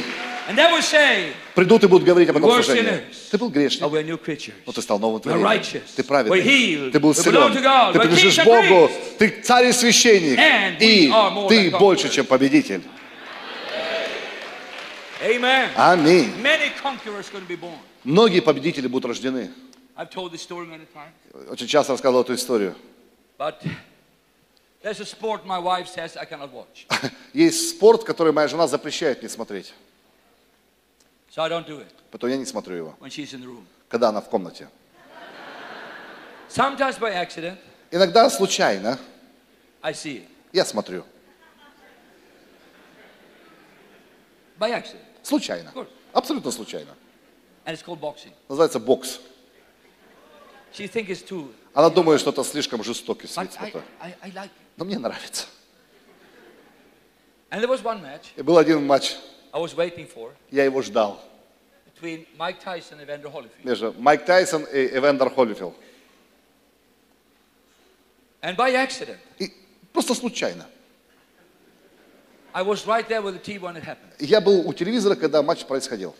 Придут 1.55 1.83
и 1.83 1.87
будут 1.87 2.07
говорить 2.07 2.29
об 2.29 2.37
этом 2.37 2.49
служении. 2.63 2.89
Ты 3.31 3.37
был 3.37 3.49
грешник, 3.49 3.83
но 4.65 4.71
ты 4.71 4.81
стал 4.81 4.99
новым 4.99 5.21
творением. 5.21 5.47
Ты 5.95 6.03
праведный. 6.03 6.41
Ты 6.91 6.99
был 6.99 7.11
исцелен. 7.11 7.53
Ты 7.93 7.99
принадлежишь 7.99 8.45
Богу. 8.45 8.91
Ты 9.17 9.29
царь 9.43 9.67
и 9.67 9.71
священник. 9.73 10.37
И 10.79 11.11
ты 11.49 11.71
больше, 11.79 12.09
чем 12.09 12.25
победитель. 12.25 12.81
Аминь. 15.75 16.31
Многие 18.03 18.39
победители 18.39 18.87
будут 18.87 19.09
рождены. 19.09 19.49
Очень 21.49 21.67
часто 21.67 21.93
рассказывал 21.93 22.21
эту 22.21 22.35
историю. 22.35 22.75
Есть 27.33 27.69
спорт, 27.71 28.03
который 28.03 28.31
моя 28.31 28.47
жена 28.47 28.67
запрещает 28.67 29.21
мне 29.21 29.29
смотреть. 29.29 29.73
So 31.37 31.43
I 31.43 31.49
don't 31.49 31.67
do 31.67 31.79
it 31.79 31.93
Поэтому 32.09 32.31
я 32.31 32.37
не 32.37 32.45
смотрю 32.45 32.75
его, 32.77 32.95
when 32.99 33.11
she's 33.11 33.31
in 33.33 33.41
the 33.41 33.45
room. 33.45 33.63
когда 33.89 34.09
она 34.09 34.21
в 34.21 34.29
комнате. 34.29 34.69
Sometimes 36.49 36.97
by 36.97 37.13
accident, 37.13 37.59
Иногда 37.91 38.27
случайно 38.31 38.97
I 39.83 39.93
see 39.93 40.23
it. 40.23 40.27
я 40.51 40.65
смотрю. 40.65 41.05
By 44.57 44.71
accident. 44.71 45.03
Случайно. 45.21 45.71
Абсолютно 46.11 46.49
случайно. 46.49 46.95
And 47.65 47.75
it's 47.77 47.83
called 47.85 47.99
boxing. 47.99 48.33
Называется 48.49 48.79
бокс. 48.79 49.19
She 50.73 50.87
thinks 50.87 51.09
it's 51.09 51.23
too. 51.23 51.53
Она 51.75 51.91
думает, 51.91 52.19
что 52.19 52.31
это 52.31 52.43
слишком 52.43 52.83
жестокий 52.83 53.27
вид 53.27 53.37
I, 53.37 53.47
спорта. 53.47 53.83
Like. 54.23 54.49
Но 54.75 54.85
мне 54.85 54.97
нравится. 54.97 55.45
And 57.51 57.61
there 57.61 57.69
was 57.69 57.83
one 57.83 58.01
match 58.01 58.25
И 58.35 58.41
был 58.41 58.57
один 58.57 58.83
матч, 58.87 59.15
I 59.57 59.59
was 59.59 59.75
waiting 59.75 60.05
for 60.05 60.33
я 60.51 60.65
его 60.65 60.83
ждал. 60.83 61.19
between 61.91 62.27
Mike 62.37 62.59
Tyson 62.59 62.99
and 62.99 63.09
Evander 63.09 63.27
Holyfield. 63.27 63.63
Между 63.65 63.91
Майк 63.93 64.23
Тайсон 64.23 64.63
и 64.65 64.85
Эвендер 64.95 65.31
Холлифилд. 65.31 65.73
And 68.43 68.55
by 68.55 68.75
accident, 68.75 69.17
И 69.39 69.51
просто 69.91 70.13
случайно. 70.13 70.67
I 72.53 72.61
was 72.61 72.85
right 72.85 73.07
there 73.07 73.23
with 73.23 73.33
the 73.33 73.39
TV 73.39 73.59
when 73.59 73.75
it 73.77 73.83
happened. 73.83 74.13
Я 74.19 74.41
был 74.41 74.67
у 74.67 74.73
телевизора, 74.73 75.15
когда 75.15 75.41
матч 75.41 75.65
происходил. 75.65 76.15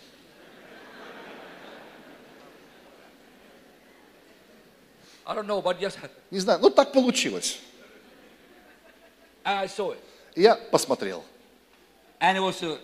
I 5.28 5.36
don't 5.36 5.46
know 5.46 5.60
what 5.60 5.80
just 5.80 5.98
happened. 5.98 6.24
Не 6.32 6.40
знаю, 6.40 6.60
ну 6.60 6.72
так 6.72 6.92
получилось. 6.92 7.60
And 9.44 9.60
I 9.60 9.68
saw 9.68 9.92
it. 9.94 10.00
Я 10.36 10.56
посмотрел. 10.56 11.24
And 12.20 12.36
it 12.36 12.42
was 12.42 12.64
a 12.64 12.80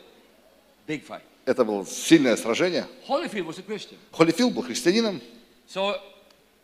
big 0.88 1.06
fight. 1.06 1.22
Это 1.46 1.66
было 1.66 1.86
сильное 1.86 2.36
сражение. 2.36 2.88
Holyfield 3.08 3.46
was 3.46 3.60
a 3.60 3.64
Christian. 3.64 3.98
Холлифилд 4.12 4.54
был 4.54 4.64
христианином. 4.64 5.22
So, 5.68 5.96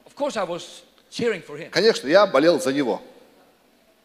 of 0.06 0.16
course, 0.16 0.38
I 0.38 0.44
was 0.46 0.84
cheering 1.12 1.42
for 1.46 1.58
him. 1.58 1.70
Конечно, 1.72 2.08
я 2.08 2.26
болел 2.28 2.60
за 2.62 2.72
него. 2.74 3.02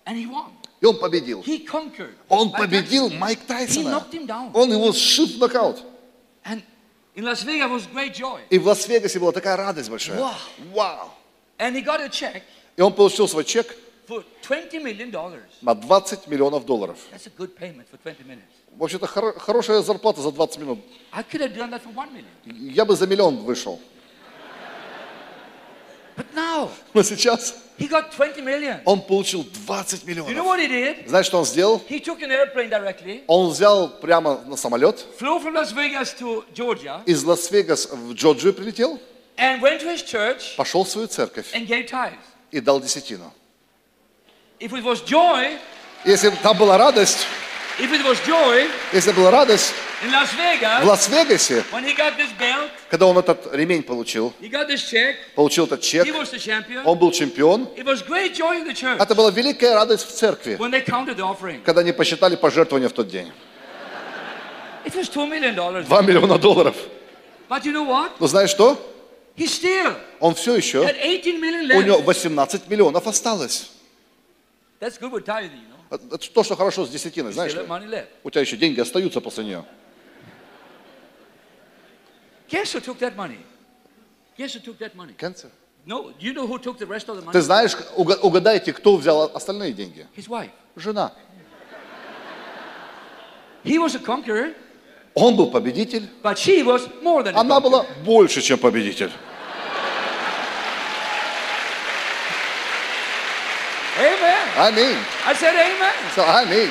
And 0.07 0.17
he 0.17 0.27
won. 0.27 0.51
И 0.81 0.87
он 0.87 0.99
победил. 0.99 1.41
He 1.43 1.65
conquered. 1.67 2.15
Он 2.29 2.51
победил. 2.53 3.09
Майк 3.11 3.39
He 3.41 3.47
Тайсона. 3.47 3.91
knocked 3.91 4.13
him 4.13 4.27
down. 4.27 4.51
Он 4.53 4.71
его 4.71 4.93
сшиб 4.93 5.37
в 5.37 5.39
нокаут. 5.39 5.83
And 6.45 6.63
in 7.15 7.25
Las 7.25 7.43
Vegas 7.45 7.71
was 7.71 7.87
great 7.87 8.13
joy. 8.15 8.41
И 8.51 8.59
в 8.59 8.67
Лас-Вегасе 8.67 9.19
была 9.19 9.33
такая 9.33 9.57
радость 9.57 9.89
большая. 9.89 10.19
Вау. 10.19 10.35
Вау. 10.75 11.11
And 11.59 11.75
he 11.77 11.83
got 11.83 12.01
a 12.01 12.09
check 12.09 12.43
И 12.77 12.83
он 12.83 12.93
получил 12.93 13.29
свой 13.29 13.45
чек 13.45 13.67
for 13.69 13.69
$20 13.69 13.75
million. 13.75 13.84
На 15.63 15.75
20 15.75 16.27
миллионов 16.29 16.65
долларов. 16.67 16.99
That's 17.13 17.27
a 17.27 17.31
good 17.37 17.57
payment 17.59 17.87
for 17.91 17.99
20 18.03 18.27
minutes. 18.27 18.43
Вообще-то 18.77 19.07
хоро- 19.07 19.39
хорошая 19.39 19.83
зарплата 19.83 20.21
за 20.21 20.31
20 20.33 20.59
минут. 20.61 20.79
I 21.13 21.23
could 21.23 21.41
have 21.41 21.55
done 21.57 21.71
that 21.71 21.83
for 21.83 21.93
$1 21.95 22.11
million. 22.13 22.73
Я 22.75 22.85
бы 22.85 22.97
за 22.97 23.07
миллион 23.07 23.37
вышел. 23.45 23.81
Но 26.95 27.03
сейчас 27.03 27.57
he 27.79 27.89
got 27.89 28.13
20 28.17 28.39
million. 28.45 28.81
он 28.85 29.01
получил 29.03 29.45
20 29.67 30.05
You 30.05 30.15
know 30.15 30.29
миллионов. 30.29 30.47
what 30.47 30.61
he 30.61 30.69
did? 30.69 31.09
Знаешь, 31.09 31.27
что 31.27 31.39
он 31.39 31.45
сделал? 31.45 31.83
He 31.89 31.99
took 32.01 32.21
an 32.23 32.31
airplane 32.31 32.69
directly, 32.71 33.25
Он 33.27 33.51
взял 33.51 33.89
прямо 34.01 34.41
на 34.47 34.57
самолет, 34.57 35.05
flew 35.19 35.41
from 35.43 35.55
Las 35.55 35.73
Vegas 35.73 36.15
to 36.21 36.45
Georgia, 36.55 37.03
из 37.07 37.25
Лас-Вегас 37.25 37.87
в 37.91 38.13
Джорджию 38.15 38.55
прилетел, 38.55 39.01
and 39.37 39.61
went 39.61 39.81
to 39.81 39.89
his 39.93 40.05
church 40.05 40.55
пошел 40.57 40.85
в 40.85 40.89
свою 40.89 41.09
церковь 41.09 41.53
and 41.53 41.67
gave 41.67 41.89
tithes. 41.89 42.15
и 42.53 42.61
дал 42.61 42.81
десятину. 42.81 43.33
If 44.65 44.73
it 44.73 44.83
was 44.83 45.03
joy, 45.05 45.59
Если 46.07 46.31
там 46.43 46.57
была 46.57 46.79
радость, 46.79 47.27
if 47.79 47.93
it 47.93 48.03
was 48.03 48.17
joy 48.27 48.67
если 48.95 49.13
была 49.13 49.31
радость 49.31 49.75
in 50.03 50.11
Las 50.11 50.29
в 50.29 50.39
Vegas, 50.39 50.85
Лас-Вегасе, 50.87 51.63
когда 52.89 53.05
он 53.05 53.19
этот 53.19 53.55
ремень 53.55 53.83
получил, 53.83 54.33
he 54.41 54.49
got 54.49 54.67
this 54.67 54.81
check, 54.91 55.17
получил 55.35 55.67
этот 55.67 55.83
чек, 55.83 56.07
he 56.07 56.13
was 56.13 56.33
the 56.33 56.39
champion. 56.39 56.83
он 56.87 56.99
был 56.99 57.11
чемпион. 57.13 57.69
It 57.77 57.85
was 57.85 58.03
great 58.09 58.35
joy 58.35 58.63
in 58.63 58.67
the 58.67 58.73
church 58.73 58.99
Это 58.99 59.15
была 59.15 59.31
великая 59.31 59.75
радость 59.75 60.09
в 60.09 60.13
церкви, 60.13 60.57
when 60.59 60.71
they 60.71 60.83
counted 60.83 61.17
the 61.17 61.23
offering. 61.23 61.61
когда 61.63 61.83
они 61.83 61.93
посчитали 61.93 62.35
пожертвования 62.35 62.89
в 62.89 62.95
тот 62.95 63.09
день. 63.09 63.31
It 64.87 64.95
was 64.95 65.11
$2 65.11 65.29
million. 65.29 65.55
2 65.85 66.03
миллиона 66.03 66.39
долларов. 66.39 66.75
But 67.51 67.67
you 67.67 67.73
know 67.73 67.85
what? 67.87 68.13
Но 68.19 68.27
знаешь 68.29 68.49
что? 68.49 68.81
Он 70.21 70.35
все 70.35 70.57
еще, 70.57 70.85
had 70.85 70.97
18 70.97 71.39
million 71.39 71.77
у 71.77 71.83
него 71.83 71.99
left. 71.99 72.05
18 72.05 72.69
миллионов 72.69 73.07
осталось. 73.07 73.69
That's 74.85 74.99
good 74.99 75.13
with 75.13 75.25
tithing, 75.25 75.51
you 75.63 75.69
know. 75.71 75.97
Это 75.97 76.19
то, 76.31 76.43
что 76.45 76.57
хорошо 76.57 76.85
с 76.85 76.91
десятиной, 76.91 77.33
знаешь 77.33 77.53
Still 77.53 77.63
ли? 77.63 77.67
have 77.67 77.69
money 77.69 77.89
left. 77.89 78.09
У 78.23 78.29
тебя 78.31 78.43
еще 78.43 78.59
деньги 78.59 78.81
остаются 78.81 79.23
после 79.23 79.45
нее. 79.45 79.65
Guess 82.51 82.75
who 82.75 82.81
took 82.83 82.99
that 82.99 83.17
money? 83.17 83.39
Guess 84.37 84.55
who 84.57 84.61
took 84.61 84.77
that 84.81 84.95
money? 84.95 85.15
Cancer. 85.17 85.51
No, 85.87 86.13
you 86.21 86.35
know 86.35 86.47
who 86.47 86.59
took 86.59 86.77
the 86.79 86.85
rest 86.87 87.09
of 87.09 87.17
the 87.17 87.23
Ты 87.23 87.27
money? 87.39 87.41
знаешь, 87.41 87.75
уга- 87.97 88.19
угадайте, 88.21 88.75
кто 88.75 88.97
взял 88.99 89.31
остальные 89.35 89.73
деньги? 89.73 90.07
His 90.15 90.29
wife. 90.29 90.51
Жена. 90.77 91.13
He 93.65 93.79
was 93.79 93.95
a 93.95 93.99
conqueror, 93.99 94.55
Он 95.15 95.35
был 95.37 95.51
победитель, 95.51 96.11
but 96.23 96.37
she 96.37 96.63
was 96.63 96.87
more 97.03 97.23
than 97.23 97.35
a 97.35 97.41
она 97.41 97.57
conqueror. 97.57 97.63
была 97.63 97.87
больше, 98.05 98.43
чем 98.43 98.59
победитель. 98.59 99.11
Amen. 103.97 104.49
Аминь. 104.57 104.99
I 105.27 105.35
said 105.35 105.55
amen. 105.55 105.93
Сказал, 106.13 106.37
Аминь. 106.45 106.71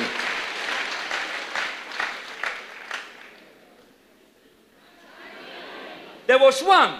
There 6.26 6.38
was 6.38 6.62
one 6.62 6.90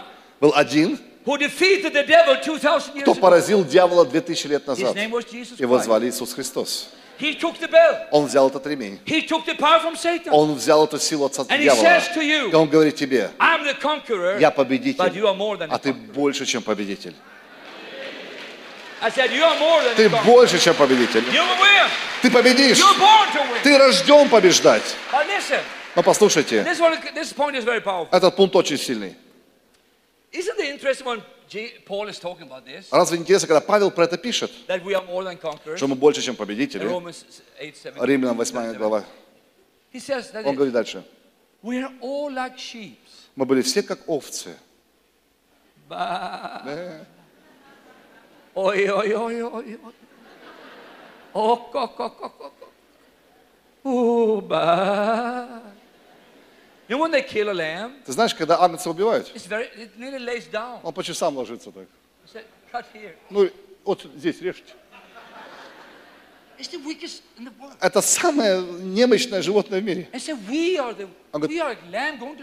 Был 0.40 0.52
один, 0.54 0.98
who 1.24 1.38
defeated 1.38 1.92
the 1.94 2.02
devil 2.04 2.36
2,000 2.42 2.94
years 2.96 3.02
кто 3.02 3.14
поразил 3.14 3.64
дьявола 3.64 4.04
2000 4.04 4.48
лет 4.50 4.62
His 4.64 4.66
назад. 4.78 4.94
name 4.96 5.10
was 5.10 5.24
Jesus 5.24 5.58
Его 5.58 5.76
Christ. 5.76 5.84
звали 5.84 6.08
Иисус 6.10 6.34
Христос. 6.34 6.88
He 7.18 7.34
took 7.38 7.58
the 7.60 7.68
belt. 7.68 8.08
Он 8.10 8.26
взял 8.26 8.48
этот 8.48 8.66
ремень. 8.66 8.98
He 9.06 9.22
took 9.26 9.46
the 9.46 9.54
power 9.54 9.80
from 9.80 9.96
Satan. 9.96 10.32
Он 10.32 10.54
взял 10.54 10.84
эту 10.84 10.98
силу 10.98 11.26
от 11.26 11.38
And 11.38 11.60
he 11.60 11.64
дьявола. 11.64 11.82
says 11.82 12.08
to 12.14 12.20
you, 12.22 12.50
И 12.50 12.54
он 12.54 12.68
говорит 12.68 12.96
тебе, 12.96 13.30
I'm 13.38 13.64
the 13.64 13.74
conqueror, 13.80 14.38
я 14.40 14.50
but 14.50 14.56
победитель, 14.56 15.04
you 15.14 15.26
are 15.26 15.34
more 15.36 15.56
than 15.56 15.68
а 15.70 15.78
ты 15.78 15.92
больше, 15.92 16.44
чем 16.44 16.62
победитель. 16.62 17.12
I 17.12 17.12
said, 17.12 17.12
you 17.12 17.12
are 17.12 17.12
more 17.12 17.20
than 18.84 18.93
Ты 19.96 20.08
больше, 20.08 20.58
чем 20.58 20.74
победитель. 20.74 21.24
Ты 22.22 22.30
победишь. 22.30 22.80
Ты 23.62 23.78
рожден 23.78 24.28
побеждать. 24.28 24.96
Но 25.96 26.02
послушайте, 26.02 26.64
этот 28.10 28.36
пункт 28.36 28.56
очень 28.56 28.78
сильный. 28.78 29.16
Разве 32.90 33.18
не 33.18 33.22
интересно, 33.22 33.46
когда 33.46 33.60
Павел 33.60 33.90
про 33.90 34.04
это 34.04 34.16
пишет, 34.16 34.50
что 35.76 35.86
мы 35.86 35.94
больше, 35.94 36.22
чем 36.22 36.34
победители? 36.34 36.84
Romans 36.84 37.24
8, 37.60 37.74
7, 37.82 37.92
Римлянам 38.00 38.36
8 38.38 38.74
глава. 38.74 39.04
Он 40.44 40.54
говорит 40.56 40.72
дальше. 40.72 41.04
Мы 41.62 43.44
были 43.44 43.62
все 43.62 43.82
как 43.82 44.00
овцы. 44.08 44.56
Oh, 51.34 51.56
co. 51.72 52.12
Oh, 53.84 54.40
ba. 54.40 55.60
You 56.88 56.96
know 56.96 57.02
when 57.02 57.10
they 57.10 57.22
kill 57.22 57.50
a 57.50 57.54
lamb, 57.54 58.02
Ты 58.04 58.12
знаешь, 58.12 58.34
когда 58.34 58.60
агнца 58.60 58.90
убивают, 58.90 59.30
it's 59.34 59.46
very, 59.46 59.68
it 59.76 59.96
nearly 59.98 60.18
lays 60.18 60.46
down. 60.50 60.80
он 60.82 60.92
по 60.92 61.02
часам 61.02 61.36
ложится 61.36 61.70
так. 61.72 61.86
Said, 62.32 62.44
cut 62.72 62.84
here. 62.94 63.14
Ну, 63.30 63.50
вот 63.84 64.02
здесь 64.16 64.40
режьте. 64.40 64.72
It's 64.72 64.72
the 64.72 64.72
weakest 64.72 64.72
in 64.72 64.72
the 64.72 65.32
world. 65.32 66.43
Это 67.80 68.00
самое 68.00 68.62
немощное 68.62 69.42
животное 69.42 69.80
в 69.80 69.84
мире. 69.84 70.08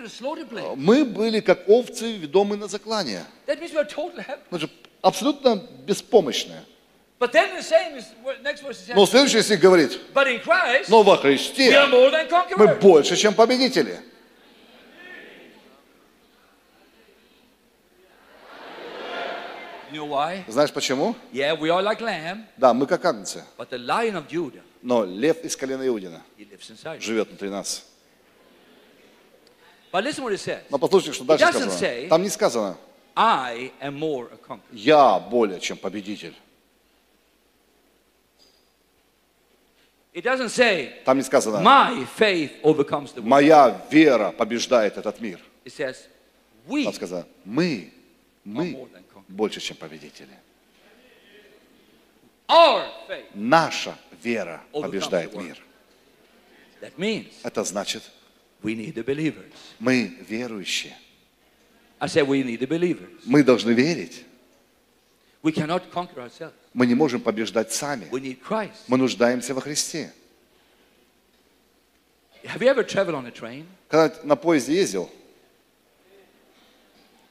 Slaughter 0.10 0.48
place. 0.48 0.76
Мы 0.76 1.06
были 1.06 1.40
как 1.40 1.68
овцы, 1.68 2.12
ведомые 2.18 2.60
на 2.60 2.68
заклание. 2.68 3.24
Же 4.52 4.70
абсолютно 5.02 5.56
беспомощные. 5.86 6.64
Но 8.96 9.06
следующий 9.06 9.42
стих 9.44 9.60
говорит, 9.60 10.00
но 10.88 11.04
во 11.04 11.18
Христе 11.18 11.86
мы 12.58 12.68
больше, 12.76 13.16
чем 13.16 13.34
победители. 13.36 14.00
You 19.92 20.02
know 20.04 20.06
why? 20.10 20.44
Знаешь 20.48 20.72
почему? 20.72 21.16
Yeah, 21.34 21.54
we 21.60 21.70
are 21.70 21.82
like 21.82 22.00
lamb, 22.02 22.46
Да, 22.58 22.74
мы 22.74 22.86
как 22.88 23.04
агнцы. 23.04 23.44
but 23.58 23.70
the 23.70 23.78
lion 23.78 24.16
of 24.16 24.28
Judah, 24.30 24.62
Но 24.82 25.04
лев 25.04 25.44
из 25.44 25.56
колена 25.56 25.86
Иудина 25.88 26.22
he 26.38 26.46
lives 26.50 26.70
inside. 26.72 27.02
живет 27.02 27.28
внутри 27.28 27.50
нас. 27.50 27.86
But 29.92 30.04
listen 30.06 30.24
what 30.24 30.32
it 30.34 30.40
says. 30.40 30.62
Но 30.70 30.78
послушайте, 30.78 31.14
что 31.16 31.26
дальше 31.26 31.46
сказано. 31.46 31.72
say- 31.72 32.08
Там 32.08 32.24
не 32.24 32.30
сказано, 32.30 32.78
I 33.16 33.74
am 33.82 34.00
more 34.00 34.32
a 34.32 34.38
conqueror. 34.38 34.62
я 34.72 35.20
более, 35.20 35.60
чем 35.60 35.78
победитель. 35.78 36.36
It 40.14 40.24
doesn't 40.24 40.50
say 40.50 41.04
Там 41.06 41.18
не 41.18 41.24
сказано, 41.24 41.58
my 41.58 42.06
faith 42.18 42.52
overcomes 42.64 43.14
the 43.14 43.22
world. 43.22 43.26
моя 43.28 43.82
вера 43.92 44.32
побеждает 44.32 44.98
этот 44.98 45.20
мир. 45.20 45.40
It 45.66 45.74
says 45.74 45.98
we 46.68 46.86
Там 46.86 46.94
сказано, 46.94 47.26
мы, 47.46 47.92
мы. 48.46 48.88
Больше, 49.32 49.60
чем 49.60 49.78
победители. 49.78 50.38
Наша 53.34 53.98
вера 54.22 54.62
побеждает 54.72 55.34
мир. 55.36 55.58
Это 57.44 57.64
значит, 57.64 58.04
мы 59.80 60.18
верующие. 60.28 60.98
Мы 63.26 63.44
должны 63.44 63.72
верить. 63.72 64.26
Мы 66.74 66.86
не 66.86 66.96
можем 66.96 67.22
побеждать 67.22 67.72
сами. 67.72 68.08
Мы 68.88 68.98
нуждаемся 68.98 69.54
во 69.54 69.62
Христе. 69.62 70.14
Когда 73.90 74.16
на 74.24 74.36
поезде 74.36 74.76
ездил, 74.76 75.10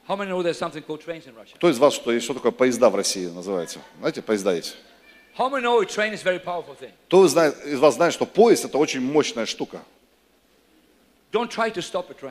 Кто 1.55 1.69
из 1.69 1.77
вас, 1.79 1.93
что, 1.93 2.19
что 2.19 2.33
такое 2.33 2.51
поезда 2.51 2.89
в 2.89 2.95
России 2.95 3.27
называется? 3.27 3.79
Знаете, 3.99 4.21
поезда 4.21 4.53
есть. 4.53 4.75
Кто 5.33 7.25
из 7.25 7.79
вас 7.79 7.95
знает, 7.95 8.13
что 8.13 8.25
поезд 8.25 8.65
это 8.65 8.77
очень 8.77 8.99
мощная 8.99 9.45
штука? 9.45 9.81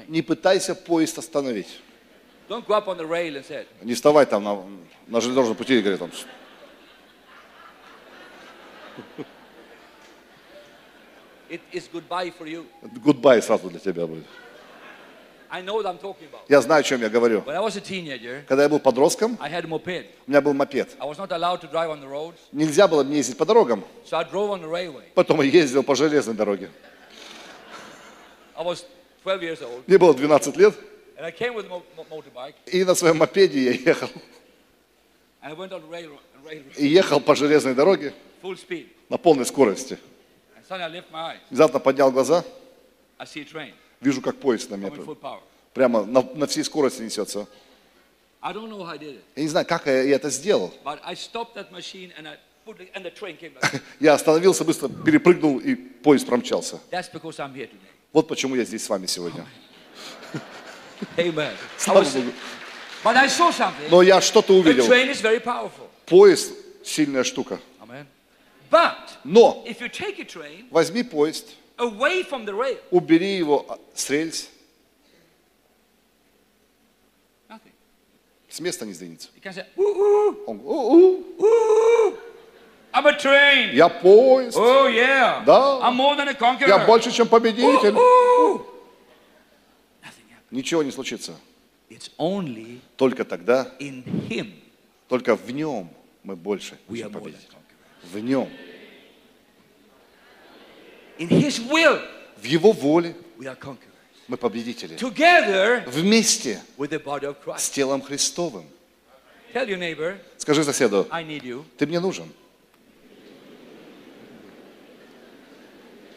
Не 0.09 0.23
пытайся 0.23 0.75
поезд 0.75 1.19
остановить. 1.19 1.81
Не 3.83 3.95
вставай 3.95 4.27
там 4.27 4.45
на, 4.45 4.63
на 5.07 5.21
железнодорожном 5.21 5.57
пути 5.57 5.79
и 5.79 5.81
говори 5.81 5.97
там, 5.97 6.11
it 11.49 11.61
is 11.73 11.89
goodbye 11.91 12.33
for 12.39 12.47
you. 12.47 12.67
гудбай 13.03 13.41
сразу 13.43 13.71
для 13.71 13.81
тебя 13.81 14.07
будет. 14.07 14.27
I 14.27 14.29
know 14.29 14.29
what 14.29 14.29
I'm 14.29 14.29
talking 14.29 14.29
about. 14.29 15.40
Я 16.49 16.61
знаю, 16.61 16.81
о 16.81 16.83
чем 16.83 17.01
я 17.01 17.09
говорю. 17.09 17.43
Когда 17.43 18.63
я 18.63 18.69
был 18.69 18.79
подростком, 18.79 19.37
у 19.41 20.31
меня 20.31 20.41
был 20.41 20.55
мопед. 20.55 20.89
Нельзя 22.53 22.87
было 22.87 23.03
мне 23.03 23.17
ездить 23.17 23.37
по 23.37 23.45
дорогам. 23.45 23.85
Потом 25.15 25.41
я 25.43 25.51
ездил 25.51 25.83
по 25.83 25.95
железной 25.97 26.35
дороге. 26.37 26.71
I 28.57 28.65
was 28.65 28.85
12 29.25 29.43
years 29.43 29.63
old, 29.63 29.83
Мне 29.87 29.99
было 29.99 30.15
12 30.15 30.57
лет, 30.57 30.75
и 32.67 32.85
на 32.85 32.95
своем 32.95 33.17
мопеде 33.19 33.63
я 33.65 33.73
ехал. 33.73 34.09
и 36.77 36.87
ехал 36.87 37.21
по 37.21 37.35
железной 37.35 37.75
дороге 37.75 38.13
на 39.09 39.17
полной 39.19 39.47
скорости. 39.47 39.99
Внезапно 41.51 41.81
поднял 41.81 42.13
глаза, 42.13 42.45
Вижу, 44.01 44.21
как 44.23 44.37
поезд 44.37 44.71
на 44.71 44.77
меня 44.77 44.91
прямо 45.75 46.05
на, 46.05 46.23
на 46.35 46.47
всей 46.47 46.65
скорости 46.65 47.03
несется. 47.03 47.47
Я 49.37 49.43
не 49.43 49.49
знаю, 49.49 49.67
как 49.67 49.87
я 49.87 50.17
это 50.17 50.31
сделал. 50.31 50.73
Я 54.01 54.15
остановился, 54.15 54.65
быстро 54.65 54.89
перепрыгнул, 54.89 55.59
и 55.59 55.75
поезд 55.75 56.27
промчался. 56.27 56.79
Вот 58.13 58.29
почему 58.29 58.55
я 58.57 58.65
здесь 58.65 58.85
с 58.85 58.89
вами 58.89 59.07
сегодня. 59.07 59.47
Слава 61.79 62.05
Богу. 62.15 62.33
Но 63.91 64.03
я 64.03 64.21
что-то 64.21 64.53
увидел. 64.55 64.85
Поезд– 66.07 66.53
сильная 66.85 67.25
штука. 67.25 67.59
Но 69.25 69.63
возьми 70.71 71.03
поезд, 71.03 71.47
away 71.81 72.23
from 72.23 72.45
the 72.45 72.53
rail, 72.55 72.79
убери 72.91 73.37
его 73.37 73.65
а, 73.69 73.79
с 73.95 74.09
рельс, 74.11 74.49
nothing. 77.49 77.73
с 78.49 78.61
места 78.61 78.87
не 78.87 78.93
сдвинется. 78.93 79.29
You 79.37 79.43
can 79.43 79.53
say, 79.55 79.65
"Woo-hoo, 79.77 80.45
Он, 80.47 80.61
«У-у, 80.63 81.25
woo, 81.39 82.19
I'm 82.93 83.07
a 83.07 83.13
train. 83.17 83.73
я 83.75 83.89
поезд, 83.89 84.57
Oh 84.57 84.87
yeah. 84.89 85.45
Да. 85.45 85.81
I'm 85.83 85.95
more 85.97 86.17
than 86.17 86.29
a 86.29 86.35
conqueror. 86.35 86.69
я 86.69 86.79
больше, 86.87 87.11
чем 87.11 87.29
победитель. 87.29 87.95
Ничего 90.51 90.83
не 90.83 90.91
случится. 90.91 91.37
It's 91.89 92.11
only 92.19 92.81
Только 92.97 93.25
тогда, 93.25 93.73
in 93.79 94.05
Him 94.29 94.53
только 95.11 95.35
в 95.35 95.51
нем 95.51 95.91
мы 96.23 96.37
больше, 96.37 96.79
we 96.89 96.99
чем 96.99 97.13
победитель. 97.13 97.49
В 98.13 98.19
нем, 98.21 98.49
In 101.21 101.29
His 101.29 101.61
will, 101.71 102.01
в 102.39 102.45
его 102.45 102.73
воле 102.73 103.15
we 103.39 103.45
are 103.47 103.55
conquerors. 103.57 103.77
мы 104.27 104.39
победители. 104.39 104.97
Together 104.97 105.85
Вместе 105.87 106.63
with 106.79 106.89
the 106.91 106.99
body 106.99 107.25
of 107.27 107.37
с 107.59 107.69
телом 107.69 108.01
Христовым. 108.01 108.65
Tell 109.53 109.69
your 109.69 109.77
neighbor, 109.79 110.17
Скажи 110.39 110.65
соседу, 110.65 111.07
I 111.11 111.23
need 111.23 111.43
you. 111.43 111.65
ты 111.77 111.87
мне 111.87 112.01
нужен. 112.01 112.33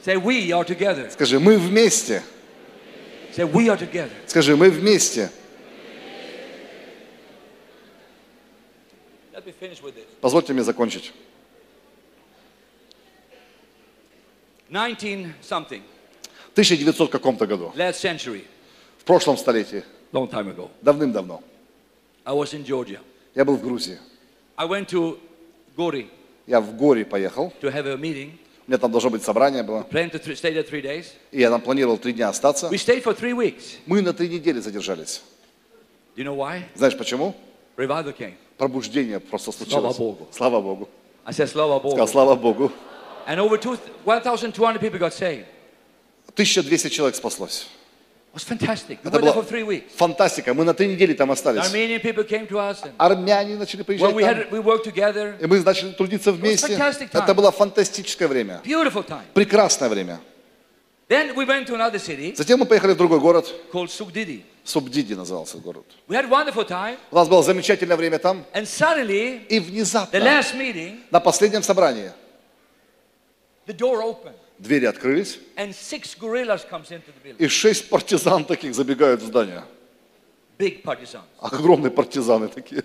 Say, 0.06 0.16
we 0.16 0.51
are 0.51 0.66
together. 0.66 1.10
Скажи, 1.12 1.39
мы 1.39 1.58
вместе. 1.58 2.24
Say, 3.36 3.43
we 3.49 3.68
are 3.68 3.78
together. 3.78 4.12
Скажи, 4.28 4.56
мы 4.56 4.70
вместе. 4.70 5.30
Let 9.34 9.45
me 9.45 9.54
finish 9.60 9.82
with 9.82 9.95
this. 9.95 10.06
Позвольте 10.22 10.54
мне 10.54 10.64
закончить. 10.64 11.12
19 14.74 15.36
something, 15.43 15.82
В 16.49 16.51
1900 16.53 17.11
каком-то 17.11 17.45
году, 17.45 17.71
last 17.76 18.01
century, 18.01 18.43
в 18.97 19.03
прошлом 19.03 19.38
столетии, 19.38 19.84
long 20.11 20.28
time 20.28 20.51
ago, 20.55 20.69
давным-давно, 20.82 21.43
I 22.26 22.34
was 22.34 22.53
in 22.53 22.65
Georgia. 22.65 22.99
я 23.36 23.45
был 23.45 23.55
в 23.57 23.61
Грузии. 23.61 23.99
I 24.57 24.67
went 24.67 24.88
to 24.88 25.19
Gori 25.78 26.07
Я 26.47 26.59
в 26.59 26.76
горе 26.76 27.05
поехал. 27.05 27.53
to 27.61 27.71
have 27.71 27.86
a 27.86 27.95
meeting. 27.97 28.32
У 28.65 28.71
меня 28.71 28.80
там 28.80 28.91
должно 28.91 29.11
быть 29.11 29.21
собрание 29.21 29.61
было. 29.61 29.86
Planned 29.91 30.11
to 30.11 30.34
stay 30.34 30.51
there 30.53 30.67
three 30.67 30.82
days. 30.82 31.05
И 31.32 31.39
я 31.39 31.51
там 31.51 31.61
планировал 31.61 31.99
три 31.99 32.13
дня 32.13 32.30
остаться. 32.30 32.69
We 32.69 32.78
stayed 32.78 33.03
for 33.03 33.15
three 33.15 33.34
weeks. 33.36 33.78
Мы 33.86 34.01
на 34.01 34.13
три 34.13 34.28
недели 34.28 34.59
задержались. 34.59 35.21
You 36.15 36.24
know 36.24 36.36
why? 36.36 36.63
Знаешь 36.74 36.97
почему? 36.97 37.36
Revival 37.78 38.17
came. 38.17 38.34
Пробуждение 38.57 39.19
просто 39.19 39.51
случилось. 39.51 39.97
Богу. 39.97 40.28
Слава 40.32 40.61
Богу. 40.61 40.89
I 41.26 41.32
said, 41.32 41.45
Slava 41.47 41.80
Сказал, 41.80 41.80
Bogu. 41.80 42.07
слава 42.07 42.36
Богу. 42.36 42.71
And 43.28 43.39
over 43.39 43.57
two, 43.57 43.78
1,200 44.03 44.80
people 44.80 44.99
got 44.99 45.13
saved. 45.13 45.45
1200 46.36 46.89
человек 46.89 47.15
спаслось. 47.15 47.67
Это 48.36 49.19
была 49.19 49.43
фантастика. 49.95 50.53
Мы 50.55 50.63
на 50.63 50.74
три 50.74 50.88
недели 50.88 51.13
там 51.13 51.30
The 51.30 51.34
остались. 51.34 51.65
Армяне 52.97 53.57
начали 53.57 53.84
приезжать 53.84 54.11
well, 54.11 54.15
we, 54.15 54.24
там. 54.24 54.34
had, 54.34 54.49
we 54.49 54.59
worked 54.59 54.86
together. 54.86 55.36
И 55.39 55.45
мы 55.45 55.59
начали 55.59 55.91
трудиться 55.91 56.32
вместе. 56.32 56.74
Это 57.11 57.34
было 57.36 57.51
фантастическое 57.51 58.28
время. 58.28 58.59
Прекрасное 59.34 59.89
время. 59.89 60.19
Then 61.09 61.36
we 61.36 61.45
went 61.45 61.67
to 61.67 61.76
another 61.76 61.99
city 61.99 62.34
Затем 62.36 62.59
мы 62.59 62.65
поехали 62.65 62.93
в 62.93 62.97
другой 62.97 63.19
город. 63.19 63.53
Субдиди 64.63 65.13
назывался 65.13 65.57
город. 65.57 65.86
We 66.07 66.15
had 66.15 66.28
wonderful 66.28 66.65
time. 66.67 66.97
У 67.11 67.15
нас 67.15 67.28
было 67.28 67.43
замечательное 67.43 67.97
время 67.97 68.17
там. 68.17 68.45
And 68.53 68.63
suddenly, 68.65 69.45
И 69.47 69.59
the 69.59 69.61
внезапно, 69.61 70.17
last 70.17 70.55
meeting, 70.55 71.01
на 71.11 71.19
последнем 71.19 71.61
собрании, 71.61 72.05
the. 72.05 72.22
Двери 74.59 74.86
открылись, 74.86 75.39
и 77.39 77.47
шесть 77.47 77.89
партизан 77.89 78.45
таких 78.45 78.74
забегают 78.76 79.22
в 79.22 79.26
здание. 79.28 79.64
Огромные 81.39 81.91
партизаны 81.91 82.47
такие. 82.47 82.84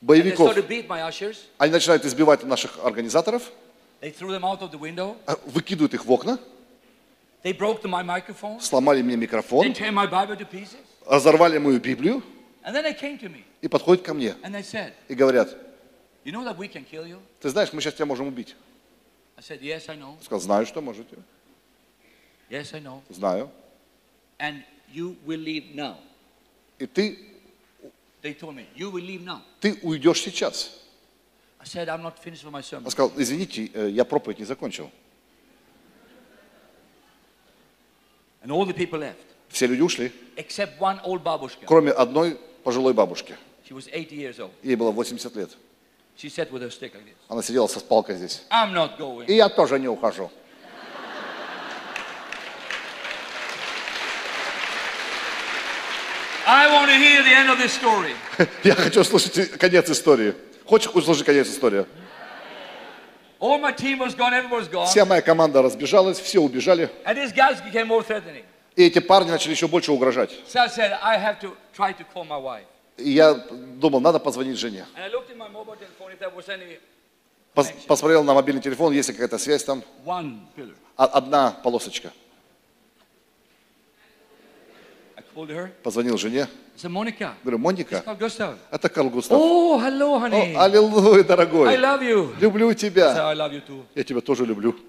Боевиков. 0.00 0.54
Они 1.58 1.72
начинают 1.72 2.04
избивать 2.04 2.44
наших 2.44 2.78
организаторов, 2.84 3.50
а, 5.26 5.36
выкидывают 5.46 5.94
их 5.94 6.04
в 6.04 6.12
окна, 6.12 6.38
сломали 8.60 9.02
мне 9.02 9.16
микрофон, 9.16 9.72
разорвали 11.06 11.58
мою 11.58 11.80
Библию. 11.80 12.22
И 13.62 13.68
подходят 13.68 14.02
ко 14.04 14.12
мне. 14.14 14.34
И 15.08 15.14
говорят, 15.14 15.56
You 16.24 16.32
know 16.32 16.44
that 16.44 16.56
we 16.56 16.68
can 16.68 16.84
kill 16.84 17.06
you? 17.06 17.20
ты 17.40 17.50
знаешь, 17.50 17.72
мы 17.72 17.80
сейчас 17.80 17.94
тебя 17.94 18.06
можем 18.06 18.26
убить. 18.28 18.54
I 19.36 19.42
said, 19.42 19.60
Yes, 19.60 19.88
I 19.88 19.96
know. 19.96 20.16
Я 20.18 20.24
сказал, 20.24 20.40
знаю, 20.40 20.66
что 20.66 20.80
можете. 20.80 21.16
Yes, 22.50 22.72
I 22.74 22.80
know. 22.80 23.02
Знаю. 23.10 23.50
And 24.38 24.62
you 24.92 25.16
will 25.26 25.42
leave 25.42 25.74
now. 25.74 25.96
И 26.78 26.86
ты, 26.86 27.18
They 28.22 28.32
told 28.38 28.54
me, 28.54 28.66
You 28.74 28.90
will 28.90 29.04
leave 29.04 29.22
now. 29.24 29.42
ты 29.60 29.78
уйдешь 29.82 30.20
сейчас. 30.22 30.80
I 31.60 31.66
said, 31.66 31.88
I'm 31.88 32.02
not 32.02 32.18
finished 32.18 32.44
with 32.44 32.52
my 32.52 32.62
sermon. 32.62 32.84
Он 32.84 32.90
сказал, 32.90 33.12
извините, 33.16 33.70
э, 33.72 33.88
я 33.90 34.04
проповедь 34.04 34.38
не 34.38 34.44
закончил. 34.44 34.90
And 38.42 38.50
all 38.50 38.64
the 38.66 38.74
people 38.74 38.98
left, 38.98 39.16
Все 39.48 39.66
люди 39.66 39.80
ушли, 39.80 40.12
except 40.36 40.78
one 40.78 41.00
old 41.04 41.22
babushka. 41.22 41.64
кроме 41.66 41.90
одной 41.92 42.38
пожилой 42.62 42.92
бабушки. 42.92 43.36
She 43.66 43.72
was 43.74 43.88
80 43.88 44.12
years 44.12 44.38
old. 44.38 44.50
Ей 44.62 44.74
было 44.76 44.90
80 44.90 45.34
лет. 45.36 45.56
She 46.16 46.28
sat 46.28 46.50
with 46.52 46.62
her 46.62 46.70
stick 46.70 46.94
like 46.94 47.04
this. 47.04 47.14
Она 47.28 47.42
сидела 47.42 47.66
со 47.66 47.80
палкой 47.80 48.16
здесь. 48.16 48.42
I'm 48.50 48.72
not 48.72 48.96
going. 48.98 49.26
И 49.26 49.34
я 49.34 49.48
тоже 49.48 49.78
не 49.78 49.88
ухожу. 49.88 50.30
I 56.46 56.68
want 56.68 56.90
to 56.90 56.96
hear 56.96 57.22
the 57.22 57.34
end 57.34 57.50
of 57.50 57.58
this 57.58 57.72
story. 57.72 58.14
Я 58.62 58.74
хочу 58.74 59.02
слушать 59.02 59.58
конец 59.58 59.88
истории. 59.90 60.34
Хочешь 60.66 60.90
услышать 60.94 61.24
конец 61.24 61.48
истории? 61.48 61.86
All 63.40 63.58
my 63.58 63.72
team 63.72 63.98
was 63.98 64.14
gone, 64.14 64.32
everyone 64.32 64.60
was 64.60 64.68
gone. 64.68 64.86
Вся 64.86 65.04
моя 65.04 65.20
команда 65.20 65.62
разбежалась, 65.62 66.18
все 66.18 66.40
убежали. 66.40 66.90
And 67.04 67.16
these 67.16 67.32
guys 67.32 67.60
became 67.60 67.86
more 67.88 68.02
threatening. 68.02 68.44
И 68.76 68.84
эти 68.86 68.98
парни 69.00 69.30
начали 69.30 69.52
еще 69.52 69.68
больше 69.68 69.92
угрожать. 69.92 70.30
So 70.46 70.60
I 70.60 70.68
said, 70.68 70.98
I 71.02 71.18
have 71.18 71.40
to 71.40 71.56
try 71.74 71.92
to 71.92 72.04
call 72.12 72.24
my 72.24 72.38
wife. 72.38 72.66
И 72.96 73.10
я 73.10 73.34
думал, 73.34 74.00
надо 74.00 74.18
позвонить 74.18 74.56
жене. 74.58 74.86
Пос- 77.54 77.86
посмотрел 77.86 78.24
на 78.24 78.34
мобильный 78.34 78.62
телефон, 78.62 78.92
есть 78.92 79.08
ли 79.08 79.14
какая-то 79.14 79.38
связь 79.38 79.64
там. 79.64 79.82
А- 80.96 81.04
Одна 81.06 81.50
полосочка. 81.62 82.12
Позвонил 85.82 86.16
жене. 86.16 86.46
Говорю, 87.42 87.58
Моника, 87.58 88.02
это 88.70 88.88
Карл 88.88 89.10
Густав. 89.10 89.40
Oh, 89.40 89.78
hello, 89.80 90.16
О, 90.16 90.26
honey. 90.26 90.54
аллилуйя, 90.56 91.20
I 91.20 91.24
дорогой. 91.24 91.76
love 91.76 92.02
you. 92.02 92.40
Люблю 92.40 92.72
тебя. 92.74 93.30
I 93.30 93.34
love 93.36 93.52
you 93.52 93.62
too. 93.66 93.84
Я 93.94 94.04
тебя 94.04 94.20
тоже 94.20 94.44
люблю. 94.46 94.74
What 94.76 94.82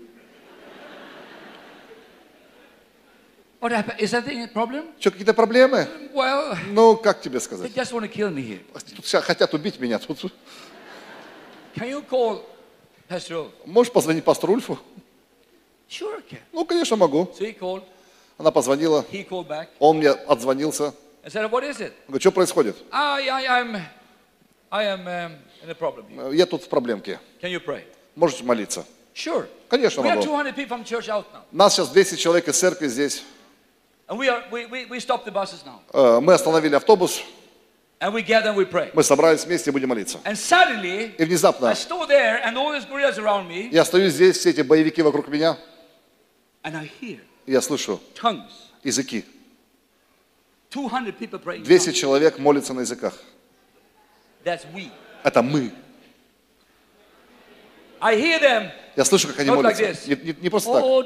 happened? 3.05 3.54
Is 3.54 3.54
that 3.54 3.54
a 3.54 3.54
problem? 3.54 3.54
Что, 3.69 5.11
какие-то 5.11 5.33
проблемы? 5.33 5.87
Well, 6.13 6.57
Ну, 6.67 6.95
как 6.97 7.21
тебе 7.21 7.37
they 7.37 7.41
сказать? 7.41 7.71
just 7.71 7.91
want 7.91 8.01
to 8.01 8.07
kill 8.07 8.29
me 8.29 8.41
here. 8.41 8.61
Тут 8.95 9.23
хотят 9.23 9.53
убить 9.53 9.79
меня. 9.79 9.99
Тут 9.99 10.31
Can 11.75 11.89
you 11.89 12.03
call 12.07 12.43
Pastor 13.09 13.51
можешь 13.65 13.91
позвонить 13.91 14.23
пастору 14.23 14.53
Ульфу? 14.53 14.79
Sure, 15.89 16.23
can. 16.29 16.39
Ну, 16.51 16.65
конечно, 16.65 16.95
могу. 16.95 17.31
So 17.37 17.45
he 17.45 17.57
called. 17.57 17.83
Она 18.37 18.51
позвонила, 18.51 19.05
He 19.11 19.27
called 19.27 19.47
back. 19.47 19.67
он 19.79 19.97
мне 19.97 20.09
отзвонился. 20.09 20.93
I 21.23 21.29
said, 21.29 21.49
what 21.49 21.63
is 21.63 21.79
it? 21.79 21.93
Он 22.07 22.13
говорит, 22.13 22.21
что 22.21 22.31
происходит? 22.31 22.75
I, 22.91 23.27
I, 23.29 23.45
I'm, 23.45 23.81
I 24.71 24.83
am 24.85 25.07
um, 25.07 25.37
in 25.63 25.69
a 25.69 25.75
problem 25.75 26.07
here. 26.09 26.33
Я 26.33 26.45
тут 26.45 26.63
в 26.63 26.67
проблемке. 26.67 27.19
Can 27.41 27.51
you 27.51 27.59
pray? 27.63 27.83
Можете 28.15 28.43
молиться? 28.43 28.85
Sure. 29.13 29.47
Конечно, 29.69 30.03
могу. 30.03 30.21
200 30.21 30.53
people 30.55 30.67
from 30.67 30.83
church 30.83 31.07
out 31.07 31.25
now. 31.33 31.41
Нас 31.51 31.73
сейчас 31.73 31.89
200 31.89 32.15
человек 32.15 32.47
из 32.47 32.57
церкви 32.57 32.87
здесь. 32.87 33.23
And 34.07 34.19
we, 34.19 34.29
are, 34.29 34.43
we, 34.51 34.65
we, 34.67 34.85
we 34.85 34.99
stopped 34.99 35.25
the 35.25 35.31
buses 35.31 35.65
now. 35.65 35.81
Э, 35.93 36.19
Мы 36.21 36.33
остановили 36.33 36.75
автобус. 36.75 37.21
And 37.99 38.13
we 38.13 38.21
gather 38.21 38.49
and 38.49 38.55
we 38.57 38.65
pray. 38.65 38.91
Мы 38.93 39.03
собрались 39.03 39.45
вместе 39.45 39.69
и 39.71 39.73
будем 39.73 39.89
молиться. 39.89 40.19
And 40.25 40.35
suddenly, 40.35 41.15
И 41.17 41.23
внезапно 41.25 41.69
I 41.69 41.73
stood 41.73 42.07
there 42.09 42.39
and 42.43 42.55
all 42.57 42.71
these 42.71 42.85
gorillas 42.85 43.17
around 43.17 43.47
me, 43.47 43.69
я 43.71 43.83
стою 43.85 44.09
здесь, 44.09 44.37
все 44.37 44.51
эти 44.51 44.61
боевики 44.61 45.01
вокруг 45.01 45.27
меня, 45.27 45.57
and 46.63 46.75
I 46.75 46.89
hear 47.01 47.19
и 47.45 47.51
я 47.51 47.61
слышу 47.61 47.99
tongues. 48.13 48.51
языки. 48.83 49.25
200 50.71 51.11
people 51.13 51.39
praying. 51.39 51.61
in 51.61 51.63
200 51.63 51.89
tongues. 51.89 51.93
человек 51.93 52.37
молятся 52.37 52.73
на 52.73 52.81
языках. 52.81 53.13
That's 54.43 54.65
we. 54.73 54.91
Это 55.23 55.41
мы. 55.41 55.71
Я 58.95 59.03
слышу, 59.03 59.27
как 59.27 59.39
они 59.39 59.49
молятся. 59.51 59.83
Не, 60.07 60.15
не- 60.15 60.35
не 60.41 60.49
просто 60.49 60.73
так. 60.73 60.83
Oh. 60.83 61.03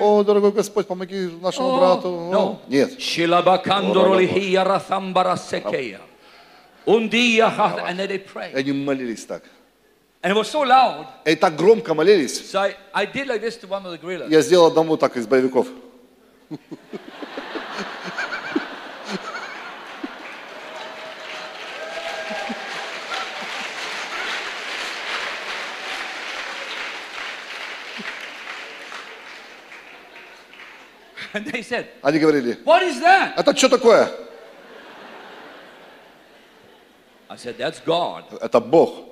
О, 0.00 0.22
дорогой 0.24 0.52
Господь, 0.52 0.86
помоги 0.86 1.30
нашему 1.40 1.68
Oh, 1.68 1.78
брату. 1.78 2.08
О, 2.08 2.60
Нет. 2.68 2.98
Они 8.54 8.72
молились 8.72 9.24
так. 9.24 9.44
And 10.22 10.32
it 10.32 10.36
was 10.36 10.48
so 10.48 10.62
loud. 10.62 11.06
И 11.24 11.34
так 11.34 11.56
громко 11.56 11.94
молились. 11.94 12.40
So 12.52 12.60
I, 12.60 12.76
I 12.92 13.06
did 13.06 13.26
like 13.26 13.40
this 13.40 13.56
to 13.60 13.66
one 13.68 13.84
of 13.84 14.00
the. 14.00 14.30
Я 14.30 14.42
сделал 14.42 14.66
одному 14.66 14.96
так 14.96 15.16
из 15.16 15.26
боевиков. 15.26 15.66
said, 31.62 31.86
Они 32.02 32.18
говорили, 32.18 32.58
What 32.64 32.82
is 32.82 33.00
that? 33.00 33.34
это 33.36 33.56
что 33.56 33.68
такое? 33.68 34.10
I 37.28 37.36
said, 37.36 37.56
That's 37.56 37.80
God. 37.84 38.24
Это 38.40 38.60
Бог. 38.60 39.08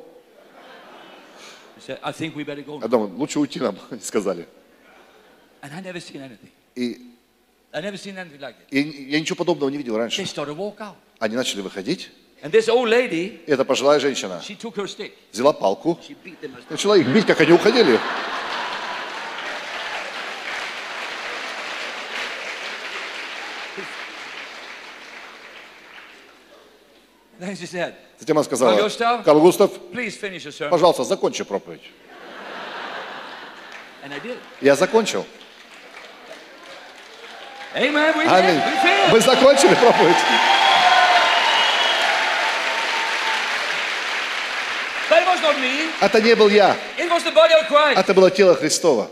Said, 1.81 1.99
I 2.03 2.13
think 2.13 2.37
we 2.37 2.45
better 2.45 2.63
go. 2.63 2.79
Я 2.81 2.89
думаю, 2.89 3.17
лучше 3.17 3.39
уйти 3.39 3.59
нам, 3.59 3.77
они 3.91 4.03
сказали. 4.03 4.47
And 5.63 5.73
I 5.75 5.81
never 5.81 5.99
seen 6.01 6.21
anything. 6.21 6.51
И, 6.75 7.01
I 7.73 7.81
never 7.81 7.97
seen 7.97 8.17
anything 8.19 8.41
like 8.41 8.57
it. 8.57 8.67
и 8.71 8.81
я 9.11 9.19
ничего 9.19 9.37
подобного 9.37 9.71
не 9.71 9.79
видел 9.79 9.95
They 9.95 9.99
раньше. 10.01 10.23
started 10.25 10.49
to 10.49 10.57
walk 10.57 10.79
out. 10.81 10.97
Они 11.21 11.37
начали 11.37 11.63
выходить. 11.63 12.11
And 12.43 12.51
this 12.53 12.69
old 12.69 12.89
lady, 12.89 13.41
И 13.47 13.51
эта 13.53 13.65
пожилая 13.65 13.99
женщина 13.99 14.43
she 14.47 14.57
took 14.59 14.75
her 14.75 14.87
stick. 14.87 15.13
взяла 15.33 15.55
палку, 15.55 15.99
She 16.07 16.15
beat 16.23 16.39
them 16.41 16.55
as 16.57 16.65
начала 16.69 16.97
их 16.99 17.07
бить, 17.09 17.25
как 17.27 17.41
они 17.41 17.53
уходили. 17.53 17.95
Then 17.95 18.01
she 23.77 23.83
said, 27.23 27.30
Затем 28.19 28.37
она 28.37 28.45
сказала, 28.45 28.77
Карл 29.25 29.41
Густав? 29.41 29.71
Пожалуйста, 30.71 31.05
закончи 31.05 31.43
проповедь. 31.45 31.81
Я 34.61 34.77
закончил. 34.77 35.25
Аминь. 38.31 38.61
Мы 39.13 39.21
закончили 39.21 39.75
проповедь. 39.75 40.17
Это 46.01 46.21
не 46.21 46.35
был 46.35 46.49
я, 46.49 46.77
это 47.97 48.15
было 48.15 48.31
тело 48.31 48.55
Христова. 48.55 49.11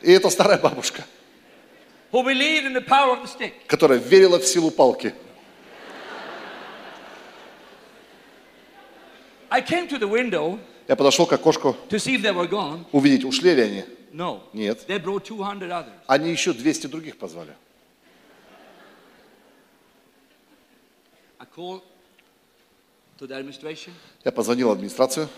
И 0.00 0.12
это 0.12 0.30
старая 0.30 0.58
бабушка, 0.58 1.04
которая 3.66 3.98
верила 3.98 4.38
в 4.38 4.44
силу 4.46 4.70
палки. 4.70 5.14
I 9.41 9.41
came 9.41 9.41
to 9.41 9.41
the 9.41 9.41
window 9.41 9.41
Я 10.88 10.96
подошел 10.96 11.26
к 11.26 11.32
окошку 11.32 11.76
to 11.88 11.98
see 11.98 12.16
if 12.16 12.22
they 12.22 12.34
were 12.34 12.48
gone. 12.48 12.84
увидеть, 12.92 13.24
ушли 13.24 13.54
ли 13.54 13.62
они. 13.62 13.84
No. 14.12 14.40
Нет. 14.52 14.84
They 14.88 14.98
brought 14.98 15.24
200 15.24 15.68
others. 15.70 15.92
Они 16.06 16.30
еще 16.30 16.52
200 16.52 16.86
других 16.88 17.16
позвали. 17.18 17.54
I 21.38 21.46
called 21.56 21.82
to 23.18 23.26
the 23.26 23.36
administration. 23.36 23.92
Я 24.24 24.32
позвонил 24.32 24.68
в 24.68 24.72
администрацию, 24.72 25.28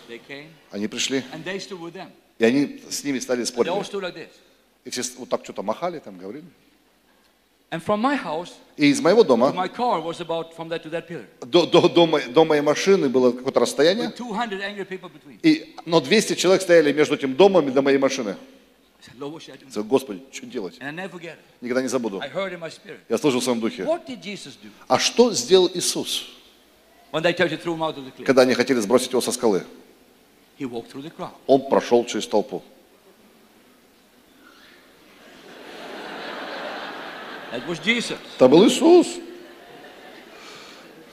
они 0.71 0.89
пришли, 0.89 1.23
and 1.33 1.45
they 1.45 1.59
stood 1.59 1.81
with 1.81 1.93
them. 1.93 2.11
и 2.39 2.45
они 2.45 2.83
с 2.89 3.05
ними 3.05 3.19
стали 3.19 3.45
спорить. 3.45 3.73
И 4.85 4.91
все 4.91 5.03
вот 5.17 5.29
так 5.29 5.45
что-то 5.45 5.63
махали, 5.63 5.99
там 5.99 6.19
говорили. 6.19 6.47
And 7.75 7.83
from 7.83 8.01
my 8.01 8.15
house 8.17 8.53
И 8.77 8.87
из 8.87 9.01
моего 9.01 9.23
to 9.23 9.27
дома 9.27 9.53
my 9.53 9.69
car 9.69 10.01
was 10.01 10.21
about 10.21 10.55
from 10.55 10.69
that 10.69 10.83
to 10.85 10.91
that 10.91 11.09
pillar. 11.09 11.27
до, 11.41 11.67
до, 11.67 11.89
до, 11.89 12.07
моей, 12.07 12.29
до 12.29 12.45
моей 12.45 12.63
машины 12.63 13.09
было 13.09 13.33
какое-то 13.33 13.61
расстояние. 13.61 14.07
With 14.07 14.17
200 14.17 14.63
angry 14.63 14.85
people 14.85 15.11
between. 15.11 15.41
И, 15.43 15.75
но 15.85 16.01
200 16.01 16.37
человек 16.37 16.63
стояли 16.63 16.93
между 16.93 17.17
этим 17.17 17.35
домом 17.35 17.69
и 17.69 17.73
до 17.73 17.83
моей 17.83 17.99
машины. 17.99 18.37
Господи, 19.77 20.23
что 20.31 20.47
делать? 20.47 20.79
Никогда 21.61 21.83
не 21.83 21.89
забуду. 21.89 22.23
Я 23.09 23.19
слышал 23.19 23.41
в 23.41 23.45
своем 23.45 23.61
духе. 23.61 23.87
А 24.89 24.99
что 24.99 25.33
сделал 25.33 25.69
Иисус, 25.75 26.27
когда 28.25 28.43
они 28.43 28.55
хотели 28.55 28.79
сбросить 28.81 29.11
его 29.11 29.21
со 29.21 29.33
скалы? 29.33 29.65
Он 31.47 31.69
прошел 31.69 32.05
через 32.05 32.27
толпу. 32.29 32.63
That 37.55 37.69
was 37.69 37.79
Jesus. 37.79 38.19
Это 38.37 38.49
был 38.49 38.67
Иисус. 38.67 39.07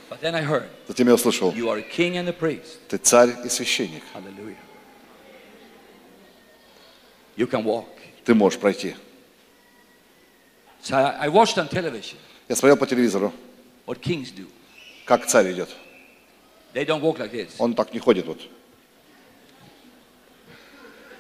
But 0.10 0.22
then 0.22 0.34
I 0.34 0.42
heard, 0.44 0.68
Затем 0.88 1.08
я 1.08 1.14
услышал, 1.14 1.52
you 1.54 1.70
are 1.70 1.78
a 1.78 1.84
king 1.84 2.18
and 2.18 2.28
a 2.28 2.34
priest. 2.34 2.80
ты 2.90 2.98
царь 2.98 3.36
и 3.46 3.50
священник. 3.50 4.02
Hallelujah. 4.12 4.58
You 7.38 7.48
can 7.48 7.64
walk. 7.64 7.86
Ты 8.26 8.34
можешь 8.34 8.60
пройти. 8.60 8.96
So 10.82 10.96
I, 10.96 11.28
I 11.28 11.30
watched 11.30 11.58
on 11.60 11.70
television 11.70 12.16
Я 12.50 12.56
смотрел 12.56 12.76
по 12.76 12.88
телевизору, 12.88 13.32
what 13.86 14.02
kings 14.02 14.34
do. 14.36 14.48
как 15.06 15.28
царь 15.28 15.52
идет. 15.52 15.70
They 16.74 16.86
don't 16.86 17.02
walk 17.02 17.20
like 17.20 17.32
this. 17.32 17.52
Он 17.60 17.76
так 17.76 17.94
не 17.94 18.00
ходит 18.00 18.26
вот. 18.26 18.42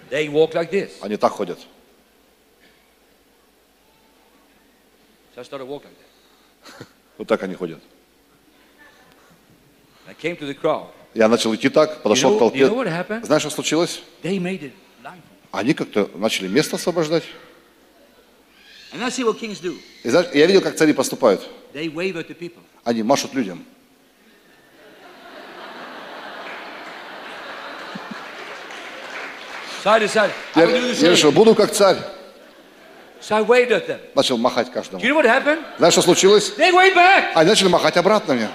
They 0.09 0.27
walk 0.31 0.53
like 0.53 0.71
this. 0.71 0.93
Они 1.01 1.15
так 1.15 1.31
ходят. 1.31 1.59
So 5.33 5.41
I 5.41 5.43
started 5.43 5.65
walking 5.65 5.89
like 5.89 6.77
that. 6.79 6.87
Вот 7.17 7.27
так 7.27 7.43
они 7.43 7.55
ходят. 7.55 7.79
I 10.07 10.13
came 10.13 10.35
to 10.37 10.47
the 10.47 10.53
crowd. 10.59 10.87
Я 11.13 11.27
начал 11.27 11.53
идти 11.53 11.69
так, 11.69 11.97
You 11.97 12.01
подошел 12.01 12.37
к 12.37 12.41
know, 12.41 12.53
you 12.53 12.67
know 12.67 12.75
what 12.75 12.85
толпе. 12.85 12.89
happened? 12.89 13.25
Знаешь, 13.25 13.41
что 13.41 13.51
случилось? 13.51 14.01
They 14.23 14.39
made 14.39 14.61
it. 14.61 14.71
Они 15.51 15.73
как-то 15.73 16.09
начали 16.15 16.47
место 16.47 16.77
освобождать. 16.77 17.23
And 18.93 19.03
I 19.03 19.09
see 19.09 19.23
what 19.23 19.39
kings 19.39 19.61
do. 19.61 19.77
И 20.03 20.09
знаешь, 20.09 20.27
я 20.33 20.45
видел, 20.45 20.61
как 20.61 20.75
цари 20.75 20.93
поступают. 20.93 21.47
They 21.73 21.93
wave 21.93 22.15
at 22.15 22.27
the 22.27 22.35
people. 22.37 22.61
Они 22.83 23.03
машут 23.03 23.33
людям. 23.33 23.65
So 29.83 29.89
I 29.89 29.99
decided, 29.99 30.33
Я, 30.55 30.65
решил, 31.11 31.31
буду 31.31 31.55
как 31.55 31.71
царь. 31.71 31.97
So 33.21 33.35
I 33.35 33.41
waved 33.43 33.71
at 33.71 33.87
them. 33.87 33.99
Начал 34.15 34.37
махать 34.37 34.67
Do 34.67 34.73
каждому. 34.73 35.03
you 35.03 35.09
know 35.09 35.15
what 35.15 35.25
happened? 35.25 35.63
Знаешь, 35.77 35.93
что 35.93 36.01
случилось? 36.01 36.53
They 36.57 36.71
waved 36.71 36.95
back. 36.95 37.31
Они 37.35 37.49
начали 37.49 37.67
махать 37.67 37.95
обратно 37.97 38.33
мне. 38.33 38.49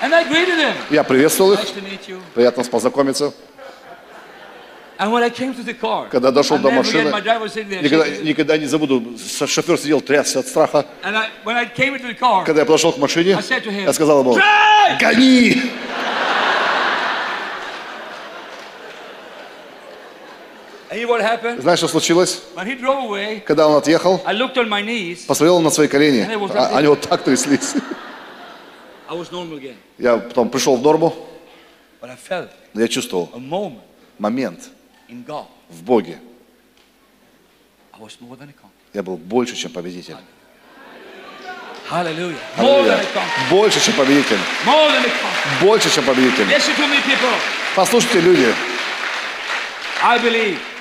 And 0.00 0.12
I 0.14 0.24
greeted 0.24 0.58
them. 0.58 0.74
Я 0.90 1.04
приветствовал 1.04 1.52
их. 1.52 1.60
Nice 1.60 1.74
to 1.74 1.82
meet 1.82 2.08
you. 2.08 2.20
Приятно 2.34 2.64
познакомиться. 2.64 3.32
And 4.98 5.12
when 5.12 5.22
I 5.22 5.30
came 5.30 5.54
to 5.54 5.62
the 5.64 5.74
car, 5.74 6.08
Когда 6.10 6.32
дошел 6.32 6.58
до 6.58 6.70
машины, 6.72 7.08
никогда, 7.80 8.08
никогда 8.08 8.58
не 8.58 8.66
забуду, 8.66 9.16
шофер 9.46 9.78
сидел, 9.78 10.00
трясся 10.00 10.40
от 10.40 10.48
страха. 10.48 10.84
And 11.04 11.16
I, 11.16 11.28
when 11.44 11.54
I 11.56 11.66
came 11.66 11.94
into 11.94 12.08
the 12.08 12.18
car, 12.18 12.44
Когда 12.44 12.62
я 12.62 12.66
подошел 12.66 12.92
к 12.92 12.98
машине, 12.98 13.34
him, 13.34 13.84
я 13.84 13.92
сказал 13.92 14.20
ему, 14.20 14.36
гони! 15.00 15.52
And 15.52 15.56
you 15.56 15.62
know 15.62 15.62
what 15.62 15.62
happened? 15.62 15.98
Знаешь, 21.60 21.78
что 21.78 21.88
случилось? 21.88 22.42
Когда 23.46 23.68
он 23.68 23.76
отъехал, 23.76 24.22
посмотрел 25.26 25.60
на 25.60 25.70
свои 25.70 25.86
колени, 25.88 26.20
Они 26.22 26.36
вот 26.36 26.50
а- 26.50 26.54
так- 26.54 26.72
они 26.76 26.88
вот 26.88 27.00
так 27.02 27.22
тряслись. 27.24 27.74
Я 29.98 30.16
потом 30.18 30.48
пришел 30.50 30.76
в 30.76 30.82
норму, 30.82 31.14
но 32.74 32.80
я 32.82 32.88
чувствовал 32.88 33.28
момент 34.18 34.70
в 35.70 35.82
Боге. 35.82 36.18
Я 38.94 39.02
был 39.02 39.16
больше, 39.16 39.56
чем 39.56 39.72
победитель. 39.72 40.14
Аллилуйя. 42.56 43.00
Больше, 43.50 43.80
чем 43.80 43.94
победитель. 43.94 44.38
Больше, 45.62 45.90
чем 45.90 46.04
победитель. 46.04 46.44
Послушайте, 47.74 48.20
люди, 48.20 48.54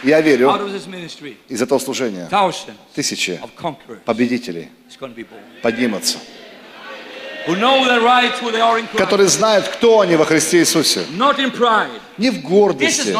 Я 0.03 0.21
верю, 0.21 0.51
из 1.49 1.61
этого 1.61 1.79
служения 1.79 2.29
тысячи 2.93 3.39
победителей 4.05 4.69
поднимутся, 5.61 6.17
которые 8.97 9.27
знают, 9.29 9.67
кто 9.69 10.01
они 10.01 10.15
во 10.17 10.25
Христе 10.25 10.59
Иисусе. 10.59 11.05
Не 12.17 12.29
в 12.29 12.41
гордости. 12.41 13.15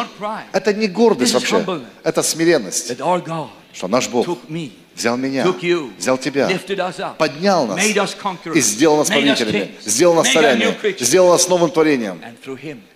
Это 0.52 0.72
не 0.74 0.86
гордость 0.86 1.34
вообще. 1.34 1.64
Это 2.04 2.22
смиренность. 2.22 2.92
Что 3.72 3.88
наш 3.88 4.08
Бог 4.08 4.26
взял 4.98 5.16
меня, 5.16 5.46
взял 5.96 6.18
тебя, 6.18 6.50
поднял 7.16 7.66
нас 7.66 7.84
и 8.54 8.60
сделал 8.60 8.98
нас 8.98 9.10
kings, 9.10 9.70
сделал 9.84 10.14
нас 10.14 10.30
царями, 10.32 10.76
сделал 10.98 11.32
нас 11.32 11.48
новым 11.48 11.70
творением. 11.70 12.20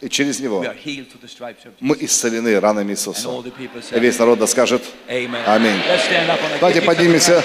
И 0.01 0.09
через 0.09 0.41
Него 0.41 0.65
мы 1.81 1.97
исцелены 2.01 2.59
ранами 2.61 2.93
Иисуса. 2.93 3.29
И 3.93 4.01
весь 4.01 4.19
народ 4.19 4.39
да 4.39 4.47
скажет. 4.47 4.83
Аминь. 5.47 5.81
Давайте 6.61 6.83
поднимемся. 6.83 7.43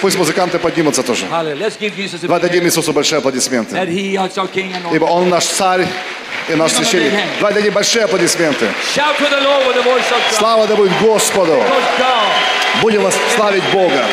Пусть 0.00 0.18
музыканты 0.18 0.58
поднимутся 0.58 1.02
тоже. 1.02 1.26
Давайте 1.30 2.46
дадим. 2.48 2.66
Иисусу 2.66 2.92
большие 2.92 3.18
аплодисменты. 3.18 3.76
Ибо 4.92 5.04
Он 5.04 5.28
наш 5.28 5.44
царь 5.44 5.86
и 6.48 6.54
наш 6.54 6.72
священник. 6.72 7.12
Давайте 7.38 7.60
дадим 7.60 7.72
большие 7.74 8.04
аплодисменты. 8.04 8.68
Слава 10.32 10.66
да 10.66 10.74
будет 10.76 10.92
Господу. 11.00 11.62
Будем 12.82 13.02
вас 13.02 13.14
славить 13.36 13.62
Бога. 13.72 14.04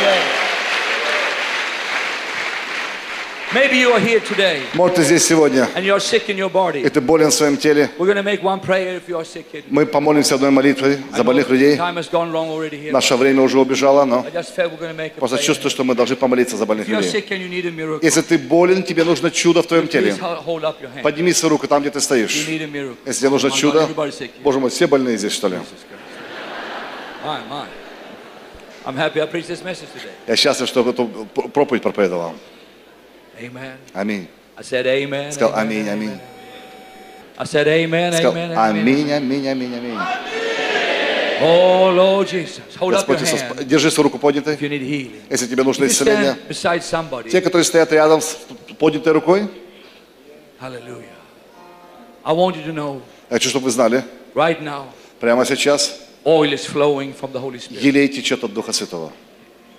Maybe 3.53 3.77
you 3.77 3.93
are 3.93 3.99
here 3.99 4.19
today 4.19 4.61
Может, 4.73 4.95
ты 4.95 5.03
здесь 5.03 5.23
сегодня, 5.27 5.69
and 5.75 5.83
you're 5.85 5.99
sick 5.99 6.25
in 6.27 6.37
your 6.37 6.49
и 6.49 6.51
body. 6.81 6.89
ты 6.89 6.99
болен 6.99 7.29
в 7.29 7.33
своем 7.35 7.55
теле. 7.55 7.87
We're 7.99 8.07
going 8.07 8.15
to 8.17 8.23
make 8.23 8.41
one 8.41 8.59
prayer 8.59 8.95
if 8.97 9.07
you 9.07 9.15
are 9.15 9.23
sick. 9.23 9.45
Here. 9.53 9.63
Мы 9.69 9.85
помолимся 9.85 10.33
одной 10.33 10.49
молитвой 10.49 10.97
за 11.15 11.23
больных 11.23 11.49
людей. 11.51 11.77
Time 11.77 11.97
has 11.97 12.09
gone 12.09 12.31
wrong 12.31 12.49
already 12.49 12.81
here. 12.81 12.91
Наше 12.91 13.15
время 13.15 13.43
уже 13.43 13.59
убежало, 13.59 14.05
но 14.05 14.25
просто 15.19 15.37
чувствую, 15.37 15.69
что 15.69 15.83
мы 15.83 15.93
должны 15.93 16.15
помолиться 16.15 16.57
за 16.57 16.65
больных 16.65 16.87
людей. 16.87 17.11
sick 17.11 17.29
and 17.29 17.41
you 17.41 17.47
need 17.47 17.67
a 17.67 17.71
miracle, 17.71 17.99
Если 18.01 18.21
ты 18.21 18.39
болен, 18.39 18.81
тебе 18.81 19.03
нужно 19.03 19.29
чудо 19.29 19.61
в 19.61 19.67
твоем 19.67 19.87
теле. 19.87 20.15
ho- 20.19 20.43
hold 20.43 20.61
up 20.63 20.81
your 20.81 20.89
hand. 20.91 21.03
Подними 21.03 21.31
свою 21.31 21.51
руку 21.51 21.67
там, 21.67 21.81
где 21.83 21.91
ты 21.91 21.99
You 21.99 22.01
стоишь. 22.01 22.47
need 22.47 22.63
a 22.63 22.65
miracle. 22.65 22.95
Если 23.05 23.19
тебе 23.19 23.29
нужно 23.29 23.51
чудо. 23.51 23.87
Боже 24.43 24.59
мой, 24.59 24.71
все 24.71 24.87
больные 24.87 25.15
здесь, 25.19 25.31
что 25.31 25.47
ли? 25.47 25.57
My, 27.23 27.37
my. 27.47 27.65
I'm 28.85 28.95
happy 28.95 29.21
I 29.21 29.25
preached 29.25 29.47
this 29.47 29.63
message 29.63 29.89
today. 29.93 30.11
Я 30.27 30.35
счастлив, 30.35 30.67
что 30.67 30.89
эту 30.89 31.07
проповедь 31.53 31.81
проповедовал. 31.83 32.33
Amen. 33.39 33.77
Аминь. 33.93 34.27
I 34.57 34.61
said 34.61 34.85
amen. 34.85 35.31
Сказал 35.31 35.55
аминь, 35.57 35.89
аминь. 35.89 36.19
I 37.37 37.45
said 37.45 37.67
amen, 37.67 38.13
Сказал 38.13 38.33
amen, 38.33 38.53
аминь, 38.55 39.11
аминь, 39.11 39.47
аминь, 39.47 39.75
аминь. 39.75 39.99
Oh, 41.41 41.91
Lord 41.91 42.27
Jesus. 42.29 42.61
Hold 42.79 42.91
Господь 42.91 43.21
Иисус, 43.21 43.41
держи 43.65 43.89
свою 43.89 44.03
руку 44.05 44.19
поднятой. 44.19 44.55
if 44.55 44.61
you 44.61 44.69
need 44.69 44.81
healing. 44.81 45.21
Если 45.29 45.47
тебе 45.47 45.63
нужно 45.63 45.85
исцеление. 45.85 46.35
stand 46.35 46.47
beside 46.47 46.81
somebody, 46.83 47.29
Те, 47.29 47.41
которые 47.41 47.63
стоят 47.63 47.91
рядом 47.91 48.21
с 48.21 48.37
поднятой 48.77 49.13
рукой, 49.13 49.49
hallelujah. 50.59 51.09
I 52.23 52.33
want 52.33 52.55
you 52.55 52.65
to 52.65 52.73
know 52.73 53.01
я 53.29 53.37
хочу, 53.37 53.49
чтобы 53.49 53.65
вы 53.65 53.71
знали, 53.71 54.03
right 54.35 54.61
now, 54.61 54.85
прямо 55.19 55.43
сейчас 55.45 55.99
oil 56.25 56.53
is 56.53 56.65
flowing 56.65 57.13
from 57.13 57.31
the 57.31 57.39
Holy 57.39 57.59
Spirit. 57.59 57.81
елей 57.83 58.07
течет 58.07 58.43
от 58.43 58.53
Духа 58.53 58.71
Святого. 58.73 59.11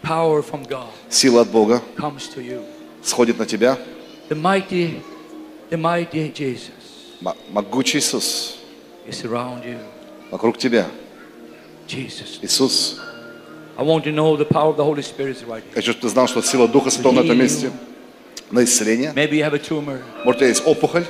Power 0.02 0.42
from 0.42 0.66
God 0.68 0.88
Сила 1.08 1.42
от 1.42 1.48
Бога 1.50 1.80
comes 1.96 2.28
to 2.34 2.40
you. 2.42 2.62
сходит 3.02 3.38
на 3.38 3.46
тебя. 3.46 3.78
The 4.28 4.36
mighty, 4.40 5.00
the 5.70 5.76
mighty 5.78 6.32
Jesus 6.32 6.70
М- 7.22 7.34
Могучий 7.50 7.98
Иисус 8.00 8.56
is 9.08 9.24
around 9.24 9.64
you. 9.64 9.78
вокруг 10.30 10.58
тебя. 10.58 10.86
Jesus. 11.86 12.38
Иисус. 12.42 12.98
I 13.76 13.82
want 13.82 14.04
you 14.06 14.12
to 14.12 14.12
know 14.12 14.36
the 14.36 14.44
power 14.44 14.70
of 14.70 14.76
the 14.76 14.84
Holy 14.84 15.02
Spirit 15.02 15.36
is 15.36 15.44
right 15.44 15.62
here. 15.62 15.70
Я 15.70 15.74
хочу, 15.76 15.90
чтобы 15.92 16.02
ты 16.02 16.08
знал, 16.08 16.28
что 16.28 16.42
сила 16.42 16.68
Духа 16.68 16.90
Святого 16.90 17.14
на 17.14 17.20
этом 17.20 17.38
месте. 17.38 17.70
На 18.50 18.62
исцеление. 18.64 19.12
Maybe 19.14 19.32
you 19.32 19.42
have 19.44 19.54
a 19.54 19.58
tumor. 19.58 20.00
Может, 20.24 20.36
у 20.36 20.38
тебя 20.40 20.48
есть 20.48 20.62
опухоль. 20.66 21.04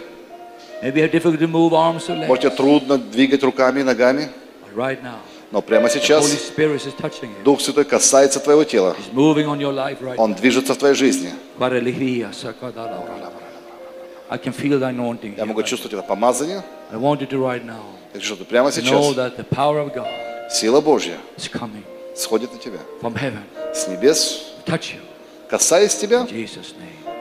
Maybe 0.82 0.96
you 0.96 1.02
have 1.02 1.12
difficulty 1.12 1.38
to 1.38 1.46
move 1.48 1.72
arms 1.72 2.08
or 2.08 2.16
legs. 2.18 2.26
Может, 2.28 2.42
тебе 2.42 2.50
трудно 2.56 2.98
двигать 2.98 3.42
руками 3.42 3.80
и 3.80 3.82
ногами. 3.82 4.28
Но 5.50 5.62
прямо 5.62 5.88
сейчас. 5.88 6.24
Дух 7.44 7.60
Святой 7.60 7.84
касается 7.84 8.40
твоего 8.40 8.64
тела. 8.64 8.96
Он 10.18 10.34
движется 10.34 10.74
в 10.74 10.78
твоей 10.78 10.94
жизни. 10.94 11.30
Я 15.36 15.44
могу 15.46 15.62
чувствовать 15.62 15.92
это 15.94 16.02
помазание. 16.02 16.62
Я 16.92 18.20
ты 18.36 18.44
прямо 18.44 18.70
сейчас 18.72 18.90
сила 20.50 20.80
Божья 20.80 21.16
сходит 22.16 22.52
на 22.52 22.58
тебя. 22.58 22.78
С 23.74 23.88
небес, 23.88 24.54
касаясь 25.48 25.94
тебя. 25.96 26.26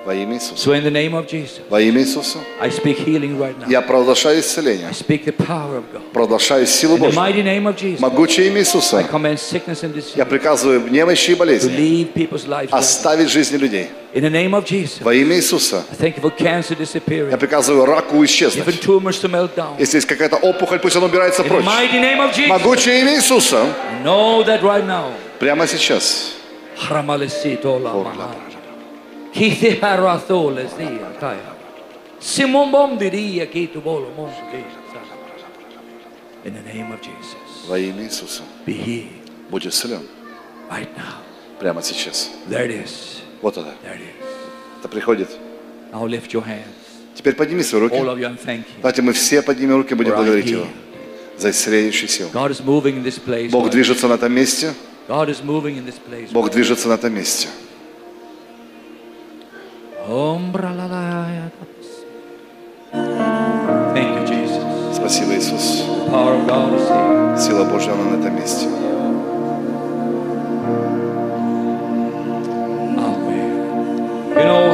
во 0.06 0.14
имя 0.14 0.36
Иисуса. 0.36 0.56
So 0.56 0.72
in 0.74 0.82
the 0.84 0.90
name 0.90 1.14
of 1.14 1.26
Jesus, 1.26 1.60
Во 1.68 1.80
имя 1.80 2.00
Иисуса. 2.00 2.38
I 2.60 2.70
speak 2.70 2.96
healing 3.04 3.38
right 3.38 3.54
now. 3.58 3.68
Я 3.68 3.82
провозглашаю 3.82 4.40
исцеление. 4.40 4.88
I 4.88 4.92
speak 4.92 5.24
the 5.26 5.32
power 5.32 5.76
of 5.78 5.84
God. 5.92 6.00
Провозглашаю 6.14 6.66
силу 6.66 6.96
In 6.96 7.00
the 7.00 7.06
Божью. 7.08 7.14
mighty 7.20 7.42
name 7.42 7.66
of 7.66 7.76
Jesus, 7.76 8.00
Могучее 8.00 8.46
имя 8.48 8.56
I 8.58 8.60
Иисуса. 8.62 9.02
command 9.10 9.38
sickness 9.38 9.82
and 9.82 9.94
Я 9.94 10.24
disease 10.24 10.24
приказываю 10.26 10.88
немощи 10.90 11.32
и 11.32 11.34
to 11.34 11.38
болезни 11.38 11.70
leave 11.76 12.14
people's 12.14 12.46
lives. 12.46 12.70
right 12.70 12.72
now. 12.72 12.78
оставить 12.78 13.28
жизни 13.28 13.58
людей. 13.58 13.88
In 14.14 14.22
the 14.22 14.30
name 14.30 14.54
of 14.54 14.64
Jesus, 14.64 15.02
Во 15.02 15.12
имя 15.12 15.36
Иисуса. 15.36 15.84
I 15.90 15.94
thank 15.96 16.16
you 16.16 16.22
for 16.22 16.30
cancer 16.34 16.74
Я 16.78 16.84
disappearing, 16.86 17.36
приказываю 17.38 17.84
раку 17.84 18.16
even 18.16 18.24
исчезнуть. 18.24 18.80
tumors 18.80 19.20
to 19.20 19.28
melt 19.28 19.54
down. 19.54 19.76
Если 19.78 19.96
есть 19.98 20.06
какая-то 20.08 20.36
опухоль, 20.36 20.78
пусть 20.78 20.96
она 20.96 21.04
убирается 21.06 21.42
In 21.42 21.44
the 21.44 21.48
прочь. 21.50 21.64
mighty 21.66 22.00
name 22.00 22.20
of 22.20 22.32
Jesus, 22.34 22.48
Могучее 22.48 23.00
имя 23.02 23.16
Иисуса. 23.16 23.66
know 24.02 24.42
that 24.42 24.62
right 24.62 24.86
now. 24.86 25.12
Прямо 25.38 25.66
сейчас. 25.66 26.32
Hramalesito 26.78 27.78
la 27.78 27.92
Mahana. 29.33 29.49
Kithi 29.49 29.79
haratholes 29.79 30.77
dia 30.77 31.11
kaya. 31.19 31.55
Simon 32.19 32.71
bom 32.71 32.97
diria 32.97 33.45
kitu 33.45 33.81
bolo 33.83 34.09
mom 34.15 34.29
In 36.45 36.53
the 36.53 36.61
name 36.61 36.91
of 36.91 37.01
Jesus, 37.01 37.67
Во 37.67 37.77
имя 37.79 38.03
Иисуса. 38.03 38.43
be 38.65 38.73
healed 38.73 39.07
Будь 39.49 39.65
исцелен. 39.65 40.01
right 40.69 40.89
now. 40.97 41.21
Прямо 41.59 41.81
сейчас. 41.81 42.29
There 42.49 42.65
it 42.65 42.71
is. 42.85 43.21
Вот 43.41 43.57
это. 43.57 43.73
There 43.83 43.95
it 43.95 44.01
is. 44.01 44.27
Это 44.79 44.89
приходит. 44.89 45.29
Now 45.91 46.05
lift 46.05 46.33
your 46.33 46.43
hands, 46.43 46.65
Теперь 47.15 47.35
подними 47.35 47.63
свои 47.63 47.81
руки. 47.81 47.95
all 47.95 48.09
of 48.09 48.17
you, 48.19 48.25
and 48.25 48.37
thank 48.39 48.59
you. 48.65 48.81
Давайте 48.81 49.01
мы 49.01 49.13
все 49.13 49.41
поднимем 49.41 49.77
руки 49.77 49.93
и 49.93 49.95
будем 49.95 50.15
благодарить 50.15 50.47
Его 50.47 50.67
за 51.37 51.51
исцеляющую 51.51 52.09
силу. 52.09 52.29
God 52.33 52.51
is 52.51 52.61
moving 52.61 52.95
in 52.97 53.03
this 53.03 53.19
place. 53.23 53.49
Бог 53.49 53.69
движется 53.69 54.07
на 54.07 54.13
этом 54.15 54.33
месте. 54.33 54.73
God 55.07 55.29
is 55.29 55.41
moving 55.43 55.77
in 55.77 55.85
this 55.85 55.95
place. 56.09 56.29
Бог 56.31 56.49
движется 56.51 56.87
на 56.89 56.93
этом 56.93 57.13
месте. 57.13 57.47
Спасибо, 64.93 65.35
Иисус. 65.35 65.83
Сила 67.39 67.63
Божья, 67.65 67.91
она 67.93 68.03
на 68.03 68.19
этом 68.19 68.35
месте. 68.35 68.67
Amen. 72.97 73.49
You 74.35 74.43
know, 74.43 74.71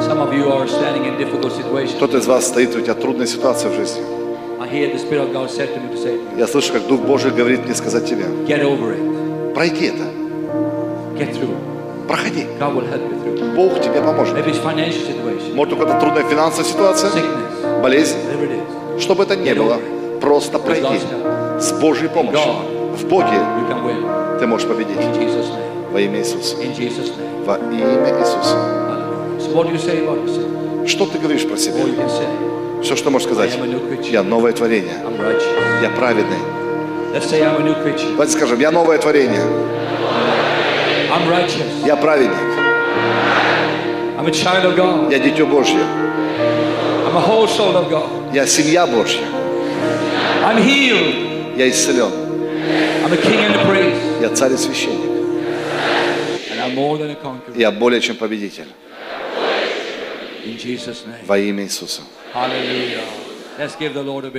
some 0.00 0.20
of 0.20 0.32
you 0.34 0.50
are 0.52 0.66
standing 0.68 1.04
in 1.06 1.16
difficult 1.16 1.52
situations. 1.52 1.96
Кто-то 1.96 2.18
из 2.18 2.26
вас 2.26 2.46
стоит, 2.46 2.74
у 2.76 2.80
тебя 2.80 2.94
трудная 2.94 3.26
ситуация 3.26 3.70
в 3.70 3.74
жизни. 3.74 4.25
Я 6.38 6.46
слышу, 6.46 6.72
как 6.72 6.86
Дух 6.86 7.00
Божий 7.00 7.30
говорит 7.30 7.64
мне 7.64 7.74
сказать 7.74 8.06
тебе. 8.06 8.24
Пройди 9.54 9.86
это. 9.86 10.04
Проходи. 12.08 12.46
Бог 13.56 13.80
тебе 13.80 14.00
поможет. 14.02 14.34
Может, 15.54 15.72
у 15.72 15.76
кого-то 15.76 15.98
трудная 16.00 16.24
финансовая 16.24 16.64
ситуация, 16.70 17.10
болезнь. 17.82 18.16
Что 18.98 19.14
бы 19.14 19.22
это 19.24 19.36
ни 19.36 19.52
было, 19.52 19.78
просто 20.20 20.58
пройди. 20.58 20.98
С 21.60 21.72
Божьей 21.72 22.08
помощью. 22.08 22.38
В 22.96 23.04
Боге 23.08 23.38
ты 24.40 24.46
можешь 24.46 24.68
победить. 24.68 24.96
Во 25.92 26.00
имя 26.00 26.18
Иисуса. 26.18 26.56
Во 27.46 27.56
имя 27.56 28.20
Иисуса. 28.20 28.56
Что 30.86 31.06
ты 31.06 31.18
говоришь 31.18 31.46
про 31.46 31.56
себя? 31.56 31.76
Все, 32.82 32.94
что 32.96 33.10
можешь 33.10 33.26
сказать. 33.28 33.50
Я 34.12 34.22
новое 34.22 34.52
творение. 34.52 34.94
Я 35.82 35.90
праведный. 35.90 36.38
Давайте 38.10 38.32
скажем, 38.32 38.60
я 38.60 38.70
новое 38.70 38.98
творение. 38.98 39.42
Я 41.86 41.96
праведник. 41.96 42.36
Я 45.10 45.18
дитё 45.18 45.46
Божье. 45.46 45.80
Я 48.32 48.46
семья 48.46 48.86
Божья. 48.86 49.24
Я 51.56 51.68
исцелен. 51.70 52.10
Я 54.20 54.28
царь 54.30 54.52
и 54.52 54.56
священник. 54.56 55.10
Я 57.56 57.70
более 57.70 58.00
чем 58.00 58.16
победитель. 58.16 58.66
Во 61.26 61.38
имя 61.38 61.64
Иисуса. 61.64 62.02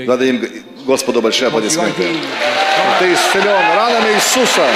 Дадим 0.05 0.63
Господу 0.85 1.21
большие 1.21 1.47
аплодисменты. 1.47 2.03
Ты 2.99 3.13
исцелен 3.13 3.75
ранами 3.75 4.13
Иисуса. 4.15 4.67